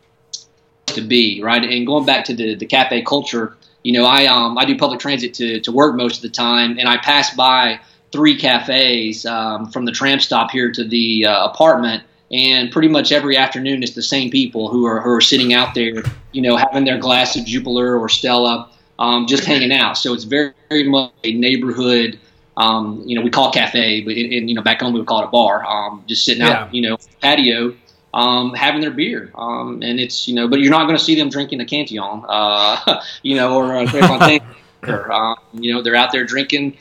to 0.87 1.01
be 1.01 1.41
right. 1.43 1.63
And 1.63 1.85
going 1.85 2.05
back 2.05 2.25
to 2.25 2.33
the 2.33 2.55
the 2.55 2.65
cafe 2.65 3.01
culture, 3.01 3.57
you 3.83 3.91
know, 3.91 4.05
I 4.05 4.25
um 4.25 4.57
I 4.57 4.65
do 4.65 4.77
public 4.77 4.99
transit 4.99 5.33
to 5.35 5.59
to 5.59 5.71
work 5.71 5.95
most 5.95 6.17
of 6.17 6.21
the 6.21 6.29
time, 6.29 6.77
and 6.79 6.87
I 6.87 6.97
pass 6.97 7.35
by 7.35 7.79
three 8.11 8.35
cafes 8.37 9.25
um, 9.25 9.69
from 9.71 9.85
the 9.85 9.91
tram 9.91 10.19
stop 10.19 10.51
here 10.51 10.71
to 10.71 10.83
the 10.83 11.25
uh, 11.25 11.45
apartment. 11.45 12.03
And 12.31 12.71
pretty 12.71 12.87
much 12.87 13.11
every 13.11 13.37
afternoon, 13.37 13.81
it's 13.81 13.93
the 13.95 14.03
same 14.03 14.29
people 14.29 14.69
who 14.69 14.85
are 14.85 15.01
who 15.01 15.09
are 15.09 15.21
sitting 15.21 15.53
out 15.53 15.73
there, 15.73 16.03
you 16.31 16.41
know, 16.43 16.57
having 16.57 16.85
their 16.85 16.99
glass 16.99 17.35
of 17.35 17.43
Jupiler 17.45 17.97
or 17.97 18.07
Stella, 18.07 18.69
um, 18.99 19.25
just 19.25 19.45
hanging 19.45 19.71
out. 19.71 19.97
So 19.97 20.13
it's 20.13 20.25
very, 20.25 20.53
very 20.69 20.87
much 20.87 21.11
a 21.23 21.33
neighborhood. 21.33 22.19
Um, 22.55 23.01
you 23.05 23.15
know, 23.15 23.23
we 23.23 23.31
call 23.31 23.51
cafe, 23.51 24.01
but 24.01 24.13
in, 24.13 24.31
in, 24.31 24.47
you 24.47 24.53
know 24.53 24.61
back 24.61 24.81
home 24.81 24.93
we 24.93 24.99
would 24.99 25.07
call 25.07 25.21
it 25.21 25.25
a 25.25 25.29
bar. 25.29 25.65
Um, 25.65 26.03
just 26.07 26.23
sitting 26.23 26.43
Yeah. 26.43 26.63
out, 26.63 26.73
you 26.75 26.81
know, 26.81 26.97
patio, 27.21 27.73
um, 28.13 28.53
having 28.53 28.81
their 28.81 28.91
beer, 28.91 29.31
um, 29.35 29.81
and 29.81 29.99
it's 29.99 30.27
you 30.27 30.35
know, 30.35 30.47
but 30.47 30.59
you're 30.59 30.71
not 30.71 30.85
going 30.85 30.97
to 30.97 31.03
see 31.03 31.15
them 31.15 31.29
drinking 31.29 31.61
a 31.61 31.65
Cantillon, 31.65 32.25
uh, 32.27 33.01
you 33.23 33.35
know, 33.37 33.55
or 33.55 33.73
a 33.73 34.41
or, 34.87 35.11
um, 35.11 35.35
you 35.53 35.73
know, 35.73 35.81
they're 35.81 35.95
out 35.95 36.11
there 36.11 36.25
drinking 36.25 36.77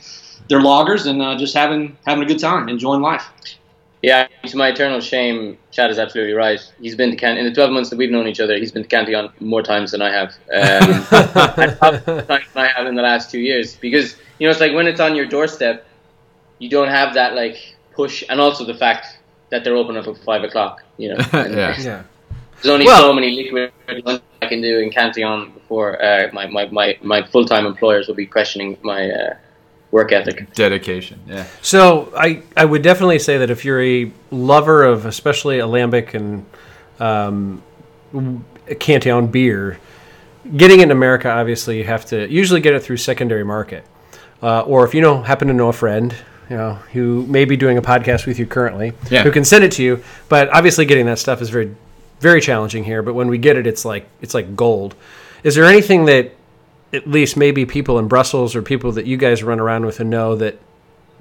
their 0.49 0.61
loggers 0.61 1.05
and 1.05 1.21
uh, 1.21 1.37
just 1.37 1.53
having 1.53 1.97
having 2.05 2.23
a 2.23 2.27
good 2.27 2.39
time, 2.39 2.67
enjoying 2.69 3.01
life. 3.01 3.25
Yeah, 4.01 4.27
to 4.45 4.57
my 4.57 4.69
eternal 4.69 5.01
shame, 5.01 5.57
Chad 5.71 5.91
is 5.91 5.99
absolutely 5.99 6.33
right. 6.33 6.59
He's 6.79 6.95
been 6.95 7.11
to 7.11 7.17
Can 7.17 7.37
in 7.37 7.43
the 7.45 7.53
12 7.53 7.71
months 7.71 7.89
that 7.89 7.97
we've 7.97 8.09
known 8.09 8.27
each 8.27 8.39
other. 8.39 8.57
He's 8.57 8.71
been 8.71 8.83
to 8.83 8.87
Cantillon 8.87 9.29
more 9.41 9.61
times 9.61 9.91
than 9.91 10.01
I 10.01 10.09
have. 10.09 10.29
Um, 10.53 10.89
more 12.07 12.21
times 12.21 12.45
than 12.53 12.63
I 12.63 12.67
have 12.67 12.87
in 12.87 12.95
the 12.95 13.01
last 13.01 13.29
two 13.29 13.39
years 13.39 13.75
because 13.75 14.15
you 14.39 14.47
know 14.47 14.51
it's 14.51 14.61
like 14.61 14.73
when 14.73 14.87
it's 14.87 15.01
on 15.01 15.15
your 15.15 15.25
doorstep, 15.25 15.85
you 16.59 16.69
don't 16.69 16.87
have 16.87 17.13
that 17.15 17.35
like 17.35 17.75
push, 17.93 18.23
and 18.29 18.39
also 18.39 18.63
the 18.63 18.73
fact 18.73 19.19
that 19.49 19.63
they're 19.65 19.75
open 19.75 19.97
until 19.97 20.15
five 20.15 20.43
o'clock. 20.43 20.81
You 20.97 21.09
know, 21.09 21.17
Yeah. 21.33 21.75
Yeah. 21.79 22.03
There's 22.61 22.73
only 22.73 22.85
Well- 22.85 23.01
so 23.01 23.13
many 23.13 23.31
liquid 23.31 23.71
I 24.41 24.47
can 24.47 24.61
do 24.61 24.79
in 24.79 24.91
Cantillon 24.91 25.51
before 25.51 26.01
uh, 26.01 26.29
my 26.31 26.47
my 26.47 26.67
my, 26.67 26.97
my 27.01 27.21
full 27.27 27.43
time 27.43 27.65
employers 27.65 28.07
will 28.07 28.15
be 28.15 28.25
questioning 28.25 28.77
my 28.81 29.09
uh, 29.09 29.35
work 29.91 30.11
ethic. 30.11 30.53
Dedication. 30.53 31.19
Yeah. 31.27 31.45
So 31.61 32.13
I, 32.15 32.43
I 32.55 32.65
would 32.65 32.81
definitely 32.83 33.19
say 33.19 33.37
that 33.39 33.49
if 33.49 33.65
you're 33.65 33.81
a 33.83 34.11
lover 34.31 34.83
of 34.83 35.05
especially 35.05 35.59
alembic 35.59 36.13
and 36.13 36.45
um, 36.99 37.63
Cantillon 38.79 39.27
beer, 39.27 39.79
getting 40.55 40.79
it 40.79 40.83
in 40.83 40.91
America, 40.91 41.29
obviously 41.29 41.77
you 41.77 41.83
have 41.85 42.05
to 42.07 42.29
usually 42.29 42.61
get 42.61 42.73
it 42.73 42.83
through 42.83 42.97
secondary 42.97 43.43
market, 43.43 43.83
uh, 44.43 44.61
or 44.61 44.85
if 44.85 44.93
you 44.93 45.01
know 45.01 45.21
happen 45.21 45.47
to 45.47 45.53
know 45.53 45.69
a 45.69 45.73
friend, 45.73 46.13
you 46.49 46.57
know 46.57 46.73
who 46.93 47.25
may 47.27 47.45
be 47.45 47.57
doing 47.57 47.77
a 47.77 47.81
podcast 47.81 48.25
with 48.27 48.37
you 48.39 48.45
currently, 48.45 48.93
Yeah. 49.09 49.23
who 49.23 49.31
can 49.31 49.43
send 49.43 49.63
it 49.63 49.71
to 49.73 49.83
you. 49.83 50.03
But 50.27 50.49
obviously, 50.49 50.85
getting 50.85 51.05
that 51.07 51.19
stuff 51.19 51.41
is 51.41 51.49
very 51.49 51.75
very 52.19 52.41
challenging 52.41 52.83
here. 52.83 53.01
But 53.01 53.13
when 53.13 53.27
we 53.27 53.37
get 53.37 53.57
it, 53.57 53.65
it's 53.65 53.85
like 53.85 54.07
it's 54.21 54.33
like 54.33 54.55
gold. 54.55 54.95
Is 55.43 55.55
there 55.55 55.65
anything 55.65 56.05
that 56.05 56.31
at 56.93 57.07
least 57.07 57.37
maybe 57.37 57.65
people 57.65 57.99
in 57.99 58.07
Brussels 58.07 58.55
or 58.55 58.61
people 58.61 58.91
that 58.93 59.05
you 59.05 59.17
guys 59.17 59.43
run 59.43 59.59
around 59.59 59.85
with 59.85 59.99
and 59.99 60.09
know 60.09 60.35
that 60.35 60.59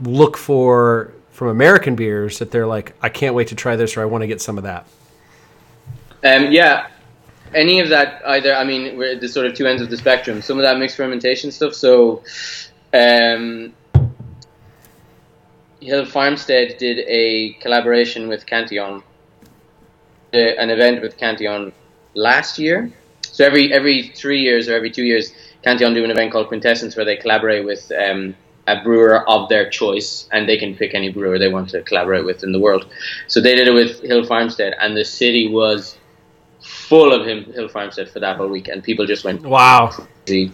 look 0.01 0.37
for 0.37 1.13
from 1.31 1.49
American 1.49 1.95
beers 1.95 2.39
that 2.39 2.51
they're 2.51 2.67
like, 2.67 2.95
I 3.03 3.09
can't 3.09 3.35
wait 3.35 3.49
to 3.49 3.55
try 3.55 3.77
this 3.77 3.97
or 3.97 4.03
I 4.03 4.07
want 4.07 4.23
to 4.23 4.27
get 4.27 4.41
some 4.41 4.59
of 4.59 4.65
that. 4.65 4.87
Um, 6.25 6.51
yeah, 6.51 6.89
any 7.55 7.81
of 7.81 7.89
that 7.91 8.23
either. 8.27 8.55
I 8.55 8.65
mean, 8.65 8.97
we're 8.97 9.13
at 9.15 9.21
the 9.21 9.29
sort 9.29 9.47
of 9.47 9.55
two 9.55 9.67
ends 9.67 9.83
of 9.83 9.91
the 9.91 9.97
spectrum. 9.97 10.43
Some 10.43 10.59
of 10.59 10.65
that 10.65 10.79
mixed 10.79 10.97
fermentation 10.97 11.53
stuff. 11.53 11.75
So, 11.75 12.23
um, 12.93 13.73
Hill 15.81 16.05
Farmstead 16.07 16.77
did 16.79 17.05
a 17.07 17.53
collaboration 17.61 18.27
with 18.27 18.45
Cantillon, 18.47 19.03
uh, 20.35 20.37
an 20.37 20.71
event 20.71 21.03
with 21.03 21.17
Cantillon 21.17 21.73
last 22.15 22.59
year. 22.59 22.91
So 23.23 23.45
every 23.45 23.73
every 23.73 24.09
three 24.09 24.41
years 24.41 24.69
or 24.69 24.75
every 24.75 24.91
two 24.91 25.05
years, 25.05 25.33
Cantillon 25.63 25.95
do 25.95 26.05
an 26.05 26.11
event 26.11 26.33
called 26.33 26.49
Quintessence 26.49 26.97
where 26.97 27.05
they 27.05 27.17
collaborate 27.17 27.65
with 27.65 27.91
um, 27.93 28.35
a 28.67 28.83
brewer 28.83 29.29
of 29.29 29.49
their 29.49 29.69
choice, 29.71 30.29
and 30.33 30.49
they 30.49 30.57
can 30.59 30.77
pick 30.77 30.95
any 30.95 31.11
brewer 31.11 31.39
they 31.39 31.49
want 31.49 31.71
to 31.71 31.83
collaborate 31.83 32.25
with 32.25 32.43
in 32.45 32.53
the 32.53 32.61
world. 32.61 32.87
So 33.27 33.41
they 33.41 33.55
did 33.55 33.69
it 33.69 33.73
with 33.73 34.01
Hill 34.03 34.25
Farmstead, 34.25 34.75
and 34.81 34.97
the 34.97 35.05
city 35.05 35.49
was 35.49 35.97
full 36.61 37.13
of 37.13 37.27
him, 37.27 37.45
Hill 37.53 37.69
Farmstead 37.69 38.11
for 38.11 38.21
that 38.21 38.37
whole 38.37 38.49
week, 38.49 38.69
and 38.69 38.83
people 38.83 39.07
just 39.07 39.25
went 39.25 39.43
Wow. 39.43 39.91
crazy 40.27 40.53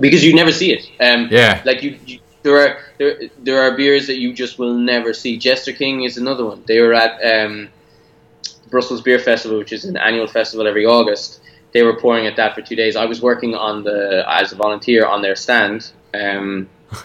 because 0.00 0.24
you 0.24 0.34
never 0.34 0.52
see 0.52 0.72
it. 0.72 0.84
Um, 1.00 1.28
Yeah. 1.30 1.62
like 1.64 1.82
you, 1.82 1.98
you 2.04 2.18
there 2.42 2.56
are 2.58 2.78
there, 2.98 3.18
there 3.38 3.62
are 3.62 3.74
beers 3.76 4.06
that 4.08 4.18
you 4.18 4.34
just 4.34 4.58
will 4.58 4.74
never 4.74 5.14
see. 5.14 5.38
Jester 5.38 5.72
King 5.72 6.02
is 6.02 6.18
another 6.18 6.44
one. 6.44 6.62
They 6.66 6.78
were 6.80 6.92
at 6.92 7.18
um, 7.24 7.70
Brussels 8.70 9.00
Beer 9.00 9.18
Festival, 9.18 9.58
which 9.58 9.72
is 9.72 9.84
an 9.84 9.96
annual 9.96 10.26
festival 10.26 10.66
every 10.66 10.84
August. 10.84 11.40
They 11.74 11.82
were 11.82 11.96
pouring 12.00 12.26
at 12.26 12.36
that 12.36 12.54
for 12.54 12.62
two 12.62 12.76
days. 12.76 12.94
I 12.96 13.04
was 13.04 13.20
working 13.20 13.54
on 13.54 13.82
the 13.82 14.24
as 14.28 14.52
a 14.52 14.56
volunteer 14.56 15.04
on 15.04 15.20
their 15.22 15.34
stand, 15.36 15.90
um, 16.14 16.68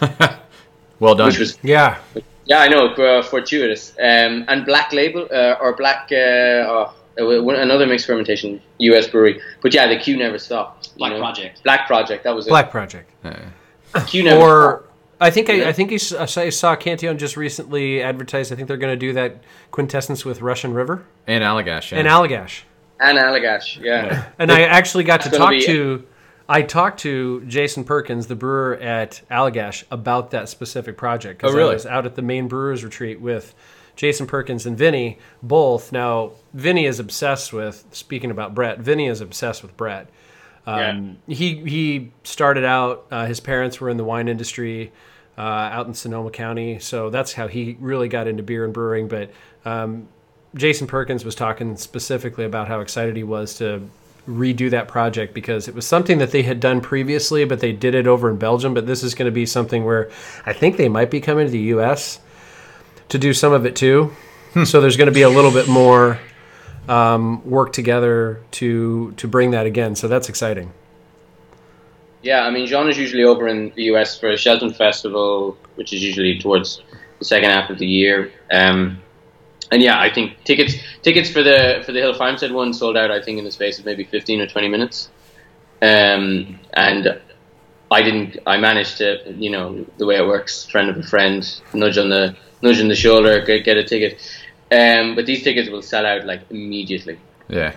Well 1.00 1.14
done. 1.16 1.26
which 1.28 1.38
was 1.38 1.58
Yeah. 1.62 1.98
yeah, 2.44 2.60
I 2.60 2.68
know, 2.68 2.86
uh, 2.94 3.22
fortuitous. 3.22 3.90
Um, 3.98 4.44
and 4.48 4.64
Black 4.64 4.92
Label 4.92 5.26
uh, 5.32 5.56
or 5.60 5.74
Black 5.74 6.08
uh, 6.12 6.14
oh, 6.16 6.94
another 7.18 7.86
mixed 7.86 8.06
fermentation 8.06 8.60
U.S. 8.78 9.08
brewery. 9.08 9.40
But 9.60 9.74
yeah, 9.74 9.88
the 9.88 9.98
queue 9.98 10.16
never 10.16 10.38
stopped. 10.38 10.96
Black 10.96 11.12
know. 11.12 11.18
Project. 11.18 11.62
Black 11.64 11.86
Project. 11.86 12.22
That 12.24 12.34
was 12.36 12.46
it. 12.46 12.50
Black 12.50 12.70
Project. 12.70 13.10
Queue 14.06 14.22
never 14.22 14.40
Or 14.40 14.70
stopped. 14.78 14.86
I 15.22 15.30
think 15.30 15.50
I, 15.50 15.54
Yeah. 15.54 15.68
I 15.68 15.72
think 15.72 15.90
you 15.90 15.98
saw- 15.98 16.22
I 16.22 16.48
saw 16.50 16.76
Cantillon 16.76 17.18
just 17.18 17.36
recently 17.36 18.00
advertised. 18.02 18.52
I 18.52 18.56
think 18.56 18.68
they're 18.68 18.76
going 18.78 18.92
to 18.92 19.06
do 19.06 19.12
that 19.14 19.42
quintessence 19.70 20.24
with 20.24 20.40
Russian 20.40 20.72
River 20.74 21.04
and 21.26 21.42
Allagash. 21.44 21.90
Yeah. 21.92 21.98
and 21.98 22.08
Allagash. 22.08 22.62
And 23.00 23.18
Allagash. 23.18 23.80
Yeah. 23.82 24.26
And 24.38 24.52
I 24.52 24.62
actually 24.62 25.04
got 25.04 25.22
to 25.22 25.30
talk 25.30 25.50
be- 25.50 25.64
to 25.66 26.06
I 26.48 26.62
talked 26.62 26.98
to 27.00 27.42
Jason 27.46 27.84
Perkins, 27.84 28.26
the 28.26 28.34
brewer 28.34 28.76
at 28.76 29.20
Allagash, 29.30 29.84
about 29.90 30.32
that 30.32 30.48
specific 30.48 30.96
project. 30.96 31.40
'cause 31.40 31.52
Oh, 31.52 31.56
really? 31.56 31.70
I 31.70 31.74
was 31.74 31.86
out 31.86 32.06
at 32.06 32.16
the 32.16 32.22
Maine 32.22 32.48
brewers 32.48 32.82
retreat 32.84 33.20
with 33.20 33.54
Jason 33.94 34.26
Perkins 34.26 34.66
and 34.66 34.76
Vinny, 34.76 35.18
both. 35.42 35.92
Now, 35.92 36.32
Vinny 36.52 36.86
is 36.86 36.98
obsessed 36.98 37.52
with 37.52 37.84
speaking 37.92 38.30
about 38.32 38.54
Brett. 38.54 38.80
Vinny 38.80 39.06
is 39.06 39.20
obsessed 39.20 39.62
with 39.62 39.76
Brett. 39.76 40.08
Um, 40.66 41.18
He 41.28 41.54
he 41.66 42.12
started 42.24 42.64
out. 42.64 43.06
Uh, 43.12 43.26
his 43.26 43.38
parents 43.40 43.80
were 43.80 43.88
in 43.88 43.96
the 43.96 44.04
wine 44.04 44.26
industry 44.28 44.92
uh, 45.38 45.40
out 45.40 45.86
in 45.86 45.94
Sonoma 45.94 46.30
County, 46.30 46.78
so 46.80 47.10
that's 47.10 47.32
how 47.34 47.46
he 47.48 47.76
really 47.80 48.08
got 48.08 48.26
into 48.26 48.42
beer 48.42 48.64
and 48.64 48.74
brewing. 48.74 49.06
But 49.08 49.30
um, 49.64 50.08
Jason 50.54 50.86
Perkins 50.86 51.24
was 51.24 51.34
talking 51.34 51.76
specifically 51.76 52.44
about 52.44 52.68
how 52.68 52.80
excited 52.80 53.16
he 53.16 53.22
was 53.22 53.54
to 53.58 53.88
redo 54.28 54.70
that 54.70 54.88
project 54.88 55.34
because 55.34 55.68
it 55.68 55.74
was 55.74 55.86
something 55.86 56.18
that 56.18 56.30
they 56.30 56.42
had 56.42 56.60
done 56.60 56.80
previously, 56.80 57.44
but 57.44 57.60
they 57.60 57.72
did 57.72 57.94
it 57.94 58.06
over 58.06 58.30
in 58.30 58.36
Belgium. 58.36 58.74
But 58.74 58.86
this 58.86 59.02
is 59.02 59.14
going 59.14 59.26
to 59.26 59.34
be 59.34 59.46
something 59.46 59.84
where 59.84 60.10
I 60.46 60.52
think 60.52 60.76
they 60.76 60.88
might 60.88 61.10
be 61.10 61.20
coming 61.20 61.46
to 61.46 61.50
the 61.50 61.58
U.S. 61.58 62.20
to 63.08 63.18
do 63.18 63.32
some 63.32 63.52
of 63.52 63.66
it 63.66 63.76
too. 63.76 64.12
So 64.64 64.80
there's 64.80 64.96
going 64.96 65.06
to 65.06 65.14
be 65.14 65.22
a 65.22 65.28
little 65.28 65.52
bit 65.52 65.68
more 65.68 66.18
um, 66.88 67.48
work 67.48 67.72
together 67.72 68.40
to 68.50 69.12
to 69.12 69.28
bring 69.28 69.52
that 69.52 69.64
again. 69.64 69.94
So 69.94 70.08
that's 70.08 70.28
exciting. 70.28 70.72
Yeah, 72.22 72.44
I 72.44 72.50
mean, 72.50 72.66
Jean 72.66 72.88
is 72.88 72.98
usually 72.98 73.22
over 73.22 73.46
in 73.46 73.72
the 73.76 73.84
US 73.84 74.18
for 74.18 74.28
a 74.28 74.36
Shelton 74.36 74.74
Festival, 74.74 75.56
which 75.76 75.92
is 75.92 76.02
usually 76.02 76.38
towards 76.40 76.82
the 77.20 77.24
second 77.24 77.50
half 77.50 77.70
of 77.70 77.78
the 77.78 77.86
year. 77.86 78.32
Um, 78.50 79.00
and 79.70 79.82
yeah, 79.82 80.00
I 80.00 80.12
think 80.12 80.42
tickets 80.44 80.74
tickets 81.02 81.30
for 81.30 81.42
the 81.42 81.82
for 81.84 81.92
the 81.92 82.00
Hill 82.00 82.14
Farmstead 82.14 82.52
one 82.52 82.72
sold 82.72 82.96
out. 82.96 83.10
I 83.10 83.22
think 83.22 83.38
in 83.38 83.44
the 83.44 83.52
space 83.52 83.78
of 83.78 83.84
maybe 83.84 84.04
fifteen 84.04 84.40
or 84.40 84.46
twenty 84.46 84.68
minutes. 84.68 85.08
Um, 85.82 86.58
and 86.74 87.20
I 87.90 88.02
didn't. 88.02 88.38
I 88.46 88.58
managed 88.58 88.98
to, 88.98 89.32
you 89.32 89.50
know, 89.50 89.84
the 89.98 90.06
way 90.06 90.16
it 90.16 90.26
works. 90.26 90.66
Friend 90.66 90.88
of 90.88 90.96
a 90.96 91.02
friend, 91.02 91.60
nudge 91.72 91.98
on 91.98 92.08
the 92.08 92.36
nudge 92.62 92.80
on 92.80 92.88
the 92.88 92.94
shoulder, 92.94 93.40
get, 93.44 93.64
get 93.64 93.76
a 93.76 93.84
ticket. 93.84 94.20
Um, 94.70 95.16
but 95.16 95.26
these 95.26 95.42
tickets 95.42 95.68
will 95.68 95.82
sell 95.82 96.06
out 96.06 96.24
like 96.24 96.42
immediately. 96.50 97.18
Yeah. 97.48 97.74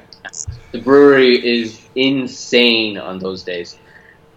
The 0.72 0.80
brewery 0.80 1.36
is 1.46 1.82
insane 1.96 2.98
on 2.98 3.20
those 3.20 3.44
days. 3.44 3.78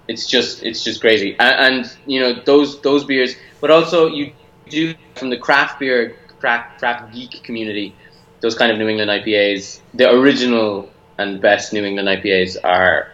It's 0.09 0.27
just 0.27 0.63
it's 0.63 0.85
just 0.85 1.01
crazy, 1.01 1.37
and, 1.39 1.77
and 1.77 1.97
you 2.07 2.21
know 2.21 2.41
those 2.45 2.81
those 2.83 3.05
beers, 3.05 3.35
but 3.61 3.71
also 3.71 4.07
you 4.07 4.33
do 4.69 4.95
from 5.17 5.31
the 5.31 5.37
craft 5.37 5.81
beer 5.81 6.17
craft 6.41 6.79
craft 6.79 7.15
geek 7.15 7.43
community, 7.43 7.95
those 8.41 8.55
kind 8.55 8.71
of 8.73 8.79
New 8.79 8.89
England 8.89 9.11
IPAs. 9.11 9.81
The 9.95 10.11
original 10.11 10.91
and 11.19 11.41
best 11.41 11.73
New 11.73 11.85
England 11.85 12.09
IPAs 12.09 12.57
are 12.65 13.11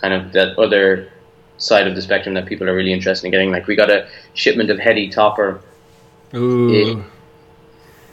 kind 0.00 0.14
of 0.14 0.32
that 0.32 0.58
other 0.58 1.10
side 1.56 1.86
of 1.86 1.94
the 1.94 2.02
spectrum 2.02 2.34
that 2.34 2.46
people 2.46 2.68
are 2.68 2.74
really 2.74 2.92
interested 2.92 3.26
in 3.26 3.30
getting. 3.30 3.50
Like 3.50 3.66
we 3.66 3.76
got 3.76 3.90
a 3.90 4.08
shipment 4.34 4.70
of 4.70 4.78
Heady 4.78 5.08
Topper 5.08 5.60
Ooh. 6.34 7.04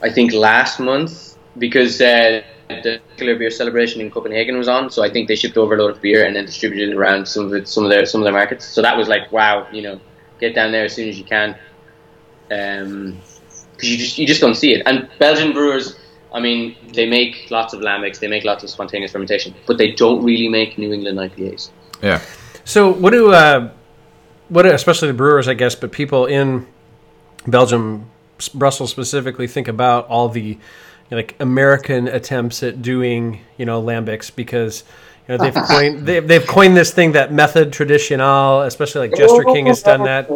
I 0.02 0.10
think 0.10 0.32
last 0.32 0.80
month 0.80 1.36
because 1.58 2.00
uh, 2.00 2.42
the 2.68 3.00
Mikkeller 3.16 3.38
Beer 3.38 3.50
Celebration 3.50 4.00
in 4.00 4.10
Copenhagen 4.10 4.56
was 4.56 4.68
on, 4.68 4.90
so 4.90 5.02
I 5.02 5.10
think 5.10 5.28
they 5.28 5.36
shipped 5.36 5.56
over 5.56 5.74
a 5.74 5.78
load 5.78 5.96
of 5.96 6.02
beer 6.02 6.24
and 6.24 6.34
then 6.34 6.46
distributed 6.46 6.90
it 6.90 6.96
around 6.96 7.26
some 7.26 7.46
of 7.46 7.54
it, 7.54 7.68
some 7.68 7.84
of 7.84 7.90
their 7.90 8.06
some 8.06 8.20
of 8.20 8.24
their 8.24 8.32
markets. 8.32 8.64
So 8.64 8.82
that 8.82 8.96
was 8.96 9.08
like, 9.08 9.30
wow, 9.32 9.66
you 9.72 9.82
know, 9.82 10.00
get 10.40 10.54
down 10.54 10.72
there 10.72 10.84
as 10.84 10.94
soon 10.94 11.08
as 11.08 11.18
you 11.18 11.24
can, 11.24 11.56
because 13.72 13.90
you 13.90 13.98
just 13.98 14.18
you 14.18 14.26
just 14.26 14.40
don't 14.40 14.54
see 14.54 14.72
it. 14.72 14.82
And 14.86 15.08
Belgian 15.18 15.52
brewers, 15.52 15.98
I 16.32 16.40
mean, 16.40 16.76
they 16.92 17.08
make 17.08 17.50
lots 17.50 17.74
of 17.74 17.80
lambics, 17.80 18.18
they 18.18 18.28
make 18.28 18.44
lots 18.44 18.62
of 18.64 18.70
spontaneous 18.70 19.12
fermentation, 19.12 19.54
but 19.66 19.78
they 19.78 19.92
don't 19.92 20.22
really 20.24 20.48
make 20.48 20.78
New 20.78 20.92
England 20.92 21.18
IPAs. 21.18 21.70
Yeah. 22.02 22.20
So 22.64 22.92
what 22.92 23.10
do 23.10 23.32
uh, 23.32 23.70
what 24.48 24.62
do, 24.62 24.70
especially 24.70 25.08
the 25.08 25.14
brewers, 25.14 25.48
I 25.48 25.54
guess, 25.54 25.74
but 25.74 25.92
people 25.92 26.26
in 26.26 26.66
Belgium, 27.46 28.10
Brussels 28.54 28.90
specifically, 28.90 29.46
think 29.46 29.68
about 29.68 30.06
all 30.08 30.28
the 30.28 30.58
like 31.10 31.36
American 31.40 32.08
attempts 32.08 32.62
at 32.62 32.80
doing 32.80 33.40
you 33.58 33.66
know 33.66 33.82
lambics 33.82 34.34
because 34.34 34.84
you 35.28 35.36
know 35.36 35.44
they've 35.44 35.54
coined 35.68 36.06
they've, 36.06 36.26
they've 36.26 36.46
coined 36.46 36.76
this 36.76 36.92
thing 36.92 37.12
that 37.12 37.32
method 37.32 37.72
traditional, 37.72 38.62
especially 38.62 39.08
like 39.08 39.18
Jester 39.18 39.44
King 39.44 39.66
has 39.66 39.82
done 39.82 40.04
that. 40.04 40.30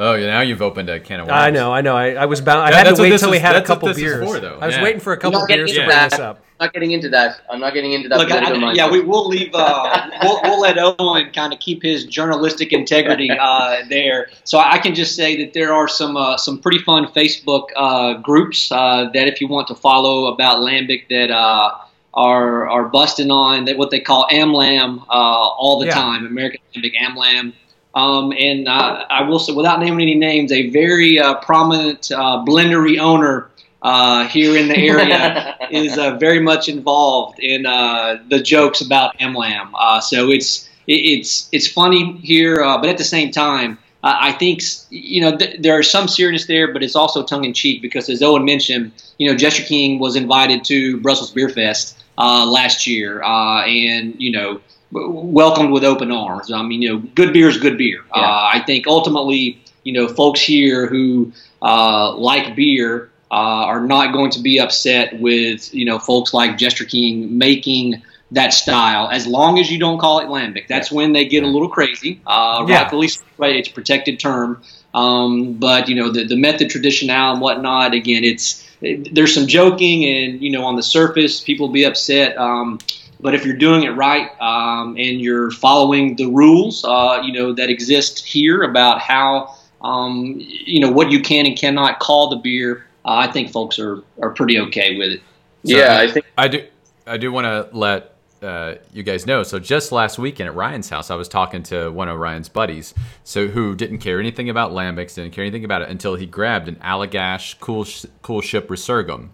Oh, 0.00 0.14
yeah, 0.14 0.26
now 0.26 0.40
you've 0.42 0.62
opened 0.62 0.88
a 0.88 1.00
can 1.00 1.18
of 1.20 1.26
worms. 1.26 1.36
I 1.36 1.50
know, 1.50 1.72
I 1.72 1.80
know. 1.80 1.96
I, 1.96 2.12
I 2.12 2.26
was 2.26 2.40
bound. 2.40 2.60
I 2.60 2.70
That- 2.70 2.86
had 2.86 2.96
to 2.96 3.02
wait 3.02 3.10
this 3.10 3.20
till 3.22 3.32
we 3.32 3.40
had 3.40 3.56
a 3.56 3.62
couple 3.62 3.92
beers. 3.92 4.24
for, 4.24 4.38
though. 4.38 4.56
I 4.60 4.66
was 4.66 4.76
Yeah. 4.76 4.82
waiting 4.84 5.00
for 5.00 5.12
a 5.12 5.16
I'm 5.16 5.20
couple 5.20 5.44
beers 5.46 5.70
to 5.72 5.76
into 5.76 5.86
bring 5.86 5.88
that. 5.88 6.10
this 6.12 6.20
up. 6.20 6.36
I'm 6.60 6.66
not 6.66 6.72
getting 6.72 6.90
into 6.92 7.08
that. 7.10 7.40
I'm 7.50 7.60
not 7.60 7.74
getting 7.74 7.92
into 7.92 8.08
that. 8.08 8.18
Look, 8.18 8.30
I, 8.30 8.38
I- 8.38 8.72
yeah, 8.74 8.88
we, 8.90 9.00
we'll 9.00 9.26
leave. 9.26 9.50
Uh, 9.54 10.08
we'll, 10.22 10.40
we'll 10.44 10.60
let 10.60 10.76
Eoghan 10.76 11.32
kind 11.34 11.52
of 11.52 11.58
keep 11.58 11.82
his 11.82 12.04
journalistic 12.04 12.72
integrity 12.72 13.30
uh, 13.40 13.78
there. 13.88 14.28
So 14.44 14.58
I 14.58 14.78
can 14.78 14.94
just 14.94 15.16
say 15.16 15.36
that 15.44 15.52
there 15.52 15.72
are 15.74 15.88
some 15.88 16.16
uh, 16.16 16.36
some 16.36 16.60
pretty 16.60 16.78
fun 16.78 17.06
Facebook 17.08 17.66
uh, 17.76 18.14
groups 18.14 18.70
uh, 18.70 19.08
that 19.14 19.26
if 19.28 19.40
you 19.40 19.48
want 19.48 19.66
to 19.68 19.74
follow 19.74 20.32
about 20.32 20.58
Lambic 20.60 21.08
that 21.10 21.30
uh, 21.32 21.76
are 22.14 22.68
are 22.68 22.88
busting 22.88 23.30
on 23.30 23.64
that 23.66 23.76
what 23.78 23.90
they 23.90 24.00
call 24.00 24.26
AmLam 24.30 25.00
uh, 25.08 25.12
all 25.12 25.78
the 25.80 25.86
Yeah. 25.86 25.94
time, 25.94 26.26
American 26.26 26.60
Lambic 26.74 26.92
AmLam. 27.00 27.52
Um, 27.98 28.32
and 28.38 28.68
uh, 28.68 29.04
I 29.10 29.22
will 29.22 29.40
say, 29.40 29.52
without 29.52 29.80
naming 29.80 30.02
any 30.02 30.14
names, 30.14 30.52
a 30.52 30.70
very 30.70 31.18
uh, 31.18 31.34
prominent 31.36 32.10
uh, 32.12 32.44
blendery 32.46 32.98
owner 32.98 33.50
uh, 33.82 34.26
here 34.28 34.56
in 34.56 34.68
the 34.68 34.76
area 34.76 35.56
is 35.70 35.98
uh, 35.98 36.16
very 36.16 36.40
much 36.40 36.68
involved 36.68 37.40
in 37.40 37.66
uh, 37.66 38.18
the 38.28 38.40
jokes 38.40 38.80
about 38.80 39.18
AmLam. 39.18 39.70
Uh, 39.74 40.00
so 40.00 40.30
it's 40.30 40.68
it's 40.86 41.48
it's 41.52 41.66
funny 41.66 42.16
here, 42.18 42.62
uh, 42.62 42.78
but 42.78 42.88
at 42.88 42.98
the 42.98 43.04
same 43.04 43.30
time, 43.30 43.78
uh, 44.04 44.16
I 44.20 44.32
think 44.32 44.62
you 44.90 45.20
know 45.20 45.36
th- 45.36 45.60
there 45.60 45.78
is 45.80 45.90
some 45.90 46.06
seriousness 46.06 46.46
there, 46.46 46.72
but 46.72 46.82
it's 46.82 46.96
also 46.96 47.24
tongue 47.24 47.44
in 47.44 47.52
cheek 47.52 47.82
because, 47.82 48.08
as 48.08 48.20
Eoghan 48.20 48.44
mentioned, 48.44 48.92
you 49.18 49.28
know 49.28 49.36
Jester 49.36 49.64
King 49.64 49.98
was 49.98 50.14
invited 50.16 50.64
to 50.64 51.00
Brussels 51.00 51.32
Beer 51.32 51.48
Fest 51.48 51.98
uh, 52.16 52.46
last 52.46 52.86
year, 52.86 53.22
uh, 53.22 53.64
and 53.64 54.14
you 54.20 54.30
know 54.30 54.60
welcomed 54.90 55.70
with 55.72 55.84
open 55.84 56.10
arms. 56.10 56.50
I 56.52 56.62
mean, 56.62 56.82
you 56.82 56.92
know, 56.92 56.98
good 57.14 57.32
beer 57.32 57.48
is 57.48 57.58
good 57.58 57.76
beer. 57.78 58.00
Yeah. 58.14 58.22
Uh, 58.22 58.50
I 58.54 58.62
think 58.66 58.86
ultimately, 58.86 59.58
you 59.84 59.92
know, 59.92 60.08
folks 60.08 60.40
here 60.40 60.86
who 60.86 61.32
uh, 61.62 62.14
like 62.16 62.56
beer 62.56 63.10
uh, 63.30 63.34
are 63.34 63.80
not 63.84 64.12
going 64.12 64.30
to 64.32 64.40
be 64.40 64.58
upset 64.58 65.18
with 65.20 65.72
you 65.74 65.84
know 65.84 65.98
folks 65.98 66.32
like 66.32 66.56
Jester 66.58 66.84
King 66.84 67.36
making 67.38 68.02
that 68.30 68.52
style 68.52 69.08
as 69.10 69.26
long 69.26 69.58
as 69.58 69.70
you 69.70 69.78
don't 69.78 69.98
call 69.98 70.20
it 70.20 70.26
lambic. 70.26 70.66
That's 70.68 70.92
when 70.92 71.12
they 71.12 71.24
get 71.26 71.44
a 71.44 71.46
little 71.46 71.68
crazy. 71.68 72.20
Uh, 72.26 72.64
Yeah. 72.68 72.82
Rightfully, 72.82 73.08
right? 73.38 73.56
It's 73.56 73.68
a 73.68 73.72
protected 73.72 74.20
term. 74.20 74.62
Um, 74.94 75.54
but 75.54 75.88
you 75.88 75.94
know 75.94 76.10
the 76.10 76.24
the 76.24 76.36
method 76.36 76.70
traditional 76.70 77.32
and 77.32 77.40
whatnot. 77.40 77.92
Again, 77.94 78.24
it's 78.24 78.66
there's 78.80 79.34
some 79.34 79.46
joking 79.46 80.04
and 80.04 80.40
you 80.42 80.50
know 80.50 80.64
on 80.64 80.76
the 80.76 80.82
surface 80.82 81.40
people 81.40 81.68
be 81.68 81.84
upset. 81.84 82.36
Um, 82.38 82.78
but 83.20 83.34
if 83.34 83.44
you're 83.44 83.56
doing 83.56 83.82
it 83.82 83.90
right 83.90 84.30
um, 84.40 84.96
and 84.96 85.20
you're 85.20 85.50
following 85.50 86.16
the 86.16 86.26
rules, 86.26 86.84
uh, 86.84 87.20
you 87.24 87.32
know 87.32 87.52
that 87.52 87.68
exist 87.68 88.24
here 88.24 88.62
about 88.62 89.00
how 89.00 89.54
um, 89.82 90.34
you 90.38 90.80
know 90.80 90.90
what 90.90 91.10
you 91.10 91.20
can 91.20 91.46
and 91.46 91.56
cannot 91.56 91.98
call 92.00 92.30
the 92.30 92.36
beer, 92.36 92.86
uh, 93.04 93.16
I 93.16 93.30
think 93.30 93.50
folks 93.50 93.78
are 93.78 94.02
are 94.22 94.30
pretty 94.30 94.58
okay 94.60 94.96
with 94.96 95.12
it. 95.12 95.22
yeah, 95.62 95.98
I 95.98 96.10
think 96.10 96.26
I 96.36 96.48
do. 96.48 96.66
I 97.06 97.16
do 97.16 97.32
want 97.32 97.46
to 97.46 97.76
let 97.76 98.14
uh, 98.42 98.74
you 98.92 99.02
guys 99.02 99.26
know. 99.26 99.42
So 99.42 99.58
just 99.58 99.92
last 99.92 100.18
weekend 100.18 100.48
at 100.48 100.54
Ryan's 100.54 100.88
house, 100.88 101.10
I 101.10 101.16
was 101.16 101.28
talking 101.28 101.62
to 101.64 101.90
one 101.90 102.08
of 102.08 102.18
Ryan's 102.18 102.48
buddies, 102.48 102.94
so 103.24 103.48
who 103.48 103.74
didn't 103.74 103.98
care 103.98 104.20
anything 104.20 104.48
about 104.48 104.72
lambics, 104.72 105.14
didn't 105.14 105.32
care 105.32 105.44
anything 105.44 105.64
about 105.64 105.82
it 105.82 105.88
until 105.88 106.14
he 106.14 106.26
grabbed 106.26 106.68
an 106.68 106.76
Allagash 106.76 107.58
Cool 107.60 107.84
Coolship 107.84 108.66
Resurgam, 108.66 109.30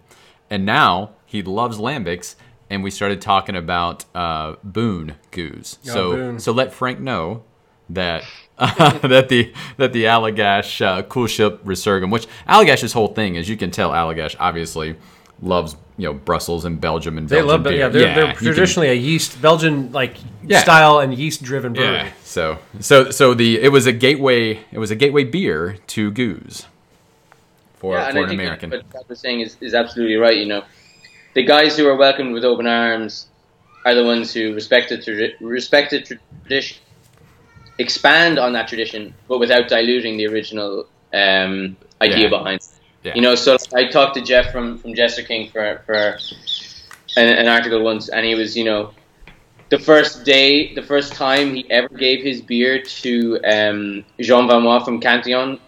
and 0.48 0.64
now 0.64 1.10
he 1.26 1.42
loves 1.42 1.78
lambics. 1.78 2.36
And 2.70 2.82
we 2.82 2.90
started 2.90 3.20
talking 3.20 3.56
about 3.56 4.04
uh, 4.14 4.56
Boon 4.64 5.16
gueuze. 5.32 5.76
so 5.82 6.12
Boon. 6.12 6.38
so 6.38 6.52
let 6.52 6.72
Frank 6.72 6.98
know 7.00 7.42
that 7.90 8.24
uh, 8.58 8.98
that 9.08 9.28
the 9.28 9.52
that 9.76 9.92
the 9.92 10.04
Allagash 10.04 10.80
uh, 10.84 11.02
Coolship 11.02 11.58
Resurgam, 11.58 12.10
which 12.10 12.26
Allagash's 12.48 12.92
whole 12.92 13.08
thing 13.08 13.34
is, 13.36 13.48
you 13.48 13.56
can 13.56 13.70
tell 13.70 13.90
Allagash 13.90 14.34
obviously 14.40 14.96
loves 15.42 15.76
you 15.98 16.06
know 16.08 16.14
Brussels 16.14 16.64
and 16.64 16.80
Belgium 16.80 17.18
and 17.18 17.28
They 17.28 17.36
Belgian 17.36 17.48
love, 17.48 17.62
beer. 17.64 17.72
yeah, 17.74 17.88
they're, 17.88 18.14
they're 18.14 18.26
you 18.28 18.34
can- 18.34 18.46
traditionally 18.46 18.88
a 18.88 18.94
yeast 18.94 19.40
Belgian 19.42 19.92
like 19.92 20.16
Yeah. 20.42 20.60
style 20.62 21.00
and 21.00 21.12
yeast 21.14 21.42
driven 21.42 21.74
brewery. 21.74 21.92
yeah. 21.96 22.12
So 22.22 22.58
so 22.80 23.10
so 23.10 23.34
the 23.34 23.60
it 23.60 23.68
was 23.70 23.86
a 23.86 23.92
gateway 23.92 24.60
it 24.72 24.78
was 24.78 24.90
a 24.90 24.96
gateway 24.96 25.24
beer 25.24 25.76
to 25.88 26.10
gueuze 26.12 26.64
for 27.74 27.94
yeah, 27.96 28.06
and 28.06 28.12
for 28.14 28.18
I 28.20 28.22
an 28.22 28.28
think 28.30 28.40
American. 28.40 28.70
what 28.70 28.90
Pat 28.90 29.08
was 29.08 29.20
saying 29.20 29.40
is, 29.40 29.56
is 29.60 29.74
absolutely 29.74 30.16
right. 30.16 30.36
You 30.36 30.46
know, 30.46 30.64
the 31.34 31.42
guys 31.42 31.76
who 31.76 31.86
are 31.86 31.96
welcomed 31.96 32.32
with 32.32 32.44
open 32.44 32.66
arms 32.66 33.26
are 33.84 33.94
the 33.94 34.04
ones 34.04 34.32
who 34.32 34.54
respect 34.54 34.88
the 34.90 35.32
respect 35.40 35.90
the 35.90 36.00
tradition, 36.00 36.78
expand 37.78 38.38
on 38.38 38.52
that 38.52 38.68
tradition, 38.68 39.14
but 39.28 39.38
without 39.38 39.68
diluting 39.68 40.16
the 40.16 40.26
original 40.26 40.86
um, 41.12 41.76
idea 42.00 42.18
Yeah. 42.24 42.28
behind. 42.28 42.60
it. 42.60 42.68
Yeah. 43.02 43.12
You 43.16 43.20
know, 43.20 43.34
so 43.34 43.56
I 43.74 43.86
talked 43.88 44.14
to 44.14 44.22
Jeff 44.22 44.50
from 44.50 44.78
from 44.78 44.94
Jester 44.94 45.22
King 45.22 45.50
for 45.50 45.82
for 45.84 46.18
an, 47.16 47.28
an 47.28 47.48
article 47.48 47.82
once, 47.82 48.08
and 48.08 48.24
he 48.24 48.34
was, 48.34 48.56
you 48.56 48.64
know, 48.64 48.92
the 49.68 49.78
first 49.78 50.24
day, 50.24 50.74
the 50.74 50.82
first 50.82 51.12
time 51.14 51.54
he 51.54 51.70
ever 51.70 51.88
gave 51.88 52.22
his 52.24 52.40
beer 52.40 52.82
to 52.82 53.38
um, 53.44 54.04
Jean 54.20 54.48
Van 54.48 54.62
Roy 54.64 54.80
from 54.80 55.00
Cantillon, 55.00 55.58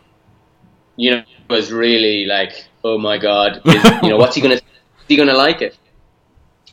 you 0.96 1.10
know, 1.10 1.22
was 1.50 1.70
really 1.72 2.24
like, 2.24 2.66
oh 2.84 2.98
my 2.98 3.18
god, 3.18 3.60
is, 3.66 3.84
you 4.02 4.08
know, 4.08 4.16
what's 4.16 4.34
he 4.34 4.40
gonna, 4.40 4.60
is 5.08 5.14
he 5.14 5.16
gonna 5.16 5.34
like 5.34 5.62
it? 5.62 5.76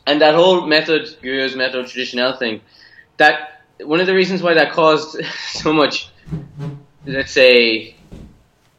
And 0.08 0.22
that 0.22 0.36
whole 0.36 0.66
method, 0.68 1.04
Gueuze 1.24 1.56
method 1.56 1.88
traditional 1.88 2.34
thing, 2.36 2.62
that 3.18 3.62
one 3.82 4.00
of 4.00 4.08
the 4.08 4.14
reasons 4.14 4.42
why 4.42 4.54
that 4.56 4.72
caused 4.74 5.20
so 5.50 5.74
much, 5.74 6.10
let's 7.06 7.32
say, 7.32 7.96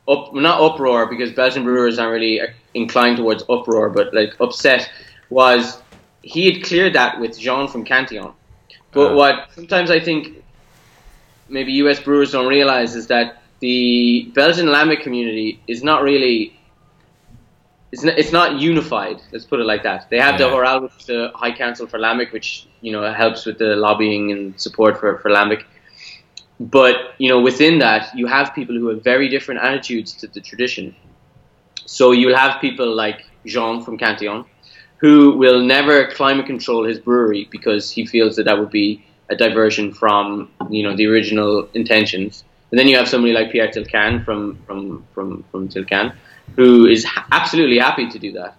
up 0.09 0.35
not 0.35 0.61
uproar 0.61 1.07
because 1.07 1.33
Belgian 1.33 1.65
brewers 1.65 1.99
aren't 1.99 2.13
really 2.13 2.41
inclined 2.75 3.17
towards 3.17 3.45
uproar, 3.49 3.91
but 3.91 4.13
like 4.15 4.35
upset 4.41 4.91
was 5.31 5.81
he 6.23 6.53
had 6.53 6.65
cleared 6.65 6.95
that 6.95 7.21
with 7.21 7.39
Jean 7.39 7.69
from 7.69 7.85
Cantillon. 7.85 8.35
But 8.93 9.13
Uh. 9.13 9.15
what 9.15 9.49
sometimes 9.55 9.91
I 9.91 10.01
think 10.01 10.43
maybe 11.49 11.73
US 11.85 12.01
brewers 12.01 12.33
don't 12.33 12.47
realize 12.49 12.95
is 12.95 13.07
that 13.09 13.43
the 13.61 14.31
Belgian 14.35 14.67
lambic 14.67 15.03
community 15.03 15.63
is 15.67 15.83
not 15.83 16.03
really 16.03 16.59
it's 17.95 18.03
not, 18.03 18.19
it's 18.19 18.33
not 18.33 18.61
unified. 18.61 19.19
Let's 19.33 19.45
put 19.45 19.61
it 19.61 19.67
like 19.73 19.85
that. 19.85 20.11
They 20.11 20.19
have 20.19 20.37
the 20.39 20.47
Yeah. 20.47 20.55
HORAL, 20.55 20.83
which 20.83 20.97
is 21.01 21.07
the 21.07 21.31
High 21.35 21.53
Council 21.63 21.87
for 21.87 21.99
Lambic, 22.01 22.33
which 22.33 22.67
you 22.81 22.91
know 22.93 23.03
helps 23.13 23.47
with 23.47 23.59
the 23.59 23.77
lobbying 23.87 24.33
and 24.33 24.43
support 24.61 24.99
for 24.99 25.19
for 25.23 25.31
Lambic. 25.31 25.63
But 26.59 26.97
you 27.19 27.29
know, 27.31 27.41
within 27.41 27.79
that, 27.79 28.03
you 28.19 28.27
have 28.27 28.53
people 28.59 28.75
who 28.81 28.89
have 28.89 29.03
very 29.05 29.29
different 29.29 29.61
attitudes 29.69 30.13
to 30.21 30.27
the 30.27 30.41
tradition. 30.41 30.95
So 31.87 32.05
you'll 32.19 32.37
have 32.47 32.61
people 32.61 32.91
like 33.05 33.21
Jean 33.47 33.83
from 33.85 33.97
Cantillon, 33.97 34.45
who 35.03 35.37
will 35.43 35.61
never 35.77 35.95
climate 36.21 36.47
control 36.47 36.83
his 36.85 36.99
brewery 36.99 37.43
because 37.57 37.91
he 37.97 38.07
feels 38.15 38.35
that 38.37 38.45
that 38.49 38.59
would 38.59 38.71
be 38.83 38.89
a 39.35 39.37
diversion 39.37 39.93
from 40.01 40.51
you 40.77 40.83
know 40.85 40.95
the 40.97 41.07
original 41.07 41.69
intentions. 41.75 42.45
And 42.71 42.79
then 42.79 42.89
you 42.89 42.97
have 42.97 43.09
somebody 43.09 43.33
like 43.39 43.53
Pierre 43.53 43.69
Tilquin 43.75 44.25
from 44.27 44.41
from 44.67 45.05
from 45.15 45.45
from 45.51 45.69
Tilquin, 45.69 46.07
who 46.57 46.87
is 46.87 47.07
absolutely 47.33 47.79
happy 47.79 48.09
to 48.09 48.19
do 48.19 48.33
that. 48.33 48.57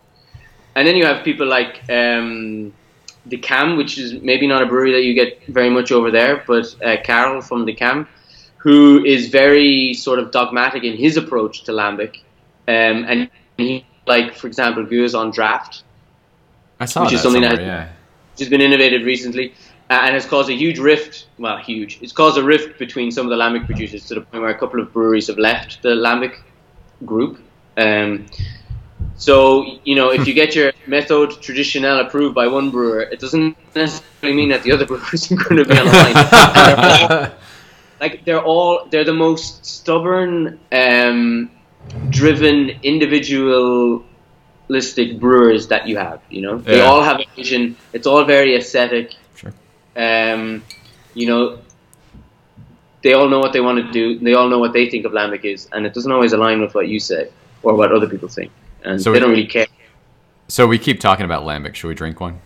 And 0.75 0.87
then 0.87 0.95
you 0.95 1.05
have 1.05 1.23
people 1.23 1.47
like 1.47 1.81
um, 1.89 2.73
De 3.27 3.37
Cam, 3.37 3.77
which 3.77 3.97
is 3.97 4.21
maybe 4.21 4.47
not 4.47 4.61
a 4.61 4.65
brewery 4.65 4.91
that 4.91 5.03
you 5.03 5.13
get 5.13 5.45
very 5.47 5.69
much 5.69 5.91
over 5.91 6.11
there, 6.11 6.43
but 6.45 6.75
uh, 6.83 6.97
Karel 7.03 7.41
from 7.41 7.65
De 7.65 7.73
Cam, 7.73 8.07
who 8.57 9.03
is 9.05 9.29
very 9.29 9.93
sort 9.93 10.19
of 10.19 10.31
dogmatic 10.31 10.83
in 10.83 10.97
his 10.97 11.17
approach 11.17 11.63
to 11.63 11.71
lambic, 11.71 12.17
um, 12.67 13.05
and 13.07 13.29
he 13.57 13.85
like 14.07 14.35
for 14.35 14.47
example 14.47 14.85
goes 14.85 15.15
on 15.15 15.31
draft, 15.31 15.83
I 16.79 16.85
saw 16.85 17.01
which 17.01 17.11
that 17.11 17.15
is 17.15 17.21
something 17.21 17.41
that 17.41 17.51
has- 17.51 17.59
yeah. 17.59 17.89
which 18.31 18.39
has 18.39 18.49
been 18.49 18.61
innovated 18.61 19.03
recently 19.03 19.53
uh, 19.89 20.01
and 20.03 20.13
has 20.13 20.25
caused 20.25 20.49
a 20.49 20.53
huge 20.53 20.79
rift. 20.79 21.27
Well, 21.37 21.57
huge. 21.57 21.99
It's 22.01 22.11
caused 22.11 22.37
a 22.37 22.43
rift 22.43 22.79
between 22.79 23.11
some 23.11 23.25
of 23.25 23.29
the 23.29 23.37
lambic 23.37 23.65
producers 23.65 24.05
to 24.07 24.15
the 24.15 24.21
point 24.21 24.41
where 24.41 24.51
a 24.51 24.57
couple 24.57 24.79
of 24.79 24.91
breweries 24.91 25.27
have 25.27 25.37
left 25.37 25.81
the 25.81 25.89
lambic 25.89 26.35
group. 27.05 27.39
Um, 27.77 28.25
so 29.17 29.79
you 29.83 29.95
know, 29.95 30.11
if 30.11 30.27
you 30.27 30.33
get 30.33 30.55
your 30.55 30.71
method 30.87 31.29
traditionnel 31.41 32.05
approved 32.05 32.35
by 32.35 32.47
one 32.47 32.69
brewer, 32.71 33.01
it 33.01 33.19
doesn't 33.19 33.55
necessarily 33.75 34.35
mean 34.35 34.49
that 34.49 34.63
the 34.63 34.71
other 34.71 34.85
brewers 34.89 35.31
are 35.31 35.35
going 35.35 35.57
to 35.57 35.65
be 35.65 35.77
on 35.77 35.85
the 35.85 35.91
line. 35.91 36.13
They're 37.09 37.21
all- 37.31 37.31
like 38.01 38.25
they're 38.25 38.43
all 38.43 38.87
they're 38.91 39.05
the 39.05 39.13
most 39.13 39.65
stubborn, 39.65 40.59
um, 40.73 41.49
driven, 42.09 42.71
individualistic 42.83 44.05
brewers 45.19 45.67
that 45.69 45.87
you 45.87 45.95
have. 45.97 46.19
You 46.29 46.41
know, 46.41 46.57
they 46.57 46.77
Yeah. 46.77 46.83
all 46.85 47.01
have 47.03 47.21
a 47.21 47.25
vision. 47.37 47.77
It's 47.93 48.05
all 48.05 48.23
very 48.25 48.55
aesthetic. 48.57 49.13
Sure. 49.35 49.53
Um, 49.95 50.63
you 51.13 51.27
know, 51.27 51.59
they 53.01 53.13
all 53.13 53.29
know 53.29 53.39
what 53.39 53.53
they 53.53 53.61
want 53.61 53.77
to 53.85 53.91
do. 53.93 54.19
They 54.19 54.33
all 54.33 54.49
know 54.49 54.59
what 54.59 54.73
they 54.73 54.89
think 54.89 55.05
of 55.05 55.13
lambic 55.13 55.45
is, 55.45 55.69
and 55.71 55.85
it 55.85 55.93
doesn't 55.93 56.11
always 56.11 56.33
align 56.33 56.59
with 56.61 56.75
what 56.75 56.89
you 56.89 56.99
say 56.99 57.29
or 57.65 57.75
what 57.75 57.91
other 57.91 58.07
people 58.07 58.29
think, 58.29 58.51
and 58.83 59.01
So 59.01 59.11
they 59.11 59.17
it- 59.17 59.21
don't 59.21 59.31
really 59.31 59.47
care. 59.47 59.67
So 60.47 60.67
we 60.67 60.77
keep 60.77 60.99
talking 60.99 61.25
about 61.25 61.43
lambic. 61.43 61.73
Should 61.75 61.87
we 61.87 61.95
drink 61.95 62.19
one? 62.21 62.39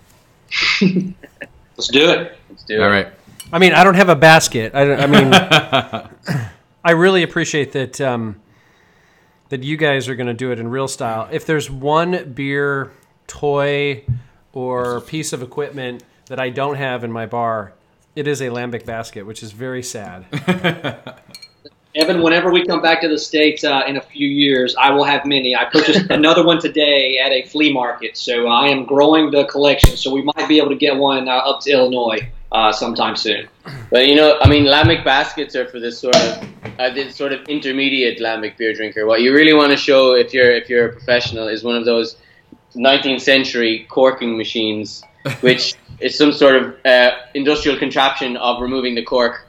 Let's 0.81 1.87
do 1.89 2.09
it. 2.09 2.37
Let's 2.49 2.63
do 2.63 2.75
it. 2.75 2.81
All 2.83 2.89
right. 2.89 3.07
I 3.51 3.59
mean, 3.59 3.73
I 3.73 3.83
don't 3.83 3.95
have 3.95 4.09
a 4.09 4.15
basket. 4.15 4.73
I, 4.73 4.93
I 4.93 5.07
mean, 5.07 5.33
I 6.85 6.91
really 6.91 7.23
appreciate 7.23 7.73
that 7.73 7.99
um, 7.99 8.39
that 9.49 9.63
you 9.63 9.75
guys 9.75 10.07
are 10.07 10.15
going 10.15 10.27
to 10.27 10.33
do 10.33 10.51
it 10.51 10.59
in 10.59 10.67
real 10.69 10.87
style. 10.87 11.27
If 11.31 11.45
there's 11.45 11.69
one 11.69 12.31
beer, 12.33 12.91
toy, 13.27 14.05
or 14.53 15.01
piece 15.01 15.33
of 15.33 15.41
equipment 15.43 16.03
that 16.27 16.39
I 16.39 16.49
don't 16.51 16.75
have 16.75 17.03
in 17.03 17.11
my 17.11 17.25
bar, 17.25 17.73
it 18.15 18.27
is 18.27 18.39
a 18.41 18.47
lambic 18.47 18.85
basket, 18.85 19.25
which 19.25 19.43
is 19.43 19.51
very 19.51 19.83
sad. 19.83 20.25
Evan, 21.99 22.21
whenever 22.21 22.49
we 22.49 22.65
come 22.65 22.81
back 22.81 23.01
to 23.01 23.09
the 23.09 23.17
States 23.17 23.65
uh, 23.65 23.81
in 23.85 23.97
a 23.97 24.01
few 24.01 24.27
years, 24.27 24.73
I 24.79 24.91
will 24.91 25.03
have 25.03 25.25
many. 25.25 25.53
I 25.53 25.65
purchased 25.65 26.05
another 26.09 26.45
one 26.45 26.59
today 26.61 27.19
at 27.19 27.33
a 27.33 27.43
flea 27.43 27.73
market, 27.73 28.15
so 28.15 28.47
I 28.47 28.67
am 28.67 28.85
growing 28.85 29.31
the 29.31 29.43
collection. 29.45 29.97
So 29.97 30.13
we 30.13 30.21
might 30.21 30.47
be 30.47 30.59
able 30.59 30.69
to 30.69 30.77
get 30.77 30.95
one 30.95 31.27
uh, 31.27 31.33
up 31.33 31.59
to 31.61 31.71
Illinois 31.71 32.29
uh, 32.53 32.71
sometime 32.71 33.17
soon. 33.17 33.49
But 33.91 34.07
you 34.07 34.15
know, 34.15 34.37
I 34.39 34.47
mean, 34.47 34.63
lambic 34.63 35.03
baskets 35.03 35.57
are 35.57 35.67
for 35.67 35.81
this 35.81 35.99
sort 35.99 36.15
of 36.15 36.47
uh, 36.79 36.89
this 36.91 37.17
sort 37.17 37.33
of 37.33 37.45
intermediate 37.49 38.19
lambic 38.19 38.55
beer 38.55 38.73
drinker. 38.73 39.05
What 39.05 39.19
you 39.19 39.33
really 39.33 39.53
want 39.53 39.71
to 39.71 39.77
show 39.77 40.15
if 40.15 40.33
you're 40.33 40.51
if 40.51 40.69
you're 40.69 40.87
a 40.87 40.93
professional 40.93 41.49
is 41.49 41.65
one 41.65 41.75
of 41.75 41.83
those 41.83 42.15
19th 42.75 43.19
century 43.19 43.85
corking 43.89 44.37
machines, 44.37 45.03
which 45.41 45.75
is 45.99 46.17
some 46.17 46.31
sort 46.31 46.55
of 46.55 46.85
uh, 46.85 47.11
industrial 47.33 47.77
contraption 47.77 48.37
of 48.37 48.61
removing 48.61 48.95
the 48.95 49.03
cork. 49.03 49.47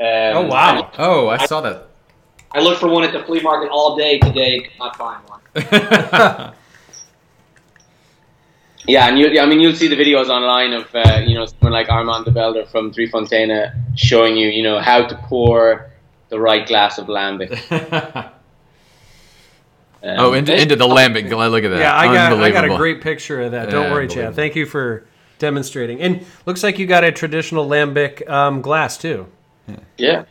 Um, 0.00 0.06
Oh, 0.06 0.46
wow. 0.46 0.92
Oh, 0.96 1.26
I 1.26 1.44
saw 1.44 1.60
that. 1.62 1.87
I 2.52 2.60
looked 2.60 2.80
for 2.80 2.88
one 2.88 3.04
at 3.04 3.12
the 3.12 3.22
flea 3.24 3.40
market 3.40 3.70
all 3.70 3.96
day 3.96 4.18
today, 4.18 4.60
could 4.60 4.78
not 4.78 4.96
find 4.96 5.22
one. 5.28 6.54
Yeah, 8.88 9.06
and 9.06 9.18
you, 9.18 9.38
I 9.38 9.44
mean, 9.44 9.60
you'll 9.60 9.74
see 9.74 9.86
the 9.86 9.96
videos 9.96 10.30
online 10.30 10.72
of 10.72 10.88
uh, 10.94 11.20
you 11.24 11.34
know 11.34 11.44
someone 11.44 11.72
like 11.72 11.90
Armand 11.90 12.24
Debelder 12.24 12.66
from 12.66 12.90
Three 12.90 13.08
Fonteinen 13.08 13.70
showing 13.94 14.34
you 14.36 14.48
you 14.48 14.62
know 14.62 14.80
how 14.80 15.06
to 15.06 15.14
pour 15.14 15.90
the 16.30 16.40
right 16.40 16.66
glass 16.66 16.98
of 16.98 17.06
lambic. 17.06 18.32
Um, 20.00 20.14
oh, 20.20 20.32
into, 20.32 20.56
into 20.56 20.76
the 20.76 20.86
lambic. 20.86 21.28
Look 21.28 21.64
at 21.64 21.70
that. 21.70 21.80
Yeah, 21.80 21.92
I 21.92 22.06
got 22.06 22.32
I 22.34 22.52
got 22.52 22.64
a 22.64 22.76
great 22.76 23.00
picture 23.00 23.40
of 23.40 23.50
that. 23.50 23.68
Don't 23.68 23.86
Yeah, 23.86 23.92
worry, 23.92 24.06
Chad. 24.06 24.36
Thank 24.36 24.54
you 24.54 24.64
for 24.64 25.04
demonstrating. 25.40 26.00
And 26.00 26.24
looks 26.46 26.62
like 26.62 26.78
you 26.78 26.86
got 26.86 27.02
a 27.02 27.10
traditional 27.10 27.68
lambic 27.68 28.24
um, 28.30 28.62
glass 28.62 28.96
too. 28.96 29.26
yeah, 29.96 30.24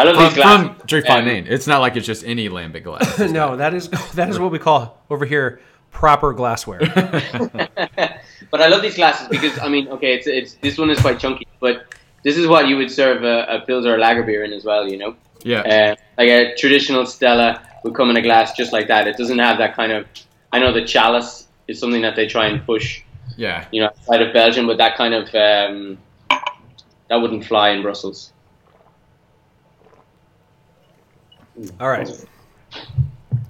I 0.00 0.04
love 0.04 0.14
From, 0.16 0.24
these 0.24 0.34
glasses. 0.34 0.66
from 0.66 0.86
Driefonteinen. 0.88 1.46
It's 1.50 1.66
not 1.66 1.80
like 1.80 1.96
it's 1.96 2.06
just 2.06 2.24
any 2.24 2.48
lambic 2.48 2.84
glass. 2.84 3.18
no, 3.40 3.56
that 3.56 3.74
is 3.74 3.88
that 4.14 4.30
is 4.30 4.38
what 4.38 4.50
we 4.50 4.58
call 4.58 4.98
over 5.10 5.26
here 5.26 5.60
proper 5.90 6.32
glassware. 6.32 6.80
But 8.50 8.60
I 8.62 8.66
love 8.68 8.82
these 8.82 8.96
glasses 8.96 9.28
because 9.28 9.58
I 9.60 9.68
mean, 9.68 9.86
okay, 9.88 10.14
it's 10.14 10.26
it's 10.26 10.54
this 10.54 10.78
one 10.78 10.90
is 10.90 11.00
quite 11.00 11.18
chunky, 11.20 11.46
but 11.60 11.94
this 12.24 12.36
is 12.36 12.46
what 12.48 12.66
you 12.66 12.76
would 12.78 12.90
serve 12.90 13.22
a, 13.22 13.44
a 13.44 13.66
Pils 13.66 13.84
or 13.86 13.94
a 13.94 13.98
lager 13.98 14.22
beer 14.22 14.42
in 14.44 14.52
as 14.52 14.64
well. 14.64 14.88
You 14.88 14.96
know, 14.98 15.16
Yeah. 15.44 15.60
uh, 15.60 15.96
like 16.18 16.28
a 16.28 16.54
traditional 16.56 17.06
Stella 17.06 17.62
would 17.84 17.94
come 17.94 18.10
in 18.10 18.16
a 18.16 18.22
glass 18.22 18.56
just 18.56 18.72
like 18.72 18.88
that. 18.88 19.06
It 19.06 19.16
doesn't 19.16 19.38
have 19.38 19.58
that 19.58 19.76
kind 19.76 19.92
of. 19.92 20.06
I 20.52 20.58
know 20.58 20.72
the 20.72 20.84
chalice 20.84 21.46
is 21.68 21.78
something 21.78 22.02
that 22.02 22.16
they 22.16 22.26
try 22.26 22.46
and 22.46 22.64
push, 22.66 23.02
yeah. 23.36 23.66
you 23.70 23.80
know, 23.82 23.86
outside 23.88 24.22
of 24.22 24.32
Belgium, 24.32 24.66
but 24.66 24.78
that 24.78 24.96
kind 24.96 25.14
of 25.14 25.24
um, 25.34 25.98
that 27.08 27.16
wouldn't 27.16 27.44
fly 27.44 27.70
in 27.70 27.82
Brussels. 27.82 28.32
All 31.80 31.88
right. 31.88 32.08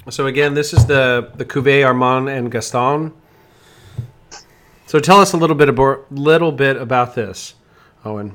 So 0.09 0.27
again, 0.27 0.55
this 0.55 0.73
is 0.73 0.87
the 0.87 1.31
the 1.37 1.45
Cuvée 1.45 1.85
Armand 1.85 2.29
and 2.29 2.51
Gaston. 2.51 3.13
So 4.87 4.99
tell 4.99 5.21
us 5.21 5.33
a 5.33 5.37
little 5.37 5.57
bit 5.57 5.69
about 5.69 6.11
little 6.11 6.53
bit 6.53 6.77
about 6.77 7.15
this, 7.15 7.55
Eoghan. 8.05 8.35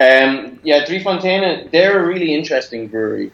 Um, 0.00 0.58
yeah, 0.64 0.84
Three 0.84 1.02
Fonteinen, 1.02 1.70
they're 1.70 2.02
a 2.02 2.06
really 2.06 2.34
interesting 2.34 2.88
brewery. 2.88 3.30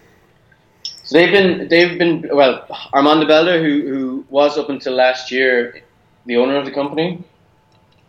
So 0.83 1.17
they've 1.17 1.33
been, 1.33 1.69
they've 1.69 1.99
been, 1.99 2.29
well, 2.33 2.67
Armand 2.93 3.23
Debelder, 3.23 3.63
who, 3.63 3.89
who 3.89 4.25
was 4.29 4.59
up 4.59 4.69
until 4.69 4.95
last 4.95 5.31
year 5.31 5.83
the 6.27 6.37
owner 6.37 6.57
of 6.57 6.67
the 6.67 6.71
company, 6.71 7.23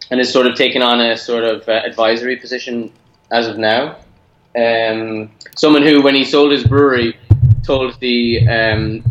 and 0.09 0.19
has 0.19 0.31
sort 0.31 0.47
of 0.47 0.55
taken 0.55 0.81
on 0.81 0.99
a 0.99 1.15
sort 1.15 1.43
of 1.43 1.67
uh, 1.69 1.81
advisory 1.85 2.35
position 2.35 2.91
as 3.31 3.47
of 3.47 3.57
now. 3.57 3.95
Um, 4.55 5.31
someone 5.61 5.83
who, 5.83 6.01
when 6.01 6.15
he 6.15 6.25
sold 6.25 6.51
his 6.51 6.63
brewery, 6.63 7.15
told 7.63 7.99
the 7.99 8.47
um, 8.49 9.03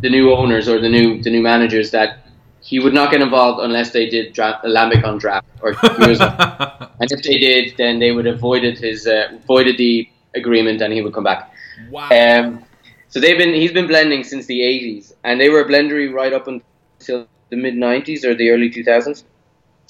the 0.00 0.10
new 0.10 0.34
owners 0.34 0.68
or 0.68 0.80
the 0.80 0.88
new 0.88 1.22
the 1.22 1.30
new 1.30 1.40
managers 1.52 1.92
that 1.92 2.26
he 2.60 2.80
would 2.80 2.94
not 2.94 3.12
get 3.12 3.20
involved 3.22 3.62
unless 3.62 3.92
they 3.92 4.06
did 4.08 4.32
dra- 4.32 4.60
lambic 4.64 5.04
on 5.04 5.18
draft 5.18 5.46
or 5.62 5.70
and 7.00 7.08
if 7.16 7.22
they 7.22 7.38
did, 7.38 7.76
then 7.76 8.00
they 8.00 8.10
would 8.10 8.26
have 8.26 8.40
voided 8.40 8.76
his 8.76 9.06
uh, 9.06 9.38
voided 9.46 9.78
the 9.78 10.08
agreement, 10.34 10.82
and 10.82 10.92
he 10.92 11.00
would 11.00 11.14
come 11.14 11.24
back. 11.32 11.52
Wow. 11.90 12.08
Um, 12.10 12.64
so 13.08 13.20
they've 13.20 13.38
been 13.38 13.54
he's 13.54 13.72
been 13.72 13.86
blending 13.86 14.24
since 14.24 14.46
the 14.46 14.60
'80s, 14.60 15.14
and 15.22 15.40
they 15.40 15.48
were 15.48 15.60
a 15.60 15.68
blendery 15.72 16.12
right 16.12 16.32
up 16.32 16.48
until 16.48 17.28
the 17.50 17.56
mid 17.56 17.74
'90s 17.74 18.24
or 18.24 18.34
the 18.34 18.50
early 18.50 18.68
2000s. 18.68 19.22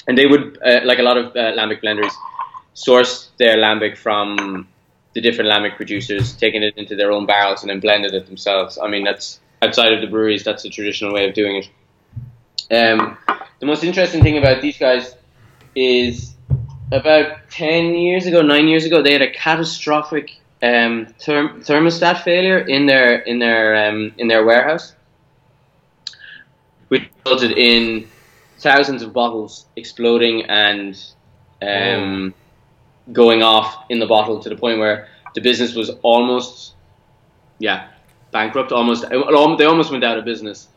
And 0.06 0.18
they 0.18 0.26
would, 0.26 0.58
uh, 0.62 0.80
like 0.84 0.98
a 0.98 1.02
lot 1.02 1.16
of 1.16 1.26
uh, 1.28 1.56
lambic 1.58 1.82
blenders, 1.82 2.12
source 2.74 3.30
their 3.38 3.56
lambic 3.56 3.96
from 3.96 4.68
the 5.14 5.20
different 5.20 5.50
lambic 5.50 5.76
producers, 5.76 6.32
taking 6.34 6.62
it 6.62 6.76
into 6.76 6.96
their 6.96 7.12
own 7.12 7.26
barrels 7.26 7.62
and 7.62 7.70
then 7.70 7.80
blended 7.80 8.14
it 8.14 8.26
themselves. 8.26 8.78
I 8.82 8.88
mean, 8.88 9.04
that's 9.04 9.40
outside 9.62 9.92
of 9.92 10.00
the 10.00 10.06
breweries. 10.06 10.44
That's 10.44 10.62
the 10.62 10.70
traditional 10.70 11.12
way 11.12 11.28
of 11.28 11.34
doing 11.34 11.62
it. 11.62 11.68
Um, 12.70 13.16
the 13.60 13.66
most 13.66 13.84
interesting 13.84 14.22
thing 14.22 14.38
about 14.38 14.60
these 14.60 14.76
guys 14.78 15.14
is 15.74 16.34
about 16.92 17.50
10 17.50 17.94
years 17.94 18.26
ago, 18.26 18.42
nine 18.42 18.68
years 18.68 18.84
ago, 18.84 19.02
they 19.02 19.12
had 19.12 19.22
a 19.22 19.32
catastrophic 19.32 20.38
um, 20.62 21.06
therm- 21.20 21.64
thermostat 21.64 22.22
failure 22.22 22.58
in 22.58 22.86
their 22.86 23.18
in 23.18 23.38
their 23.38 23.88
um, 23.88 24.12
in 24.16 24.28
their 24.28 24.44
warehouse, 24.44 24.94
which 26.88 27.08
resulted 27.24 27.52
in 27.52 28.08
thousands 28.58 29.02
of 29.02 29.12
bottles 29.12 29.66
exploding 29.76 30.44
and 30.46 30.96
um, 31.60 32.34
going 33.12 33.42
off 33.42 33.84
in 33.88 33.98
the 33.98 34.06
bottle 34.06 34.40
to 34.40 34.48
the 34.48 34.56
point 34.56 34.78
where 34.78 35.08
the 35.34 35.40
business 35.40 35.74
was 35.74 35.90
almost, 36.02 36.74
yeah, 37.58 37.88
bankrupt. 38.30 38.72
Almost, 38.72 39.08
they 39.08 39.64
almost 39.64 39.90
went 39.90 40.04
out 40.04 40.18
of 40.18 40.24
business. 40.24 40.68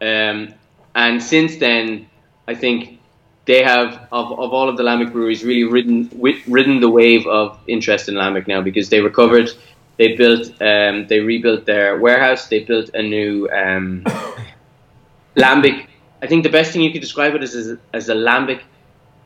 Um, 0.00 0.54
and 0.94 1.22
since 1.22 1.56
then, 1.56 2.08
I 2.46 2.54
think 2.54 3.00
they 3.46 3.62
have 3.62 4.08
of, 4.12 4.32
of 4.32 4.52
all 4.52 4.68
of 4.68 4.76
the 4.76 4.82
lambic 4.82 5.12
breweries 5.12 5.42
really 5.44 5.64
ridden 5.64 6.08
ridden 6.46 6.80
the 6.80 6.88
wave 6.88 7.26
of 7.26 7.58
interest 7.66 8.08
in 8.08 8.14
lambic 8.14 8.46
now 8.46 8.60
because 8.60 8.88
they 8.90 9.00
recovered 9.00 9.50
they 9.96 10.16
built 10.16 10.48
um, 10.60 11.06
they 11.08 11.20
rebuilt 11.20 11.66
their 11.66 11.98
warehouse 11.98 12.48
they 12.48 12.60
built 12.64 12.90
a 12.94 13.02
new 13.02 13.48
um, 13.50 14.04
lambic 15.36 15.86
I 16.22 16.26
think 16.26 16.42
the 16.42 16.50
best 16.50 16.72
thing 16.72 16.82
you 16.82 16.92
could 16.92 17.00
describe 17.00 17.34
it 17.34 17.42
as 17.42 17.54
is 17.54 17.78
as 17.92 18.08
a 18.08 18.14
lambic 18.14 18.60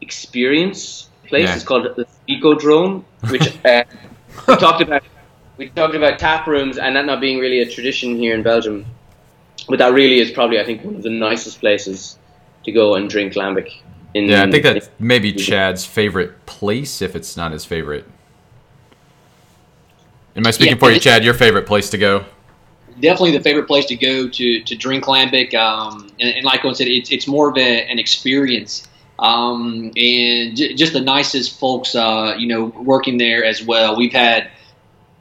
experience 0.01 1.09
place 1.27 1.49
Yeah. 1.49 1.55
it's 1.55 1.65
called 1.65 1.85
the 1.97 2.07
Ecodrome 2.29 3.05
which 3.29 3.47
uh, 3.65 3.85
we 4.49 4.57
talked 4.57 4.83
about 4.83 5.03
we 5.57 5.69
talked 5.71 5.95
about 5.95 6.19
tap 6.19 6.47
rooms 6.47 6.79
and 6.79 6.97
that 6.97 7.05
not 7.07 7.21
being 7.21 7.39
really 7.39 7.61
a 7.61 7.71
tradition 7.71 8.17
here 8.17 8.35
in 8.35 8.43
Belgium 8.43 8.87
but 9.69 9.79
that 9.79 9.93
really 9.93 10.19
is 10.21 10.31
probably 10.31 10.61
I 10.61 10.65
think 10.65 10.85
one 10.85 10.97
of 10.97 11.03
the 11.03 11.11
nicest 11.11 11.61
places 11.61 12.19
to 12.65 12.73
go 12.73 12.95
and 12.95 13.09
drink 13.09 13.35
lambic 13.35 13.71
in 14.15 14.29
Yeah, 14.29 14.45
I 14.45 14.51
think 14.51 14.63
that's 14.63 14.91
maybe 14.99 15.33
Chad's 15.33 15.85
favorite 15.85 16.47
place, 16.47 17.03
if 17.03 17.17
it's 17.17 17.37
not 17.37 17.53
his 17.53 17.65
favorite. 17.65 18.07
Am 20.37 20.47
I 20.47 20.51
speaking 20.51 20.75
Yeah, 20.75 20.79
for 20.79 20.91
you, 20.91 21.01
Chad? 21.01 21.25
Your 21.25 21.35
favorite 21.35 21.67
place 21.67 21.91
to 21.91 21.99
go? 21.99 22.25
definitely 23.01 23.33
the 23.33 23.43
favorite 23.43 23.67
place 23.67 23.87
to 23.87 23.97
go 23.97 24.29
to 24.29 24.63
to 24.63 24.77
drink 24.77 25.05
lambic. 25.05 25.55
Um, 25.55 26.11
and, 26.21 26.37
and 26.37 26.45
like 26.45 26.65
I 26.65 26.73
said, 26.73 26.89
it's 26.89 27.11
it's 27.11 27.27
more 27.27 27.49
of 27.49 27.57
a, 27.57 27.85
an 27.91 27.99
experience. 27.99 28.87
Um, 29.19 29.93
and 29.97 30.57
j- 30.57 30.75
just 30.75 30.93
the 30.93 31.01
nicest 31.01 31.59
folks, 31.59 31.95
uh, 31.95 32.35
you 32.39 32.49
know, 32.49 32.65
working 32.65 33.19
there 33.19 33.45
as 33.45 33.65
well. 33.65 33.97
We've 33.97 34.13
had 34.13 34.51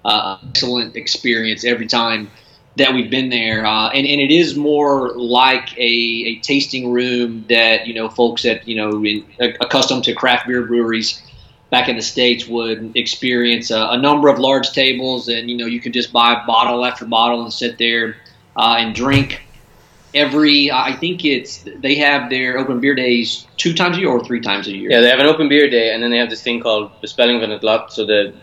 uh, 0.04 0.38
excellent 0.50 0.96
experience 0.96 1.64
every 1.64 1.88
time 1.88 2.30
that 2.76 2.94
we've 2.94 3.10
been 3.10 3.30
there, 3.30 3.66
uh, 3.66 3.90
and 3.90 4.06
and 4.08 4.20
it 4.20 4.32
is 4.32 4.56
more 4.56 5.12
like 5.16 5.78
a, 5.78 5.82
a 5.82 6.40
tasting 6.40 6.92
room 6.92 7.46
that 7.50 7.86
you 7.86 7.94
know 7.94 8.10
folks 8.10 8.42
that 8.44 8.68
you 8.68 8.76
know 8.76 9.06
in, 9.06 9.24
accustomed 9.40 10.04
to 10.06 10.14
craft 10.14 10.48
beer 10.48 10.66
breweries 10.66 11.22
back 11.70 11.88
in 11.90 11.96
the 11.96 12.02
states 12.02 12.48
would 12.48 12.96
experience 12.96 13.72
a, 13.72 13.90
a 13.92 13.98
number 13.98 14.28
of 14.28 14.40
large 14.40 14.72
tables, 14.72 15.28
and 15.28 15.50
you 15.50 15.58
know 15.58 15.66
you 15.66 15.80
could 15.80 15.94
just 15.94 16.12
buy 16.12 16.44
bottle 16.48 16.84
after 16.84 17.06
bottle 17.06 17.44
and 17.44 17.54
sit 17.54 17.78
there 17.78 18.18
uh, 18.56 18.76
and 18.80 18.96
drink. 18.96 19.42
Every, 20.14 20.72
I 20.72 20.94
think 20.94 21.26
it's 21.26 21.64
they 21.64 21.96
have 21.96 22.30
their 22.30 22.58
open 22.58 22.80
beer 22.80 22.94
days 22.94 23.48
two 23.58 23.74
times 23.74 23.98
a 23.98 24.02
year 24.02 24.10
or 24.10 24.24
three 24.24 24.42
times 24.42 24.68
a 24.68 24.72
year. 24.72 24.92
Yeah, 24.92 25.02
they 25.02 25.10
have 25.10 25.20
an 25.20 25.26
open 25.26 25.50
beer 25.50 25.70
day, 25.70 25.94
and 25.94 26.04
then 26.04 26.12
they 26.12 26.18
have 26.18 26.30
this 26.30 26.44
thing 26.44 26.62
called 26.62 26.92
the 27.02 27.08
Speling 27.08 27.40
van 27.40 27.50
het 27.50 27.64
Lot. 27.64 27.92
So 27.92 28.06
the 28.06 28.34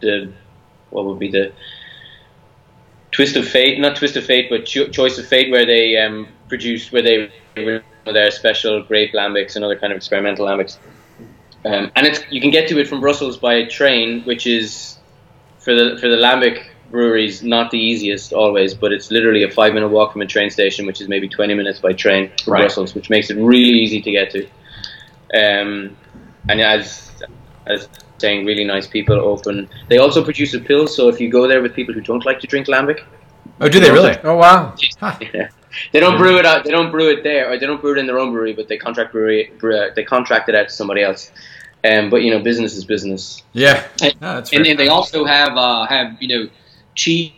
the 0.00 0.32
what 0.90 1.04
would 1.04 1.18
be 1.18 1.30
the 1.30 1.52
twist 3.12 3.36
of 3.36 3.46
fate? 3.46 3.78
Not 3.78 3.96
twist 3.96 4.16
of 4.16 4.24
fate, 4.24 4.48
but 4.50 4.66
cho- 4.66 4.88
choice 4.88 5.18
of 5.18 5.26
fate, 5.26 5.50
where 5.50 5.64
they 5.64 5.96
um, 5.96 6.28
produced 6.48 6.92
where 6.92 7.02
they 7.02 7.30
their 8.04 8.30
special 8.30 8.82
grape 8.82 9.12
lambics 9.12 9.56
and 9.56 9.64
other 9.64 9.78
kind 9.78 9.92
of 9.92 9.96
experimental 9.96 10.46
lambics. 10.46 10.78
Um, 11.64 11.92
and 11.94 12.06
it's 12.06 12.20
you 12.30 12.40
can 12.40 12.50
get 12.50 12.68
to 12.68 12.78
it 12.80 12.88
from 12.88 13.00
Brussels 13.00 13.36
by 13.36 13.64
train, 13.64 14.22
which 14.22 14.46
is 14.46 14.98
for 15.58 15.74
the 15.74 15.98
for 16.00 16.08
the 16.08 16.16
lambic 16.16 16.69
breweries 16.90 17.42
not 17.42 17.70
the 17.70 17.78
easiest 17.78 18.32
always, 18.32 18.74
but 18.74 18.92
it's 18.92 19.10
literally 19.10 19.42
a 19.44 19.50
five 19.50 19.74
minute 19.74 19.88
walk 19.88 20.12
from 20.12 20.22
a 20.22 20.26
train 20.26 20.50
station, 20.50 20.86
which 20.86 21.00
is 21.00 21.08
maybe 21.08 21.28
twenty 21.28 21.54
minutes 21.54 21.78
by 21.80 21.92
train 21.92 22.30
from 22.42 22.52
Right. 22.54 22.60
Brussels, 22.60 22.94
which 22.94 23.10
makes 23.10 23.30
it 23.30 23.36
really 23.36 23.78
easy 23.84 24.00
to 24.02 24.10
get 24.10 24.30
to. 24.32 24.44
Um, 25.34 25.96
and 26.48 26.60
as 26.60 27.10
as 27.66 27.88
saying, 28.18 28.44
really 28.44 28.64
nice 28.64 28.86
people 28.86 29.16
open. 29.16 29.68
They 29.88 29.98
also 29.98 30.22
produce 30.24 30.52
a 30.54 30.60
pill, 30.60 30.86
so 30.86 31.08
if 31.08 31.20
you 31.20 31.30
go 31.30 31.46
there 31.46 31.62
with 31.62 31.74
people 31.74 31.94
who 31.94 32.00
don't 32.00 32.24
like 32.26 32.40
to 32.40 32.46
drink 32.46 32.66
lambic, 32.66 33.00
Oh, 33.60 33.68
do 33.68 33.78
they 33.80 33.90
really? 33.90 34.16
Oh 34.24 34.36
wow. 34.36 34.74
yeah. 35.20 35.48
They 35.92 36.00
don't 36.00 36.16
brew 36.18 36.38
it 36.38 36.44
out. 36.46 36.64
They 36.64 36.70
don't 36.70 36.90
brew 36.90 37.10
it 37.10 37.22
there, 37.22 37.50
or 37.50 37.58
they 37.58 37.66
don't 37.66 37.80
brew 37.80 37.92
it 37.92 37.98
in 37.98 38.06
their 38.06 38.18
own 38.18 38.32
brewery, 38.32 38.52
but 38.54 38.68
they 38.68 38.76
contract 38.76 39.12
brewery. 39.12 39.52
brew- 39.58 39.90
They 39.94 40.02
contract 40.04 40.48
it 40.48 40.54
out 40.54 40.68
to 40.68 40.74
somebody 40.74 41.02
else. 41.02 41.30
Um, 41.84 42.10
but 42.10 42.18
you 42.22 42.30
know, 42.30 42.40
business 42.40 42.74
is 42.76 42.84
business. 42.84 43.42
Yeah. 43.52 43.86
And, 44.02 44.14
No, 44.20 44.34
that's 44.34 44.52
and, 44.52 44.66
and 44.66 44.78
they 44.78 44.88
also 44.88 45.24
have 45.24 45.56
uh, 45.56 45.86
have 45.86 46.20
you 46.20 46.28
know 46.28 46.50
cheese 47.00 47.32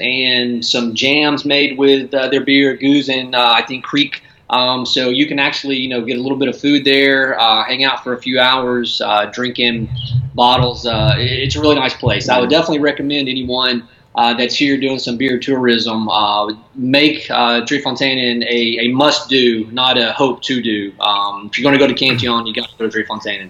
and 0.00 0.64
some 0.64 0.94
jams 0.94 1.44
made 1.44 1.78
with 1.78 2.12
uh, 2.14 2.28
their 2.28 2.44
beer, 2.44 2.76
gueuze 2.76 3.08
and 3.08 3.34
uh, 3.34 3.52
I 3.56 3.62
think 3.62 3.84
Kriek. 3.84 4.20
Um, 4.50 4.84
so 4.84 5.08
you 5.08 5.26
can 5.26 5.38
actually 5.38 5.76
you 5.78 5.88
know 5.88 6.02
get 6.02 6.18
a 6.18 6.20
little 6.20 6.36
bit 6.38 6.48
of 6.48 6.58
food 6.60 6.84
there, 6.84 7.38
uh, 7.40 7.64
hang 7.64 7.84
out 7.84 8.02
for 8.04 8.12
a 8.12 8.20
few 8.20 8.38
hours, 8.38 9.00
uh, 9.00 9.26
drinking 9.32 9.88
bottles. 10.34 10.86
Uh, 10.86 11.14
it's 11.18 11.56
a 11.56 11.60
really 11.60 11.76
nice 11.76 11.94
place. 11.94 12.28
I 12.28 12.38
would 12.40 12.50
definitely 12.50 12.80
recommend 12.80 13.28
anyone. 13.28 13.88
Uh, 14.14 14.34
that's 14.34 14.54
here 14.54 14.76
doing 14.78 14.98
some 14.98 15.16
beer 15.16 15.38
tourism. 15.38 16.06
Uh, 16.06 16.52
make 16.74 17.30
uh, 17.30 17.62
Driefonteinen 17.64 18.44
a, 18.44 18.80
a 18.84 18.88
must 18.88 19.30
do, 19.30 19.66
not 19.72 19.96
a 19.96 20.12
hope 20.12 20.42
to 20.42 20.60
do. 20.60 20.92
Um, 21.00 21.46
if 21.50 21.58
you're 21.58 21.62
going 21.64 21.78
to 21.78 21.78
go 21.78 21.86
to 21.86 21.94
Cantillon, 21.98 22.46
you 22.46 22.52
got 22.52 22.68
to 22.68 22.76
go 22.76 22.86
to 22.86 22.94
Driefonteinen. 22.94 23.48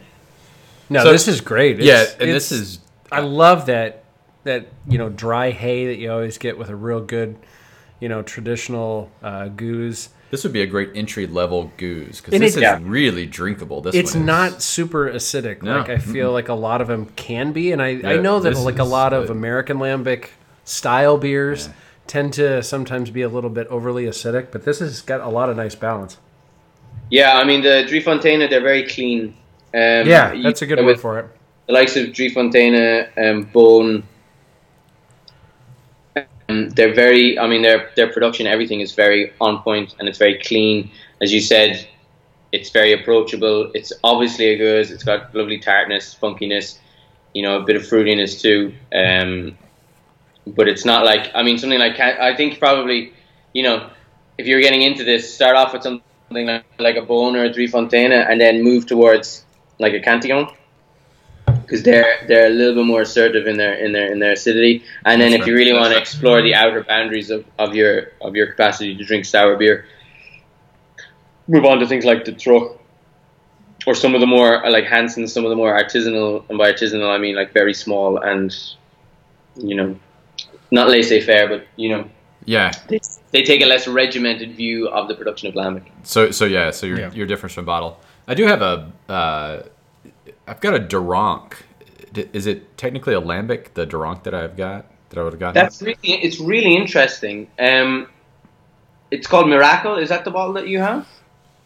No, 0.89 1.03
So- 1.03 1.11
this 1.11 1.27
is 1.27 1.41
great. 1.41 1.81
Yeah, 1.81 2.05
and 2.21 2.31
this 2.31 2.53
is- 2.53 2.79
I 3.11 3.21
love 3.21 3.67
that 3.67 4.02
that 4.45 4.69
you 4.89 4.99
know 4.99 5.09
dry 5.09 5.51
hay 5.51 5.87
that 5.87 5.99
you 5.99 6.11
always 6.13 6.39
get 6.39 6.59
with 6.59 6.69
a 6.69 6.77
real 6.77 7.01
good, 7.01 7.37
you 8.01 8.09
know, 8.09 8.23
traditional 8.23 9.11
uh, 9.23 9.49
gueuze. 9.49 10.09
This 10.31 10.45
would 10.45 10.53
be 10.55 10.63
a 10.63 10.67
great 10.67 10.91
entry 10.95 11.27
level 11.27 11.71
gueuze 11.77 12.17
because 12.17 12.31
this 12.41 12.55
it- 12.55 12.57
is 12.59 12.63
Yeah. 12.63 12.79
really 12.83 13.27
drinkable. 13.27 13.83
This 13.83 13.95
it's 13.95 14.15
one 14.15 14.23
is. 14.23 14.27
not 14.27 14.63
super 14.63 15.11
acidic 15.11 15.63
No, 15.63 15.79
like 15.79 15.91
I 15.91 15.99
feel 15.99 16.33
like 16.33 16.49
a 16.49 16.55
lot 16.55 16.81
of 16.81 16.89
them 16.89 17.07
can 17.17 17.53
be, 17.53 17.71
and 17.73 17.83
I, 17.83 18.01
I 18.03 18.17
know 18.17 18.41
that 18.41 18.57
like 18.57 18.79
a 18.79 18.83
is 18.83 18.89
lot 18.89 19.13
of 19.13 19.27
good. 19.27 19.37
American 19.37 19.77
lambic 19.79 20.29
style 20.65 21.19
beers 21.19 21.69
tend 22.07 22.33
to 22.35 22.63
sometimes 22.63 23.11
be 23.11 23.21
a 23.23 23.29
little 23.29 23.51
bit 23.51 23.67
overly 23.69 24.05
acidic, 24.07 24.49
but 24.51 24.65
this 24.65 24.79
has 24.79 25.03
got 25.03 25.21
a 25.21 25.29
lot 25.29 25.51
of 25.51 25.57
nice 25.57 25.75
balance. 25.75 26.17
Yeah, 27.11 27.37
I 27.37 27.45
mean 27.45 27.61
the 27.63 27.85
Driefonteinen, 27.87 28.49
they're 28.49 28.61
very 28.63 28.89
clean. 28.89 29.35
Um, 29.75 30.07
yeah, 30.09 30.35
that's 30.43 30.63
a 30.63 30.67
good 30.67 30.79
with 30.79 30.87
word 30.87 31.01
for 31.01 31.19
it. 31.19 31.27
The 31.67 31.75
likes 31.75 31.95
of 31.97 32.07
Driefonteinen, 32.09 33.09
um, 33.19 33.43
Boon. 33.53 34.03
Um, 36.53 36.71
they're 36.71 36.95
very. 36.95 37.39
I 37.39 37.47
mean, 37.47 37.63
their 37.63 37.91
their 37.97 38.13
production, 38.13 38.47
everything 38.47 38.81
is 38.81 38.95
very 38.95 39.33
on 39.41 39.63
point 39.63 39.95
and 39.99 40.09
it's 40.09 40.19
very 40.19 40.39
clean. 40.39 40.91
As 41.21 41.33
you 41.33 41.41
said, 41.41 41.87
it's 42.53 42.71
very 42.71 42.93
approachable. 42.93 43.71
It's 43.75 43.93
obviously 44.05 44.47
a 44.51 44.59
good. 44.59 44.91
It's 44.91 45.05
got 45.05 45.35
lovely 45.35 45.59
tartness, 45.59 46.17
funkiness, 46.21 46.79
you 47.35 47.43
know, 47.43 47.59
a 47.61 47.65
bit 47.65 47.77
of 47.77 47.83
fruitiness 47.83 48.41
too. 48.41 48.75
Um, 48.95 49.59
but 50.47 50.69
it's 50.69 50.85
not 50.85 51.05
like 51.05 51.31
I 51.35 51.43
mean 51.43 51.59
something 51.59 51.79
like 51.79 51.99
I 52.01 52.35
think 52.37 52.59
probably 52.59 53.13
you 53.53 53.63
know 53.63 53.91
if 54.39 54.47
you're 54.47 54.61
getting 54.61 54.83
into 54.83 55.05
this, 55.05 55.33
start 55.33 55.57
off 55.57 55.73
with 55.73 55.83
something 55.83 56.47
like, 56.47 56.65
like 56.79 56.97
a 56.97 57.03
Boon 57.03 57.37
or 57.37 57.45
a 57.45 57.51
Driefonteinen, 57.51 58.31
and 58.31 58.41
then 58.41 58.63
move 58.63 58.87
towards 58.87 59.45
like 59.79 59.93
a 59.93 60.01
Cantillon 60.01 60.49
because 61.73 61.85
they're 61.85 62.19
they're 62.29 62.49
a 62.49 62.51
little 62.51 62.75
bit 62.75 62.85
more 62.85 63.01
assertive 63.01 63.47
in 63.47 63.57
their 63.57 63.73
in 63.73 63.93
their 63.93 64.13
in 64.13 64.19
their 64.19 64.33
acidity. 64.33 64.85
And 65.07 65.23
then 65.23 65.33
if 65.33 65.47
you 65.47 65.55
really 65.55 65.73
want 65.73 65.91
to 65.95 65.99
explore 65.99 66.43
the 66.43 66.55
outer 66.55 66.85
boundaries 66.85 67.31
of, 67.31 67.47
of 67.59 67.75
your 67.75 68.09
of 68.21 68.37
your 68.37 68.49
capacity 68.49 68.95
to 68.95 69.03
drink 69.05 69.25
sour 69.25 69.57
beer, 69.57 69.87
move 71.49 71.65
on 71.65 71.79
to 71.79 71.87
things 71.87 72.05
like 72.05 72.27
the 72.27 72.33
Truck 72.33 72.77
or 73.87 73.95
some 73.95 74.15
of 74.15 74.21
the 74.21 74.27
more 74.27 74.63
like 74.71 74.85
Hanssens, 74.85 75.31
some 75.31 75.45
of 75.47 75.51
the 75.51 75.57
more 75.57 75.73
artisanal, 75.73 76.45
and 76.51 76.59
by 76.59 76.73
artisanal 76.73 77.09
I 77.09 77.17
mean 77.17 77.37
like 77.37 77.55
very 77.55 77.73
small 77.73 78.19
and 78.19 78.55
you 79.57 79.75
know 79.75 79.99
not 80.71 80.89
laissez 80.89 81.23
faire, 81.23 81.49
but 81.49 81.67
you 81.77 81.89
know 81.89 82.05
Yeah. 82.45 82.71
they, 82.89 83.01
they 83.31 83.43
take 83.45 83.63
a 83.63 83.67
less 83.67 83.89
regimented 83.89 84.55
view 84.57 84.89
of 84.89 85.09
the 85.09 85.15
production 85.15 85.49
of 85.49 85.55
lambic. 85.55 85.85
So 86.03 86.31
so 86.33 86.45
yeah. 86.45 86.71
So 86.71 86.85
you're 86.87 86.99
Yeah. 87.01 87.11
you're 87.15 87.27
different 87.27 87.55
from 87.55 87.65
bottle. 87.65 87.99
I 88.29 88.35
do 88.35 88.45
have 88.47 88.61
a. 88.61 88.93
Uh, 89.09 89.63
I've 90.53 90.61
got 90.61 90.75
a 90.75 90.79
De 90.79 90.99
Ranke. 91.01 91.63
Is 92.35 92.47
it 92.47 92.77
technically 92.77 93.15
a 93.15 93.21
lambic? 93.23 93.73
The 93.73 93.87
De 93.87 93.97
Ranke 93.97 94.25
that 94.25 94.35
I've 94.35 94.55
got 94.55 94.85
that 95.09 95.19
I 95.19 95.23
would 95.23 95.33
have 95.33 95.41
gotten. 95.41 95.55
That's 95.55 95.81
really 95.81 95.97
it's 96.03 96.39
really 96.41 96.77
interesting. 96.77 97.49
Um, 97.59 98.07
it's 99.11 99.27
called 99.27 99.49
Miracle. 99.49 99.97
Is 99.97 100.11
that 100.11 100.27
the 100.27 100.31
bottle 100.31 100.53
that 100.55 100.69
you 100.69 100.79
have? 100.79 101.09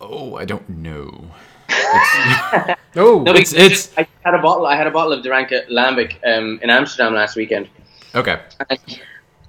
oh, 0.01 0.37
I 0.37 0.45
don't 0.45 0.69
know. 0.69 1.31
Oh, 2.99 3.23
No, 3.25 3.33
It's- 3.35 3.53
it's- 3.53 3.93
I 3.99 4.07
had 4.25 4.35
a 4.35 4.39
bottle. 4.41 4.67
I 4.67 4.75
had 4.77 4.87
a 4.87 4.91
bottle 4.91 5.13
of 5.13 5.23
De 5.23 5.29
Ranke 5.31 5.67
Lambic 5.69 6.13
um, 6.25 6.59
in 6.63 6.71
Amsterdam 6.71 7.13
last 7.13 7.35
weekend. 7.37 7.69
Okay. 8.15 8.39
And 8.71 8.79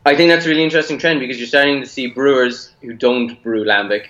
I 0.05 0.15
think 0.15 0.29
that's 0.31 0.45
a 0.45 0.49
really 0.49 0.63
interesting 0.63 0.97
trend 0.97 1.19
because 1.21 1.37
you're 1.37 1.47
starting 1.47 1.79
to 1.79 1.85
see 1.87 2.07
brewers 2.07 2.73
who 2.81 2.91
don't 2.93 3.41
brew 3.43 3.63
lambic 3.63 4.07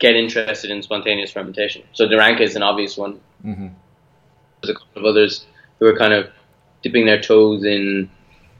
get 0.00 0.16
interested 0.16 0.70
in 0.72 0.82
spontaneous 0.82 1.30
fermentation. 1.30 1.82
So 1.92 2.08
De 2.08 2.16
Ranke 2.16 2.40
is 2.40 2.56
an 2.56 2.62
obvious 2.64 2.96
one. 2.96 3.20
Mhm. 3.44 3.70
There's 4.66 4.76
a 4.76 4.78
couple 4.78 5.00
of 5.02 5.04
others 5.06 5.46
who 5.78 5.86
are 5.86 5.96
kind 5.96 6.12
of 6.12 6.30
dipping 6.82 7.06
their 7.06 7.20
toes 7.20 7.64
in, 7.64 8.10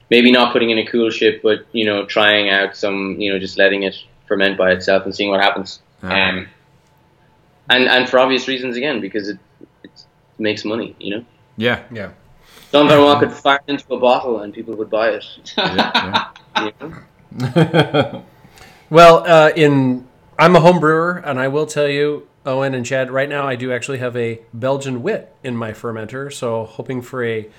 maybe 0.09 0.31
not 0.31 0.53
putting 0.53 0.69
in 0.69 0.77
a 0.77 0.85
cool 0.85 1.09
ship, 1.09 1.41
but 1.41 1.65
you 1.71 1.85
know, 1.85 2.05
trying 2.05 2.49
out 2.49 2.75
some, 2.75 3.19
you 3.19 3.31
know, 3.31 3.39
just 3.39 3.57
letting 3.57 3.83
it 3.83 3.95
ferment 4.27 4.57
by 4.57 4.71
itself 4.71 5.05
and 5.05 5.15
seeing 5.15 5.29
what 5.29 5.41
happens. 5.41 5.79
Ah. 6.03 6.29
Um, 6.29 6.47
and 7.69 7.85
and 7.85 8.07
for 8.09 8.19
obvious 8.19 8.47
reasons 8.47 8.77
again 8.77 9.01
because 9.01 9.29
it 9.29 9.39
it 9.83 10.05
makes 10.37 10.63
money. 10.63 10.95
You 10.99 11.17
know, 11.17 11.25
Yeah. 11.57 11.83
yeah. 11.91 12.11
Jean 12.71 12.87
Van 12.87 12.99
Roy 12.99 13.19
could 13.19 13.31
fart 13.31 13.63
into 13.67 13.93
a 13.93 13.99
bottle 13.99 14.41
and 14.41 14.53
people 14.53 14.75
would 14.75 14.89
buy 14.89 15.09
it. 15.09 15.25
yeah, 15.57 16.29
yeah. 16.57 18.21
Well, 18.89 19.23
uh, 19.25 19.51
in 19.55 20.07
I'm 20.37 20.55
a 20.55 20.59
home 20.59 20.79
brewer, 20.79 21.17
and 21.25 21.39
I 21.39 21.47
will 21.47 21.65
tell 21.65 21.87
you, 21.87 22.27
Eoghan 22.45 22.75
and 22.75 22.85
Chad, 22.85 23.09
right 23.09 23.27
now 23.27 23.47
I 23.47 23.55
do 23.55 23.73
actually 23.73 23.97
have 23.97 24.15
a 24.15 24.39
Belgian 24.53 25.01
wit 25.01 25.33
in 25.43 25.57
my 25.57 25.71
fermenter. 25.71 26.31
So 26.31 26.65
hoping 26.65 27.01
for 27.01 27.23
a 27.23 27.49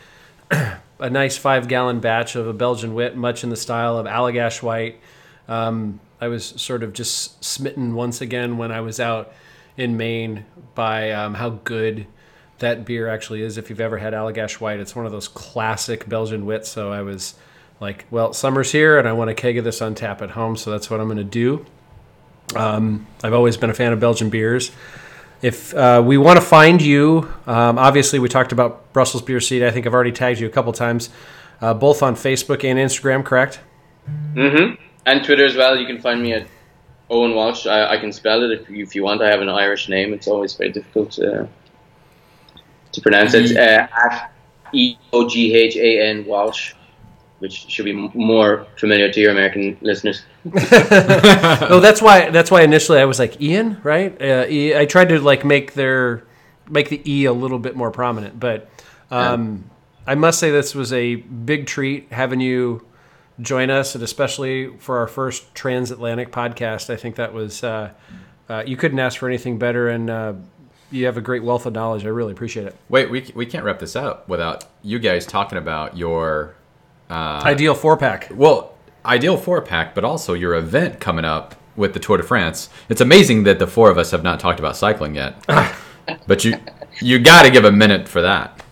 a 0.50 1.10
nice 1.10 1.36
five 1.36 1.68
gallon 1.68 2.00
batch 2.00 2.36
of 2.36 2.46
a 2.46 2.52
Belgian 2.52 2.94
wit, 2.94 3.16
much 3.16 3.44
in 3.44 3.50
the 3.50 3.56
style 3.56 3.98
of 3.98 4.06
Allagash 4.06 4.62
White. 4.62 5.00
Um, 5.48 6.00
I 6.20 6.28
was 6.28 6.44
sort 6.44 6.82
of 6.82 6.92
just 6.92 7.44
smitten 7.44 7.94
once 7.94 8.20
again 8.20 8.56
when 8.56 8.72
I 8.72 8.80
was 8.80 9.00
out 9.00 9.32
in 9.76 9.96
Maine 9.96 10.46
by 10.74 11.10
um, 11.10 11.34
how 11.34 11.50
good 11.50 12.06
that 12.58 12.84
beer 12.84 13.08
actually 13.08 13.42
is. 13.42 13.58
If 13.58 13.68
you've 13.68 13.80
ever 13.80 13.98
had 13.98 14.14
Allagash 14.14 14.60
White, 14.60 14.80
it's 14.80 14.96
one 14.96 15.04
of 15.04 15.12
those 15.12 15.28
classic 15.28 16.08
Belgian 16.08 16.46
wits. 16.46 16.70
So 16.70 16.90
I 16.92 17.02
was 17.02 17.34
like, 17.80 18.06
well, 18.10 18.32
summer's 18.32 18.72
here, 18.72 18.98
and 18.98 19.06
I 19.06 19.12
want 19.12 19.28
a 19.28 19.34
keg 19.34 19.58
of 19.58 19.64
this 19.64 19.82
on 19.82 19.94
tap 19.94 20.22
at 20.22 20.30
home, 20.30 20.56
so 20.56 20.70
that's 20.70 20.88
what 20.88 21.00
I'm 21.00 21.06
going 21.06 21.18
to 21.18 21.24
do. 21.24 21.66
Um, 22.54 23.06
I've 23.24 23.32
always 23.32 23.56
been 23.56 23.70
a 23.70 23.74
fan 23.74 23.92
of 23.92 24.00
Belgian 24.00 24.30
beers. 24.30 24.70
If 25.42 25.74
uh, 25.74 26.02
we 26.04 26.16
want 26.16 26.38
to 26.38 26.44
find 26.44 26.80
you, 26.80 27.30
um, 27.46 27.78
obviously 27.78 28.18
we 28.18 28.28
talked 28.28 28.52
about 28.52 28.92
Brussels 28.92 29.22
Beer 29.22 29.40
City. 29.40 29.66
I 29.66 29.70
think 29.70 29.86
I've 29.86 29.94
already 29.94 30.12
tagged 30.12 30.40
you 30.40 30.46
a 30.46 30.50
couple 30.50 30.72
times, 30.72 31.10
uh, 31.60 31.74
both 31.74 32.02
on 32.02 32.14
Facebook 32.14 32.64
and 32.64 32.78
Instagram, 32.78 33.24
correct? 33.24 33.60
Mm-hmm. 34.34 34.82
And 35.04 35.24
Twitter 35.24 35.44
as 35.44 35.56
well. 35.56 35.76
You 35.76 35.86
can 35.86 36.00
find 36.00 36.22
me 36.22 36.32
at 36.32 36.46
Eoghan 37.10 37.34
Walsh. 37.34 37.66
I, 37.66 37.94
I 37.94 37.98
can 37.98 38.12
spell 38.12 38.42
it 38.44 38.60
if 38.60 38.70
you, 38.70 38.82
if 38.82 38.94
you 38.94 39.04
want. 39.04 39.22
I 39.22 39.30
have 39.30 39.40
an 39.40 39.48
Irish 39.48 39.88
name. 39.88 40.12
It's 40.12 40.26
always 40.26 40.54
very 40.54 40.72
difficult 40.72 41.12
to, 41.12 41.48
to 42.92 43.00
pronounce. 43.00 43.34
It's 43.34 43.54
uh, 43.54 43.88
at 44.04 44.32
E 44.72 44.96
O 45.12 45.28
G 45.28 45.54
H 45.54 45.76
A 45.76 46.08
N 46.08 46.24
Walsh, 46.24 46.74
which 47.46 47.70
should 47.70 47.84
be 47.84 47.92
more 47.92 48.66
familiar 48.76 49.08
to 49.08 49.20
your 49.20 49.30
American 49.30 49.78
listeners. 49.82 50.24
oh, 50.52 51.78
that's 51.80 52.02
why. 52.02 52.28
That's 52.30 52.50
why 52.50 52.62
initially 52.62 52.98
I 52.98 53.04
was 53.04 53.20
like 53.20 53.40
Ian, 53.40 53.80
right? 53.84 54.20
Uh, 54.20 54.46
e, 54.48 54.76
I 54.76 54.84
tried 54.84 55.10
to 55.10 55.20
like 55.20 55.44
make 55.44 55.74
their 55.74 56.24
make 56.68 56.88
the 56.88 57.00
E 57.08 57.24
a 57.26 57.32
little 57.32 57.60
bit 57.60 57.76
more 57.76 57.92
prominent, 57.92 58.40
but 58.40 58.68
um, 59.12 59.70
I 60.08 60.16
must 60.16 60.40
say 60.40 60.50
this 60.50 60.74
was 60.74 60.92
a 60.92 61.14
big 61.14 61.66
treat 61.66 62.10
having 62.10 62.40
you 62.40 62.84
join 63.40 63.70
us, 63.70 63.94
and 63.94 64.02
especially 64.02 64.76
for 64.78 64.98
our 64.98 65.06
first 65.06 65.54
transatlantic 65.54 66.32
podcast. 66.32 66.90
I 66.90 66.96
think 66.96 67.14
that 67.14 67.32
was 67.32 67.62
uh, 67.62 67.92
uh, 68.48 68.64
you 68.66 68.76
couldn't 68.76 68.98
ask 68.98 69.20
for 69.20 69.28
anything 69.28 69.56
better, 69.56 69.88
and 69.88 70.10
uh, 70.10 70.32
you 70.90 71.06
have 71.06 71.16
a 71.16 71.20
great 71.20 71.44
wealth 71.44 71.64
of 71.64 71.74
knowledge. 71.74 72.04
I 72.04 72.08
really 72.08 72.32
appreciate 72.32 72.66
it. 72.66 72.74
Wait, 72.88 73.08
we 73.08 73.30
we 73.36 73.46
can't 73.46 73.64
wrap 73.64 73.78
this 73.78 73.94
up 73.94 74.28
without 74.28 74.64
you 74.82 74.98
guys 74.98 75.26
talking 75.26 75.58
about 75.58 75.96
your 75.96 76.56
uh, 77.10 77.42
Ideal 77.44 77.74
four 77.74 77.96
pack. 77.96 78.28
well 78.34 78.72
ideal 79.04 79.36
four 79.36 79.62
pack, 79.62 79.94
but 79.94 80.04
also 80.04 80.34
your 80.34 80.54
event 80.54 80.98
coming 81.00 81.24
up 81.24 81.54
with 81.76 81.94
the 81.94 82.00
Tour 82.00 82.16
de 82.16 82.22
France. 82.22 82.68
It's 82.88 83.00
amazing 83.00 83.44
that 83.44 83.58
the 83.58 83.66
four 83.66 83.90
of 83.90 83.98
us 83.98 84.10
have 84.10 84.22
not 84.22 84.40
talked 84.40 84.58
about 84.58 84.76
cycling 84.76 85.14
yet. 85.14 85.34
but 86.26 86.44
you 86.44 86.54
you 87.00 87.18
got 87.18 87.42
to 87.42 87.50
give 87.50 87.64
a 87.64 87.72
minute 87.72 88.08
for 88.08 88.22
that. 88.22 88.62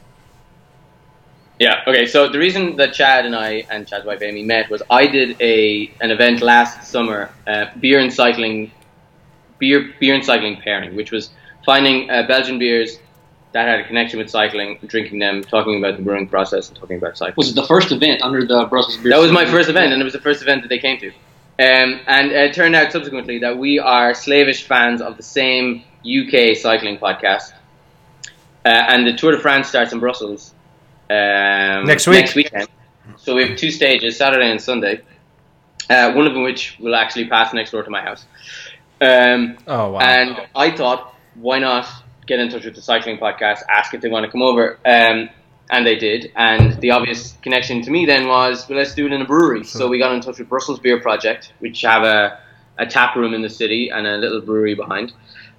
Yeah. 1.61 1.82
Okay. 1.87 2.07
So 2.07 2.28
the 2.28 2.39
reason 2.39 2.76
that 2.76 2.93
Chad 2.95 3.26
and 3.26 3.37
I 3.37 3.64
and 3.70 3.87
Chad's 3.87 4.05
wife 4.05 4.22
Amy 4.22 4.43
met 4.43 4.68
was 4.70 4.82
I 4.91 5.07
did 5.07 5.41
a 5.41 5.91
an 6.01 6.11
event 6.11 6.41
last 6.43 6.91
summer, 6.91 7.30
uh, 7.47 7.66
beer 7.78 8.01
and 8.01 8.12
cycling, 8.12 8.72
beer 9.59 9.93
beer 10.01 10.14
and 10.14 10.24
cycling 10.24 10.57
pairing, 10.57 10.97
which 10.97 11.12
was 11.12 11.30
finding 11.64 12.11
uh, 12.11 12.26
Belgian 12.26 12.59
beers 12.59 12.99
that 13.55 13.68
had 13.68 13.80
a 13.80 13.84
connection 13.84 14.18
with 14.18 14.28
cycling, 14.28 14.78
drinking 14.86 15.20
them, 15.20 15.42
talking 15.42 15.78
about 15.78 15.96
the 15.96 16.02
brewing 16.02 16.28
process, 16.28 16.68
and 16.68 16.76
talking 16.76 16.98
about 16.98 17.16
cycling. 17.16 17.34
Was 17.36 17.50
it 17.50 17.55
the 17.55 17.66
first 17.66 17.92
event 17.92 18.20
under 18.20 18.44
the 18.44 18.66
Brussels 18.66 18.96
beer? 18.98 19.12
That 19.12 19.20
was 19.20 19.30
my 19.32 19.46
first 19.46 19.68
event, 19.68 19.92
and 19.92 20.02
it 20.02 20.05
was 20.05 20.12
the 20.12 20.20
first 20.20 20.42
event 20.42 20.62
that 20.62 20.68
they 20.68 20.78
came 20.80 20.98
to. 20.98 21.09
Um, 21.09 22.00
and 22.09 22.32
it 22.32 22.52
turned 22.52 22.74
out 22.74 22.90
subsequently 22.90 23.38
that 23.38 23.57
we 23.57 23.78
are 23.78 24.12
slavish 24.12 24.64
fans 24.64 25.00
of 25.00 25.16
the 25.16 25.22
same 25.22 25.84
UK 26.05 26.57
cycling 26.57 26.98
podcast. 26.98 27.52
Uh, 28.66 28.68
and 28.70 29.07
the 29.07 29.12
Tour 29.12 29.32
de 29.32 29.38
France 29.38 29.68
starts 29.68 29.92
in 29.92 30.00
Brussels 30.00 30.52
um, 31.11 31.86
Next 31.86 32.09
week. 32.09 32.20
Next 32.20 32.34
weekend. 32.34 32.66
So 33.18 33.36
we 33.36 33.46
have 33.46 33.57
two 33.57 33.70
stages, 33.70 34.16
Saturday 34.16 34.50
and 34.50 34.61
Sunday. 34.61 35.00
Uh, 35.88 36.12
one 36.14 36.26
of 36.26 36.32
them 36.34 36.42
which 36.42 36.76
will 36.80 36.96
actually 36.96 37.28
pass 37.28 37.55
next 37.55 37.70
door 37.70 37.84
to 37.84 37.90
my 37.90 38.00
house. 38.00 38.26
Um, 39.00 39.59
Oh 39.68 39.92
wow. 39.92 40.00
and 40.00 40.40
I 40.57 40.70
thought, 40.72 41.14
why 41.34 41.61
not 41.61 41.86
get 42.26 42.40
in 42.40 42.50
touch 42.50 42.64
with 42.64 42.74
the 42.74 42.82
cycling 42.82 43.18
podcast, 43.18 43.60
ask 43.68 43.94
if 43.94 44.00
they 44.00 44.08
want 44.08 44.24
to 44.24 44.32
come 44.32 44.42
over, 44.42 44.78
um, 44.84 45.28
and 45.70 45.86
they 45.86 45.96
did. 45.96 46.32
And 46.36 46.80
the 46.80 46.90
obvious 46.90 47.32
connection 47.42 47.82
to 47.82 47.90
me 47.90 48.06
then 48.06 48.28
was, 48.28 48.68
well, 48.68 48.78
let's 48.78 48.94
do 48.94 49.06
it 49.06 49.12
in 49.12 49.22
a 49.22 49.24
brewery. 49.24 49.64
So 49.64 49.88
we 49.88 49.98
got 49.98 50.12
in 50.12 50.20
touch 50.20 50.38
with 50.38 50.48
Brussels 50.48 50.80
Beer 50.80 51.00
Project, 51.00 51.52
which 51.58 51.80
have 51.82 52.02
a, 52.02 52.38
a 52.78 52.86
tap 52.86 53.16
room 53.16 53.34
in 53.34 53.42
the 53.42 53.50
city 53.50 53.90
and 53.90 54.06
a 54.06 54.16
little 54.16 54.40
brewery 54.40 54.74
behind. 54.74 55.12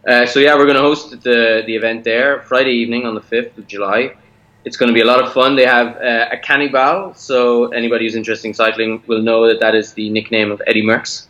Uh, 0.07 0.26
so 0.26 0.39
yeah, 0.39 0.55
we're 0.55 0.66
going 0.66 0.76
to 0.76 0.82
host 0.82 1.09
the 1.22 1.63
the 1.66 1.76
event 1.76 2.03
there 2.03 2.41
Friday 2.43 2.74
evening 2.74 3.05
on 3.07 3.16
the 3.16 3.22
fifth 3.22 3.57
of 3.57 3.66
July. 3.66 4.16
It's 4.63 4.78
going 4.78 4.88
to 4.88 4.93
be 4.93 5.01
a 5.01 5.05
lot 5.05 5.24
of 5.24 5.34
fun. 5.34 5.55
They 5.55 5.66
have 5.66 5.97
uh, 5.97 6.28
a 6.32 6.38
cannibal, 6.38 7.13
so 7.16 7.68
anybody 7.68 8.05
who's 8.05 8.16
interested 8.16 8.47
in 8.47 8.53
cycling 8.53 9.01
will 9.07 9.22
know 9.22 9.47
that 9.47 9.59
that 9.61 9.76
is 9.76 9.93
the 9.93 10.09
nickname 10.09 10.51
of 10.51 10.61
Eddie 10.68 10.84
Merckx. 10.84 11.28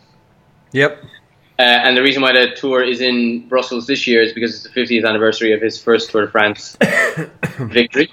yep. 0.72 1.02
Uh, 1.58 1.62
and 1.62 1.96
the 1.96 2.02
reason 2.02 2.20
why 2.20 2.32
the 2.32 2.54
tour 2.54 2.82
is 2.82 3.00
in 3.00 3.48
Brussels 3.48 3.86
this 3.86 4.06
year 4.06 4.20
is 4.20 4.32
because 4.34 4.54
it's 4.54 4.62
the 4.62 4.80
50th 4.80 5.08
anniversary 5.08 5.52
of 5.52 5.62
his 5.62 5.82
first 5.82 6.10
Tour 6.10 6.26
de 6.26 6.30
France 6.30 6.76
victory. 7.58 8.10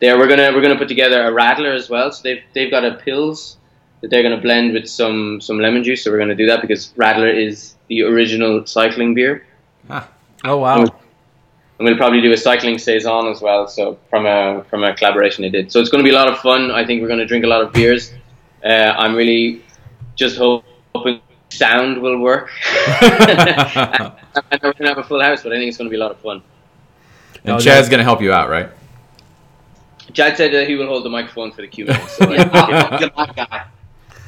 There, 0.00 0.18
we're 0.18 0.28
gonna 0.28 0.52
we're 0.52 0.60
gonna 0.60 0.76
put 0.76 0.88
together 0.88 1.26
a 1.26 1.30
radler 1.30 1.74
as 1.74 1.88
well. 1.88 2.12
So 2.12 2.22
they've 2.22 2.42
they've 2.52 2.70
got 2.70 2.84
a 2.84 3.00
Pils 3.06 3.56
that 4.02 4.10
they're 4.10 4.22
gonna 4.22 4.40
blend 4.40 4.74
with 4.74 4.86
some 4.86 5.40
some 5.40 5.58
lemon 5.58 5.82
juice. 5.82 6.04
So 6.04 6.10
we're 6.10 6.18
gonna 6.18 6.34
do 6.34 6.46
that 6.46 6.60
because 6.60 6.92
radler 6.98 7.34
is 7.34 7.74
the 7.88 8.02
original 8.02 8.66
cycling 8.66 9.14
beer. 9.14 9.46
Oh 10.44 10.58
wow. 10.58 10.82
I'm 11.80 11.86
gonna 11.86 11.96
probably 11.96 12.20
do 12.20 12.32
a 12.32 12.36
cycling 12.36 12.76
saison 12.76 13.28
as 13.28 13.40
well. 13.40 13.66
So 13.66 13.98
from 14.10 14.26
a 14.26 14.62
from 14.68 14.84
a 14.84 14.94
collaboration 14.94 15.40
they 15.40 15.48
did. 15.48 15.72
So 15.72 15.80
it's 15.80 15.88
gonna 15.88 16.04
be 16.04 16.10
a 16.10 16.14
lot 16.14 16.28
of 16.28 16.38
fun. 16.40 16.70
I 16.70 16.84
think 16.84 17.00
we're 17.00 17.08
gonna 17.08 17.26
drink 17.26 17.44
a 17.44 17.48
lot 17.48 17.62
of 17.62 17.72
beers. 17.72 18.12
Uh, 18.62 18.92
I'm 18.98 19.14
really 19.14 19.62
just 20.16 20.36
hoping 20.36 21.20
sound 21.56 22.00
will 22.02 22.18
work. 22.18 22.50
and 23.00 24.12
we're 24.62 24.72
gonna 24.72 24.88
have 24.88 24.98
a 24.98 25.02
full 25.04 25.20
house, 25.22 25.42
but 25.42 25.52
I 25.52 25.56
think 25.56 25.68
it's 25.68 25.78
gonna 25.78 25.90
be 25.90 25.96
a 25.96 26.00
lot 26.00 26.10
of 26.10 26.18
fun. 26.20 26.42
And 27.44 27.56
Oh, 27.56 27.58
Chad's 27.60 27.88
no. 27.88 27.90
going 27.92 27.98
to 27.98 28.04
help 28.04 28.22
you 28.22 28.32
out, 28.32 28.48
right? 28.48 28.70
Chad 30.14 30.36
said 30.36 30.50
that 30.54 30.66
he 30.66 30.76
will 30.76 30.86
hold 30.86 31.04
the 31.04 31.10
microphone 31.10 31.52
for 31.52 31.60
the 31.60 31.68
Q 31.68 31.86
and 31.88 31.96
A. 31.96 32.08
So 32.08 32.32
Yeah, 32.32 32.48
I'll 32.52 32.98
get 32.98 33.14
my 33.16 33.26
guy. 33.26 33.64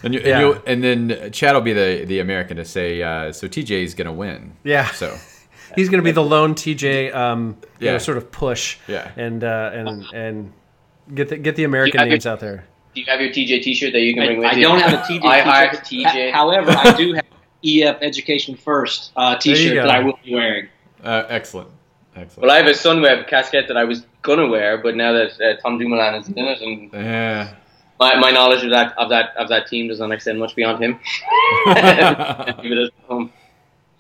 And, 0.03 0.13
you, 0.13 0.21
Yeah. 0.21 0.39
and, 0.39 0.41
you, 0.47 0.63
and 0.67 0.85
then 0.85 1.33
Chad 1.33 1.55
will 1.55 1.63
be 1.63 1.73
the, 1.73 2.05
the 2.07 2.21
American 2.21 2.59
to 2.59 2.65
say, 2.67 3.03
uh, 3.03 3.33
so 3.33 3.49
Tejay 3.49 3.83
is 3.85 3.95
going 3.95 4.07
to 4.07 4.13
win. 4.13 4.53
Yeah. 4.65 4.91
So, 4.91 5.17
He's 5.77 5.89
going 5.89 6.01
to 6.01 6.05
be 6.05 6.13
the 6.13 6.23
lone 6.23 6.55
Tejay, 6.55 7.15
um, 7.15 7.57
you 7.81 7.87
Yeah. 7.87 7.93
know, 7.93 7.99
sort 7.99 8.19
of 8.19 8.31
push, 8.31 8.77
Yeah. 8.87 9.11
and 9.17 9.43
uh, 9.43 9.71
and 9.73 10.05
and 10.13 10.53
get 11.15 11.29
the 11.31 11.37
get 11.39 11.57
the 11.57 11.65
American 11.65 12.01
Yeah, 12.01 12.07
I 12.07 12.09
names 12.11 12.27
out 12.27 12.41
there. 12.41 12.67
Do 12.97 13.03
you 13.03 13.07
have 13.09 13.21
your 13.21 13.29
Tejay 13.29 13.63
T-shirt 13.63 13.93
that 13.93 14.01
you 14.01 14.15
can 14.15 14.23
I, 14.23 14.27
bring 14.27 14.39
with 14.39 14.47
I 14.49 14.53
you? 14.53 14.67
I 14.67 14.71
don't 14.71 14.81
have 14.81 14.95
a 14.95 15.03
Tejay. 15.03 15.25
I 15.25 15.41
hired 15.43 15.85
t-shirt. 15.85 16.13
Tejay. 16.13 16.33
However, 16.33 16.71
I 16.71 16.97
do 16.97 17.13
have 17.13 17.27
EF 17.63 17.99
Education 18.01 18.57
First 18.57 19.13
uh, 19.17 19.37
T-shirt 19.37 19.75
that 19.75 19.91
I 19.91 20.01
will 20.01 20.19
be 20.25 20.35
wearing. 20.35 20.69
uh, 21.05 21.25
excellent. 21.29 21.69
Excellent. 22.15 22.47
Well, 22.47 22.51
I 22.51 22.57
have 22.57 22.67
a 22.67 22.71
Sunweb 22.71 23.29
casquette 23.29 23.69
that 23.69 23.77
I 23.77 23.85
was 23.85 24.07
gonna 24.23 24.47
wear, 24.47 24.79
but 24.79 24.97
now 24.97 25.13
that 25.13 25.39
uh, 25.39 25.61
Tom 25.61 25.79
Dumoulin 25.79 26.15
is 26.15 26.29
in 26.29 26.39
it, 26.39 26.63
and 26.63 26.91
yeah. 26.91 27.55
my, 28.01 28.19
my 28.19 28.31
knowledge 28.31 28.65
of 28.65 28.71
that 28.71 28.97
of 28.97 29.11
that 29.11 29.37
of 29.37 29.51
that 29.51 29.67
team 29.67 29.89
does 29.89 30.01
not 30.01 30.11
extend 30.11 30.39
much 30.39 30.57
beyond 30.57 30.83
him. 30.83 30.93
Leave 31.67 32.73
it 32.73 32.79
at 32.79 32.93
home. 33.07 33.31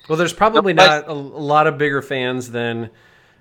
Well, 0.08 0.16
there's 0.16 0.32
probably 0.32 0.72
No, 0.72 0.86
not 0.86 1.04
a, 1.08 1.10
a 1.10 1.12
lot 1.12 1.66
of 1.66 1.76
bigger 1.76 2.00
fans 2.00 2.50
than 2.50 2.88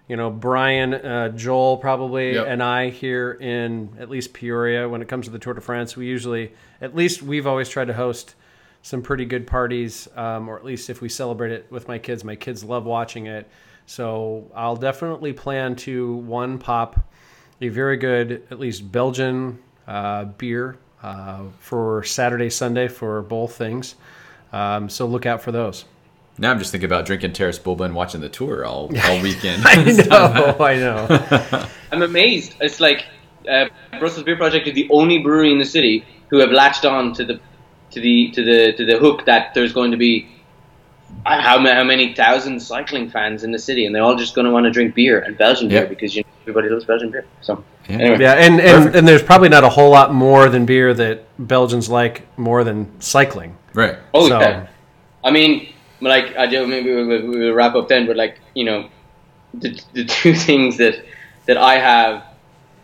you 0.07 0.15
know 0.15 0.29
Brian, 0.29 0.93
uh, 0.93 1.29
Joel, 1.29 1.77
probably, 1.77 2.33
Yep. 2.35 2.47
and 2.47 2.63
I 2.63 2.89
here 2.89 3.31
in 3.31 3.89
at 3.99 4.09
least 4.09 4.33
Peoria. 4.33 4.87
When 4.87 5.01
it 5.01 5.07
comes 5.07 5.25
to 5.25 5.31
the 5.31 5.39
Tour 5.39 5.53
de 5.55 5.61
France, 5.61 5.95
we 5.97 6.05
usually, 6.05 6.51
at 6.81 6.95
least 6.95 7.21
we've 7.23 7.47
always 7.47 7.69
tried 7.69 7.85
to 7.87 7.93
host 7.93 8.35
some 8.81 9.01
pretty 9.01 9.25
good 9.25 9.47
parties, 9.47 10.07
um, 10.15 10.47
or 10.47 10.57
at 10.57 10.63
least 10.63 10.89
if 10.91 11.01
we 11.01 11.09
celebrate 11.09 11.51
it 11.51 11.65
with 11.71 11.87
my 11.87 11.97
kids, 11.97 12.23
my 12.23 12.35
kids 12.35 12.63
love 12.63 12.85
watching 12.85 13.25
it. 13.25 13.49
So 13.87 14.49
I'll 14.55 14.75
definitely 14.75 15.33
plan 15.33 15.75
to 15.77 16.15
one 16.17 16.57
pop 16.59 16.99
a 17.61 17.69
very 17.69 17.97
good, 17.97 18.43
at 18.51 18.59
least 18.59 18.91
Belgian 18.91 19.57
uh, 19.87 20.25
beer 20.25 20.77
uh, 21.01 21.43
for 21.59 22.03
Saturday, 22.03 22.49
Sunday 22.49 22.87
for 22.87 23.21
both 23.21 23.55
things. 23.55 23.95
Um, 24.51 24.89
so 24.89 25.05
look 25.05 25.25
out 25.25 25.41
for 25.41 25.51
those. 25.51 25.85
Now 26.37 26.51
I'm 26.51 26.59
just 26.59 26.71
thinking 26.71 26.85
about 26.87 27.05
drinking 27.05 27.33
Taras 27.33 27.59
Bulba 27.59 27.85
and 27.85 27.95
watching 27.95 28.21
the 28.21 28.29
tour 28.29 28.65
all, 28.65 28.91
all 29.05 29.21
weekend. 29.21 29.63
I 29.65 29.75
know, 30.09 30.55
I 30.59 30.75
know. 30.75 31.67
I'm 31.91 32.01
amazed. 32.01 32.55
It's 32.59 32.79
like 32.79 33.05
uh, 33.49 33.65
Brussels 33.99 34.23
Beer 34.23 34.35
Project 34.35 34.67
is 34.67 34.73
the 34.73 34.87
only 34.91 35.19
brewery 35.19 35.51
in 35.51 35.59
the 35.59 35.65
city 35.65 36.05
who 36.29 36.37
have 36.39 36.51
latched 36.51 36.85
on 36.85 37.13
to 37.13 37.25
the 37.25 37.39
to 37.91 38.01
the 38.01 38.31
to 38.31 38.43
the 38.43 38.73
to 38.73 38.85
the 38.85 38.97
hook 38.97 39.25
that 39.25 39.53
there's 39.53 39.71
going 39.71 39.91
to 39.91 39.97
be 39.97 40.27
uh, 41.25 41.39
how 41.41 41.57
ma- 41.59 41.73
how 41.73 41.83
many 41.83 42.13
thousand 42.13 42.59
cycling 42.59 43.09
fans 43.09 43.43
in 43.45 43.51
the 43.51 43.59
city, 43.59 43.85
and 43.85 43.95
they're 43.95 44.03
all 44.03 44.15
just 44.15 44.35
going 44.35 44.45
to 44.45 44.51
want 44.51 44.65
to 44.65 44.71
drink 44.71 44.93
beer 44.95 45.19
and 45.19 45.37
Belgian 45.37 45.69
beer 45.69 45.85
because 45.85 46.15
you 46.15 46.23
know, 46.23 46.27
everybody 46.41 46.67
loves 46.69 46.83
Belgian 46.83 47.11
beer. 47.11 47.25
So 47.41 47.63
Yeah. 47.87 47.95
anyway, 47.97 48.19
Yeah, 48.19 48.33
and, 48.33 48.59
and, 48.59 48.95
and 48.95 49.07
there's 49.07 49.23
probably 49.23 49.47
not 49.49 49.63
a 49.63 49.69
whole 49.69 49.91
lot 49.91 50.13
more 50.13 50.49
than 50.49 50.65
beer 50.65 50.93
that 50.95 51.23
Belgians 51.47 51.87
like 51.89 52.27
more 52.37 52.63
than 52.65 52.99
cycling. 52.99 53.55
right. 53.73 53.95
oh 54.13 54.27
so- 54.27 54.39
yeah. 54.41 54.67
I 55.23 55.31
mean, 55.31 55.71
like 56.09 56.35
I 56.35 56.45
do. 56.47 56.67
Maybe 56.67 56.93
we'll 56.93 57.27
we'll 57.27 57.53
wrap 57.53 57.75
up 57.75 57.87
then, 57.87 58.05
but 58.07 58.15
like 58.15 58.39
you 58.53 58.63
know, 58.63 58.89
the 59.53 59.81
the 59.93 60.05
two 60.05 60.33
things 60.47 60.77
that 60.77 61.03
that 61.45 61.57
I 61.57 61.77
have 61.77 62.23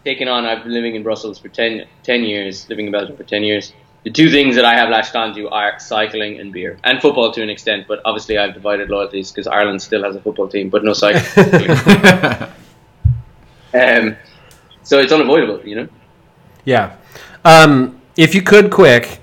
taken 0.04 0.28
on. 0.28 0.46
I've 0.46 0.64
been 0.64 0.74
living 0.74 0.96
in 0.96 1.04
Brussels 1.04 1.40
for 1.40 1.48
10, 1.48 1.86
10 2.04 2.24
years, 2.24 2.68
living 2.70 2.88
in 2.88 2.92
Belgium 2.92 3.16
for 3.18 3.24
ten 3.24 3.44
years. 3.44 3.74
The 4.04 4.10
two 4.10 4.32
things 4.32 4.56
that 4.56 4.66
I 4.66 4.74
have 4.74 4.90
latched 4.90 5.16
onto 5.16 5.48
are 5.48 5.80
cycling 5.80 6.40
and 6.40 6.52
beer, 6.52 6.80
and 6.84 7.00
football 7.00 7.32
to 7.34 7.44
an 7.44 7.52
extent. 7.52 7.88
But 7.88 8.02
obviously, 8.04 8.38
I've 8.38 8.56
divided 8.56 8.90
loyalties 8.90 9.32
because 9.32 9.46
Ireland 9.46 9.80
still 9.82 10.04
has 10.04 10.16
a 10.16 10.22
football 10.22 10.48
team, 10.48 10.70
but 10.70 10.84
no 10.84 10.94
cycling. 10.94 11.70
um, 13.76 14.18
so 14.82 14.98
it's 14.98 15.12
unavoidable, 15.12 15.62
you 15.64 15.76
know. 15.76 15.88
Yeah. 16.66 16.96
Um, 17.46 18.02
if 18.18 18.34
you 18.34 18.42
could, 18.42 18.72
quick, 18.72 19.20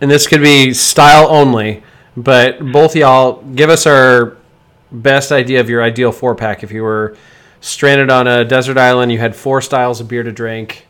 and 0.00 0.10
this 0.10 0.26
could 0.26 0.40
be 0.40 0.72
style 0.72 1.28
only, 1.28 1.82
but 2.16 2.60
both 2.72 2.96
y'all 2.96 3.42
give 3.42 3.70
us 3.70 3.86
our 3.86 4.36
best 4.90 5.32
idea 5.32 5.60
of 5.60 5.68
your 5.68 5.82
ideal 5.82 6.12
four 6.12 6.34
pack. 6.34 6.62
If 6.62 6.72
you 6.72 6.82
were 6.82 7.16
stranded 7.60 8.10
on 8.10 8.26
a 8.26 8.44
desert 8.44 8.78
island, 8.78 9.12
you 9.12 9.18
had 9.18 9.34
four 9.34 9.60
styles 9.60 10.00
of 10.00 10.08
beer 10.08 10.22
to 10.22 10.32
drink. 10.32 10.86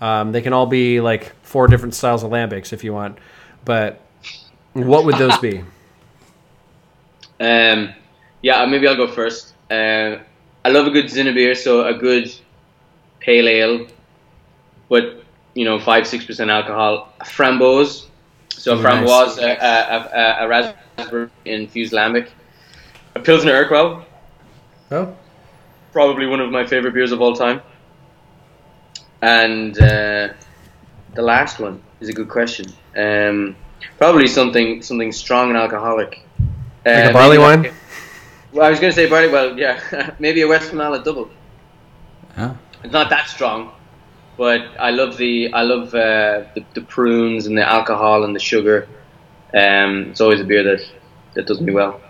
Um, 0.00 0.32
they 0.32 0.42
can 0.42 0.52
all 0.52 0.66
be 0.66 1.00
like 1.00 1.34
four 1.42 1.66
different 1.68 1.94
styles 1.94 2.22
of 2.22 2.30
lambics 2.30 2.72
if 2.72 2.84
you 2.84 2.92
want, 2.92 3.18
but 3.64 4.00
what 4.74 5.04
would 5.04 5.16
those 5.16 5.38
be? 5.38 5.62
Um, 7.38 7.92
yeah, 8.40 8.64
maybe 8.64 8.88
I'll 8.88 8.96
go 8.96 9.06
first. 9.08 9.52
Uh, 9.70 10.16
I 10.64 10.70
love 10.70 10.86
a 10.86 10.90
good 10.90 11.04
Zinnebir, 11.04 11.54
so 11.54 11.86
a 11.86 11.92
good 11.92 12.34
pale 13.20 13.46
ale, 13.46 13.86
but 14.88 15.22
you 15.54 15.64
know, 15.64 15.78
five 15.78 16.06
six 16.06 16.24
percent 16.24 16.50
alcohol. 16.50 17.12
A 17.20 17.24
framboise, 17.24 18.06
so 18.56 18.72
a 18.74 18.78
Ooh, 18.78 18.82
framboise, 18.82 19.38
a, 19.38 19.56
a, 19.60 20.42
a, 20.42 20.44
a 20.44 20.48
raspberry 20.48 21.28
infused 21.44 21.92
lambic. 21.92 22.28
A 23.14 23.20
Pilsner 23.20 23.64
Urquell, 23.64 24.04
Oh, 24.90 25.16
probably 25.92 26.26
one 26.26 26.40
of 26.40 26.50
my 26.50 26.64
favorite 26.66 26.94
beers 26.94 27.12
of 27.12 27.20
all 27.20 27.34
time. 27.34 27.60
And 29.22 29.76
uh, 29.80 30.28
the 31.14 31.22
last 31.22 31.58
one 31.58 31.82
is 32.00 32.08
a 32.08 32.12
good 32.12 32.28
question. 32.28 32.66
Um, 32.96 33.56
probably 33.98 34.26
something 34.26 34.82
something 34.82 35.12
strong 35.12 35.48
and 35.48 35.56
alcoholic. 35.58 36.20
Uh, 36.84 36.90
like 36.90 37.10
a 37.10 37.12
barley 37.12 37.38
maybe- 37.38 37.68
wine? 37.68 37.74
Well, 38.52 38.64
I 38.66 38.70
was 38.70 38.80
going 38.80 38.90
to 38.92 38.94
say 38.94 39.08
barley. 39.08 39.28
Well, 39.28 39.58
yeah, 39.58 40.14
maybe 40.18 40.42
a 40.42 40.46
Westmalle 40.46 41.02
double. 41.04 41.28
Huh? 42.36 42.54
It's 42.84 42.92
not 42.92 43.10
that 43.10 43.28
strong, 43.28 43.72
but 44.36 44.62
I 44.78 44.90
love 44.90 45.16
the 45.16 45.52
I 45.52 45.62
love 45.62 45.94
uh, 45.94 46.44
the, 46.54 46.64
the 46.74 46.82
prunes 46.82 47.46
and 47.46 47.56
the 47.56 47.68
alcohol 47.68 48.24
and 48.24 48.34
the 48.34 48.40
sugar. 48.40 48.88
Um, 49.54 50.10
it's 50.10 50.20
always 50.20 50.40
a 50.40 50.44
beer 50.44 50.62
that 50.62 50.86
that 51.34 51.46
does 51.46 51.60
me 51.60 51.72
well. 51.72 52.00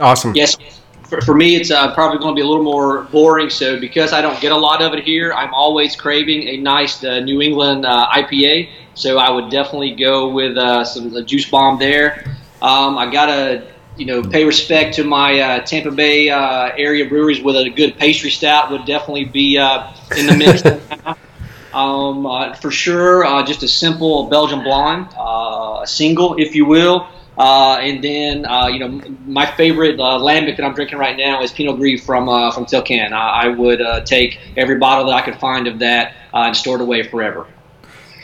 Awesome. 0.00 0.34
Yes. 0.34 0.56
For, 1.04 1.20
for 1.20 1.34
me, 1.34 1.54
it's 1.54 1.70
uh, 1.70 1.94
probably 1.94 2.18
going 2.18 2.34
to 2.34 2.34
be 2.34 2.42
a 2.42 2.46
little 2.46 2.64
more 2.64 3.04
boring. 3.04 3.48
So 3.48 3.78
because 3.78 4.12
I 4.12 4.20
don't 4.20 4.40
get 4.40 4.52
a 4.52 4.56
lot 4.56 4.82
of 4.82 4.92
it 4.92 5.04
here, 5.04 5.32
I'm 5.32 5.54
always 5.54 5.94
craving 5.94 6.48
a 6.48 6.56
nice 6.56 7.02
uh, 7.04 7.20
New 7.20 7.40
England 7.40 7.86
uh, 7.86 8.08
IPA. 8.10 8.70
So 8.94 9.18
I 9.18 9.30
would 9.30 9.50
definitely 9.50 9.94
go 9.94 10.28
with 10.28 10.56
uh, 10.56 10.84
some 10.84 11.10
the 11.10 11.22
juice 11.22 11.48
bomb 11.48 11.78
there. 11.78 12.24
Um, 12.62 12.98
I 12.98 13.10
gotta 13.10 13.68
you 13.96 14.06
know 14.06 14.22
pay 14.22 14.44
respect 14.44 14.94
to 14.96 15.04
my 15.04 15.38
uh, 15.38 15.60
Tampa 15.60 15.90
Bay 15.90 16.30
uh, 16.30 16.72
area 16.76 17.08
breweries 17.08 17.42
with 17.42 17.56
a 17.56 17.70
good 17.70 17.96
pastry 17.98 18.30
stout 18.30 18.70
would 18.70 18.86
definitely 18.86 19.26
be 19.26 19.58
uh, 19.58 19.92
in 20.16 20.26
the 20.26 20.34
mix. 20.34 20.62
um, 21.76 22.24
uh, 22.24 22.54
for 22.54 22.70
sure, 22.70 23.24
uh, 23.24 23.44
just 23.44 23.62
a 23.62 23.68
simple 23.68 24.28
Belgian 24.28 24.62
blonde, 24.62 25.08
uh, 25.16 25.80
a 25.82 25.86
single, 25.86 26.34
if 26.38 26.54
you 26.54 26.64
will. 26.64 27.06
Uh, 27.36 27.76
and 27.82 28.02
then, 28.02 28.46
uh, 28.46 28.66
you 28.66 28.78
know, 28.78 28.88
my 29.26 29.44
favorite 29.44 30.00
uh, 30.00 30.18
lambic 30.18 30.56
that 30.56 30.64
I'm 30.64 30.72
drinking 30.72 30.96
right 30.98 31.16
now 31.16 31.42
is 31.42 31.52
Pinot 31.52 31.76
Gris 31.76 32.02
from 32.02 32.30
uh, 32.30 32.50
from 32.50 32.64
Tilquin. 32.64 33.12
I, 33.12 33.44
I 33.44 33.48
would 33.48 33.82
uh, 33.82 34.00
take 34.00 34.38
every 34.56 34.78
bottle 34.78 35.04
that 35.06 35.12
I 35.12 35.20
could 35.20 35.38
find 35.38 35.66
of 35.66 35.78
that 35.80 36.14
uh, 36.32 36.44
and 36.46 36.56
store 36.56 36.76
it 36.76 36.80
away 36.80 37.02
forever. 37.02 37.46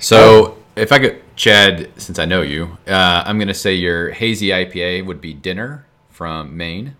So 0.00 0.57
if 0.76 0.92
I 0.92 0.98
could, 0.98 1.36
Chad, 1.36 1.90
since 2.00 2.18
I 2.18 2.24
know 2.24 2.40
you, 2.40 2.78
uh, 2.88 3.22
I'm 3.26 3.36
going 3.36 3.48
to 3.48 3.55
say 3.55 3.74
your 3.74 4.12
hazy 4.12 4.48
IPA 4.48 5.05
would 5.05 5.20
be 5.20 5.34
Dinner 5.34 5.84
from 6.09 6.57
Maine. 6.57 6.96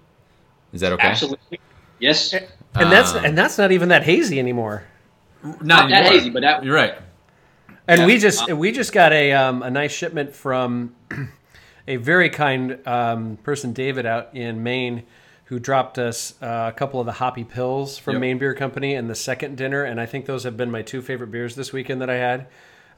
Is 0.75 0.83
that 0.83 0.93
okay? 0.93 1.09
Absolutely, 1.09 1.61
yes. 1.99 2.35
And 2.35 2.93
that's 2.93 3.15
Um, 3.15 3.25
and 3.25 3.39
that's 3.39 3.57
not 3.57 3.73
even 3.73 3.89
that 3.89 4.03
hazy 4.03 4.39
anymore. 4.39 4.85
Not 5.43 5.89
that 5.89 5.93
anymore. 5.93 6.13
hazy, 6.13 6.31
but 6.31 6.43
that 6.43 6.65
You're 6.65 6.75
right. 6.75 6.95
And 7.89 8.01
Yeah. 8.03 8.07
we 8.07 8.19
just 8.19 8.53
we 8.53 8.71
just 8.73 8.93
got 8.93 9.13
a 9.13 9.33
um, 9.33 9.63
a 9.63 9.71
nice 9.71 9.93
shipment 9.93 10.35
from 10.35 10.95
a 11.89 11.97
very 11.97 12.31
kind 12.31 12.79
um, 12.87 13.37
person, 13.39 13.73
David, 13.73 14.07
out 14.07 14.31
in 14.35 14.63
Maine, 14.63 15.03
who 15.47 15.59
dropped 15.59 15.99
us 15.99 16.35
uh, 16.41 16.71
a 16.73 16.77
couple 16.77 17.01
of 17.01 17.07
the 17.07 17.13
hoppy 17.13 17.43
pills 17.45 17.99
from 17.99 18.15
Yep. 18.15 18.21
Maine 18.21 18.39
Beer 18.39 18.55
Company 18.55 18.95
and 18.95 19.11
the 19.11 19.15
second 19.17 19.57
dinner, 19.57 19.83
and 19.83 20.01
I 20.01 20.07
think 20.07 20.27
those 20.27 20.45
have 20.45 20.57
been 20.57 20.71
my 20.71 20.83
two 20.83 21.03
favorite 21.03 21.33
beers 21.33 21.57
this 21.57 21.73
weekend 21.73 22.01
that 22.03 22.09
I 22.11 22.15
had. 22.15 22.47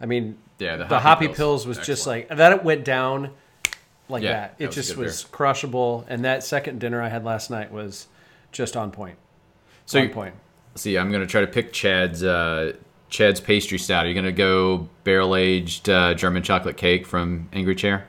I 0.01 0.07
mean, 0.07 0.36
Yeah, 0.59 0.76
the 0.76 0.84
the, 0.84 0.99
Hoppy 0.99 1.26
hoppy, 1.26 1.26
Pills. 1.28 1.64
pills, 1.64 1.66
was 1.66 1.78
just 1.86 2.07
like 2.07 2.28
that. 2.28 2.53
It 2.53 2.62
went 2.62 2.84
down 2.84 3.30
like 4.11 4.22
Yeah, 4.22 4.32
that. 4.32 4.59
that 4.59 4.64
It 4.64 4.66
was 4.66 4.74
just 4.74 4.90
good 4.90 4.97
beer. 4.97 5.05
was 5.07 5.24
crushable, 5.24 6.05
and 6.09 6.24
that 6.26 6.45
second 6.45 6.78
dinner 6.78 7.01
I 7.01 7.09
had 7.09 7.24
last 7.24 7.51
night 7.51 7.72
was 7.72 8.07
just 8.53 8.76
on 8.76 8.90
point. 8.90 9.16
So 9.86 9.99
on 9.99 10.09
you- 10.09 10.11
point. 10.12 10.34
See, 10.75 10.99
I'm 10.99 11.11
going 11.11 11.22
to 11.22 11.27
try 11.27 11.41
to 11.41 11.47
pick 11.47 11.72
Chad's 11.72 12.22
uh, 12.22 12.72
Chad's 13.09 13.41
pastry 13.41 13.79
stout. 13.79 14.07
Are 14.07 14.09
you 14.09 14.14
going 14.14 14.25
to 14.25 14.33
go 14.33 14.89
barrel 15.05 15.37
aged 15.37 15.89
uh, 15.89 16.14
German 16.14 16.43
chocolate 16.43 16.77
cake 16.77 17.07
from 17.07 17.49
Angry 17.53 17.75
Chair? 17.77 18.07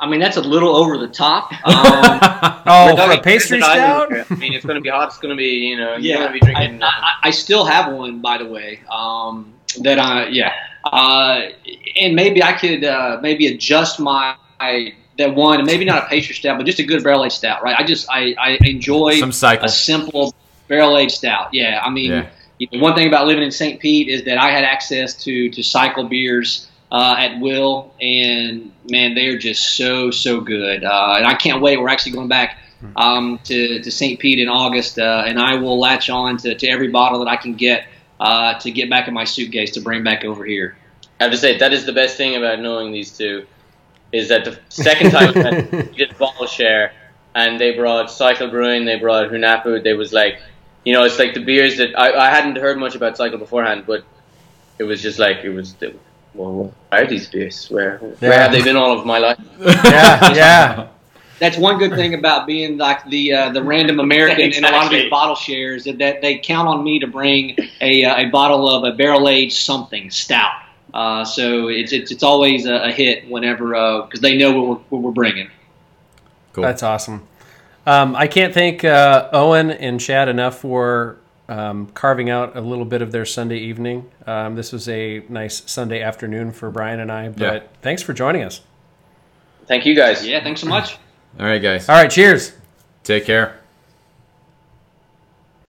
I 0.00 0.08
mean, 0.08 0.18
that's 0.18 0.38
a 0.38 0.40
little 0.40 0.74
over 0.74 0.96
the 0.98 1.08
top. 1.08 1.52
Um, 1.64 2.62
Oh, 2.66 2.96
for 2.96 3.12
a 3.12 3.20
pastry 3.20 3.58
desert 3.58 3.70
island 3.70 4.24
stout? 4.24 4.36
I 4.36 4.40
mean, 4.40 4.54
it's 4.54 4.64
going 4.64 4.76
to 4.76 4.80
be 4.80 4.88
hot. 4.88 5.08
It's 5.08 5.18
going 5.18 5.30
to 5.30 5.36
be, 5.36 5.66
you 5.68 5.76
know, 5.76 5.92
you're 5.92 6.00
yeah, 6.00 6.16
going 6.16 6.26
to 6.28 6.32
be 6.32 6.40
drinking. 6.40 6.82
I, 6.82 6.86
I, 6.86 7.10
I 7.24 7.30
still 7.30 7.64
have 7.64 7.92
one, 7.92 8.20
by 8.20 8.38
the 8.38 8.46
way. 8.46 8.80
Um, 8.90 9.52
that 9.82 9.98
I, 9.98 10.28
yeah, 10.28 10.52
uh, 10.84 11.40
and 11.96 12.14
maybe 12.14 12.42
I 12.42 12.52
could 12.52 12.84
uh, 12.84 13.18
maybe 13.22 13.46
adjust 13.48 14.00
my 14.00 14.36
that 15.18 15.34
one, 15.34 15.58
and 15.58 15.66
maybe 15.66 15.84
not 15.84 16.04
a 16.04 16.06
pastry 16.06 16.34
stout, 16.34 16.58
but 16.58 16.66
just 16.66 16.78
a 16.78 16.84
good 16.84 17.02
barrel 17.04 17.24
aged 17.24 17.34
stout, 17.34 17.62
right? 17.62 17.76
I 17.78 17.84
just 17.84 18.08
I, 18.10 18.34
I 18.38 18.58
enjoy 18.62 19.18
Some 19.20 19.32
cycle. 19.32 19.66
a 19.66 19.68
simple 19.68 20.34
barrel 20.70 20.96
aged 20.96 21.16
stout. 21.16 21.52
Yeah, 21.52 21.82
I 21.84 21.90
mean, 21.90 22.12
Yeah. 22.12 22.26
you 22.58 22.68
know, 22.72 22.78
one 22.80 22.94
thing 22.94 23.06
about 23.06 23.26
living 23.26 23.42
in 23.44 23.50
St. 23.50 23.78
Pete 23.78 24.08
is 24.08 24.24
that 24.24 24.38
I 24.38 24.50
had 24.50 24.64
access 24.64 25.12
to 25.24 25.50
to 25.50 25.62
cycle 25.62 26.04
beers 26.04 26.68
uh, 26.90 27.16
at 27.18 27.38
will, 27.40 27.92
and 28.00 28.72
man, 28.90 29.14
they're 29.14 29.36
just 29.36 29.76
so 29.76 30.10
so 30.10 30.40
good. 30.40 30.82
Uh, 30.84 31.14
and 31.18 31.26
I 31.26 31.34
can't 31.34 31.60
wait. 31.60 31.78
We're 31.78 31.90
actually 31.90 32.12
going 32.12 32.28
back 32.28 32.56
um, 32.96 33.38
to 33.44 33.82
to 33.82 33.90
St. 33.90 34.18
Pete 34.18 34.38
in 34.38 34.48
August, 34.48 34.98
uh, 34.98 35.24
and 35.26 35.38
I 35.38 35.54
will 35.56 35.78
latch 35.78 36.08
on 36.08 36.38
to, 36.38 36.54
to 36.54 36.66
every 36.68 36.88
bottle 36.88 37.18
that 37.18 37.28
I 37.28 37.36
can 37.36 37.52
get 37.54 37.84
uh, 38.20 38.58
to 38.60 38.70
get 38.70 38.88
back 38.88 39.08
in 39.08 39.14
my 39.14 39.24
suitcase 39.24 39.72
to 39.72 39.80
bring 39.80 40.02
back 40.02 40.24
over 40.24 40.44
here. 40.44 40.76
I 41.18 41.24
have 41.24 41.32
to 41.32 41.38
say 41.38 41.58
that 41.58 41.72
is 41.72 41.84
the 41.84 41.92
best 41.92 42.16
thing 42.16 42.36
about 42.36 42.60
knowing 42.60 42.92
these 42.92 43.10
two, 43.16 43.44
is 44.12 44.28
that 44.28 44.44
the 44.44 44.58
second 44.68 45.10
time 45.10 45.34
we 45.72 45.82
did 45.96 46.16
bottle 46.16 46.46
share, 46.46 46.92
and 47.34 47.60
they 47.60 47.76
brought 47.76 48.10
Cycle 48.10 48.48
Brewing, 48.48 48.84
they 48.84 48.98
brought 48.98 49.30
Hunahpu. 49.30 49.84
They 49.84 49.94
was 49.94 50.12
like, 50.12 50.40
you 50.84 50.92
know, 50.92 51.04
it's 51.04 51.18
like 51.18 51.34
the 51.34 51.44
beers 51.44 51.76
that 51.78 51.98
I, 51.98 52.12
I 52.12 52.30
hadn't 52.30 52.56
heard 52.56 52.78
much 52.78 52.94
about 52.94 53.16
Cycle 53.16 53.38
beforehand, 53.38 53.84
but 53.86 54.04
it 54.78 54.84
was 54.84 55.02
just 55.02 55.18
like 55.18 55.38
it 55.44 55.50
was. 55.50 55.74
It, 55.80 55.98
well, 56.34 56.72
where 56.90 57.02
are 57.04 57.06
these 57.06 57.28
beers? 57.28 57.66
Where 57.68 57.98
where 57.98 58.30
Yeah. 58.32 58.42
have 58.42 58.52
they 58.52 58.62
been 58.62 58.76
all 58.76 58.98
of 58.98 59.04
my 59.04 59.18
life? 59.18 59.38
Yeah, 59.60 60.34
yeah. 60.34 60.88
That's 61.38 61.56
one 61.56 61.78
good 61.78 61.94
thing 61.94 62.12
about 62.12 62.46
being 62.46 62.76
like 62.76 63.04
the 63.08 63.32
uh, 63.32 63.50
the 63.50 63.62
random 63.62 63.98
American 63.98 64.52
in 64.52 64.64
a 64.64 64.70
lot 64.70 64.84
of 64.84 64.90
these 64.90 65.08
bottle 65.10 65.34
shares 65.34 65.86
is 65.86 65.96
that 65.96 66.20
they 66.20 66.38
count 66.38 66.68
on 66.68 66.84
me 66.84 66.98
to 66.98 67.06
bring 67.06 67.56
a, 67.80 68.04
uh, 68.04 68.16
a 68.16 68.24
bottle 68.26 68.68
of 68.68 68.84
a 68.84 68.94
barrel 68.94 69.26
aged 69.28 69.56
something 69.56 70.10
stout. 70.10 70.52
Uh, 70.92 71.24
so 71.24 71.68
it's, 71.68 71.92
it's 71.92 72.10
it's 72.12 72.22
always 72.22 72.66
a, 72.66 72.74
a 72.74 72.92
hit 72.92 73.26
whenever 73.30 73.68
because 74.02 74.20
they 74.20 74.36
know 74.36 74.52
what 74.52 74.68
we're, 74.68 74.84
what 74.90 75.02
we're 75.02 75.10
bringing. 75.12 75.48
Cool. 76.52 76.62
That's 76.64 76.82
awesome. 76.82 77.26
Um, 77.86 78.14
I 78.14 78.26
can't 78.26 78.52
thank 78.54 78.84
uh, 78.84 79.30
Eoghan 79.32 79.76
and 79.78 79.98
Chad 80.00 80.28
enough 80.28 80.58
for 80.58 81.16
um, 81.48 81.86
carving 81.94 82.30
out 82.30 82.56
a 82.56 82.60
little 82.60 82.84
bit 82.84 83.02
of 83.02 83.10
their 83.12 83.24
Sunday 83.24 83.58
evening. 83.58 84.08
Um, 84.26 84.54
this 84.54 84.72
was 84.72 84.88
a 84.88 85.24
nice 85.28 85.62
Sunday 85.70 86.02
afternoon 86.02 86.52
for 86.52 86.70
Brian 86.70 87.00
and 87.00 87.10
I, 87.10 87.28
but 87.28 87.40
Yeah. 87.40 87.68
thanks 87.82 88.02
for 88.02 88.12
joining 88.12 88.42
us. 88.44 88.60
Thank 89.66 89.86
you 89.86 89.94
guys. 89.94 90.26
Yeah, 90.26 90.42
thanks 90.42 90.60
so 90.60 90.66
much. 90.68 90.94
All 91.38 91.46
right, 91.46 91.60
guys. 91.62 91.88
All 91.88 91.94
right, 91.96 92.10
cheers. 92.10 92.52
Take 93.04 93.24
care. 93.24 93.59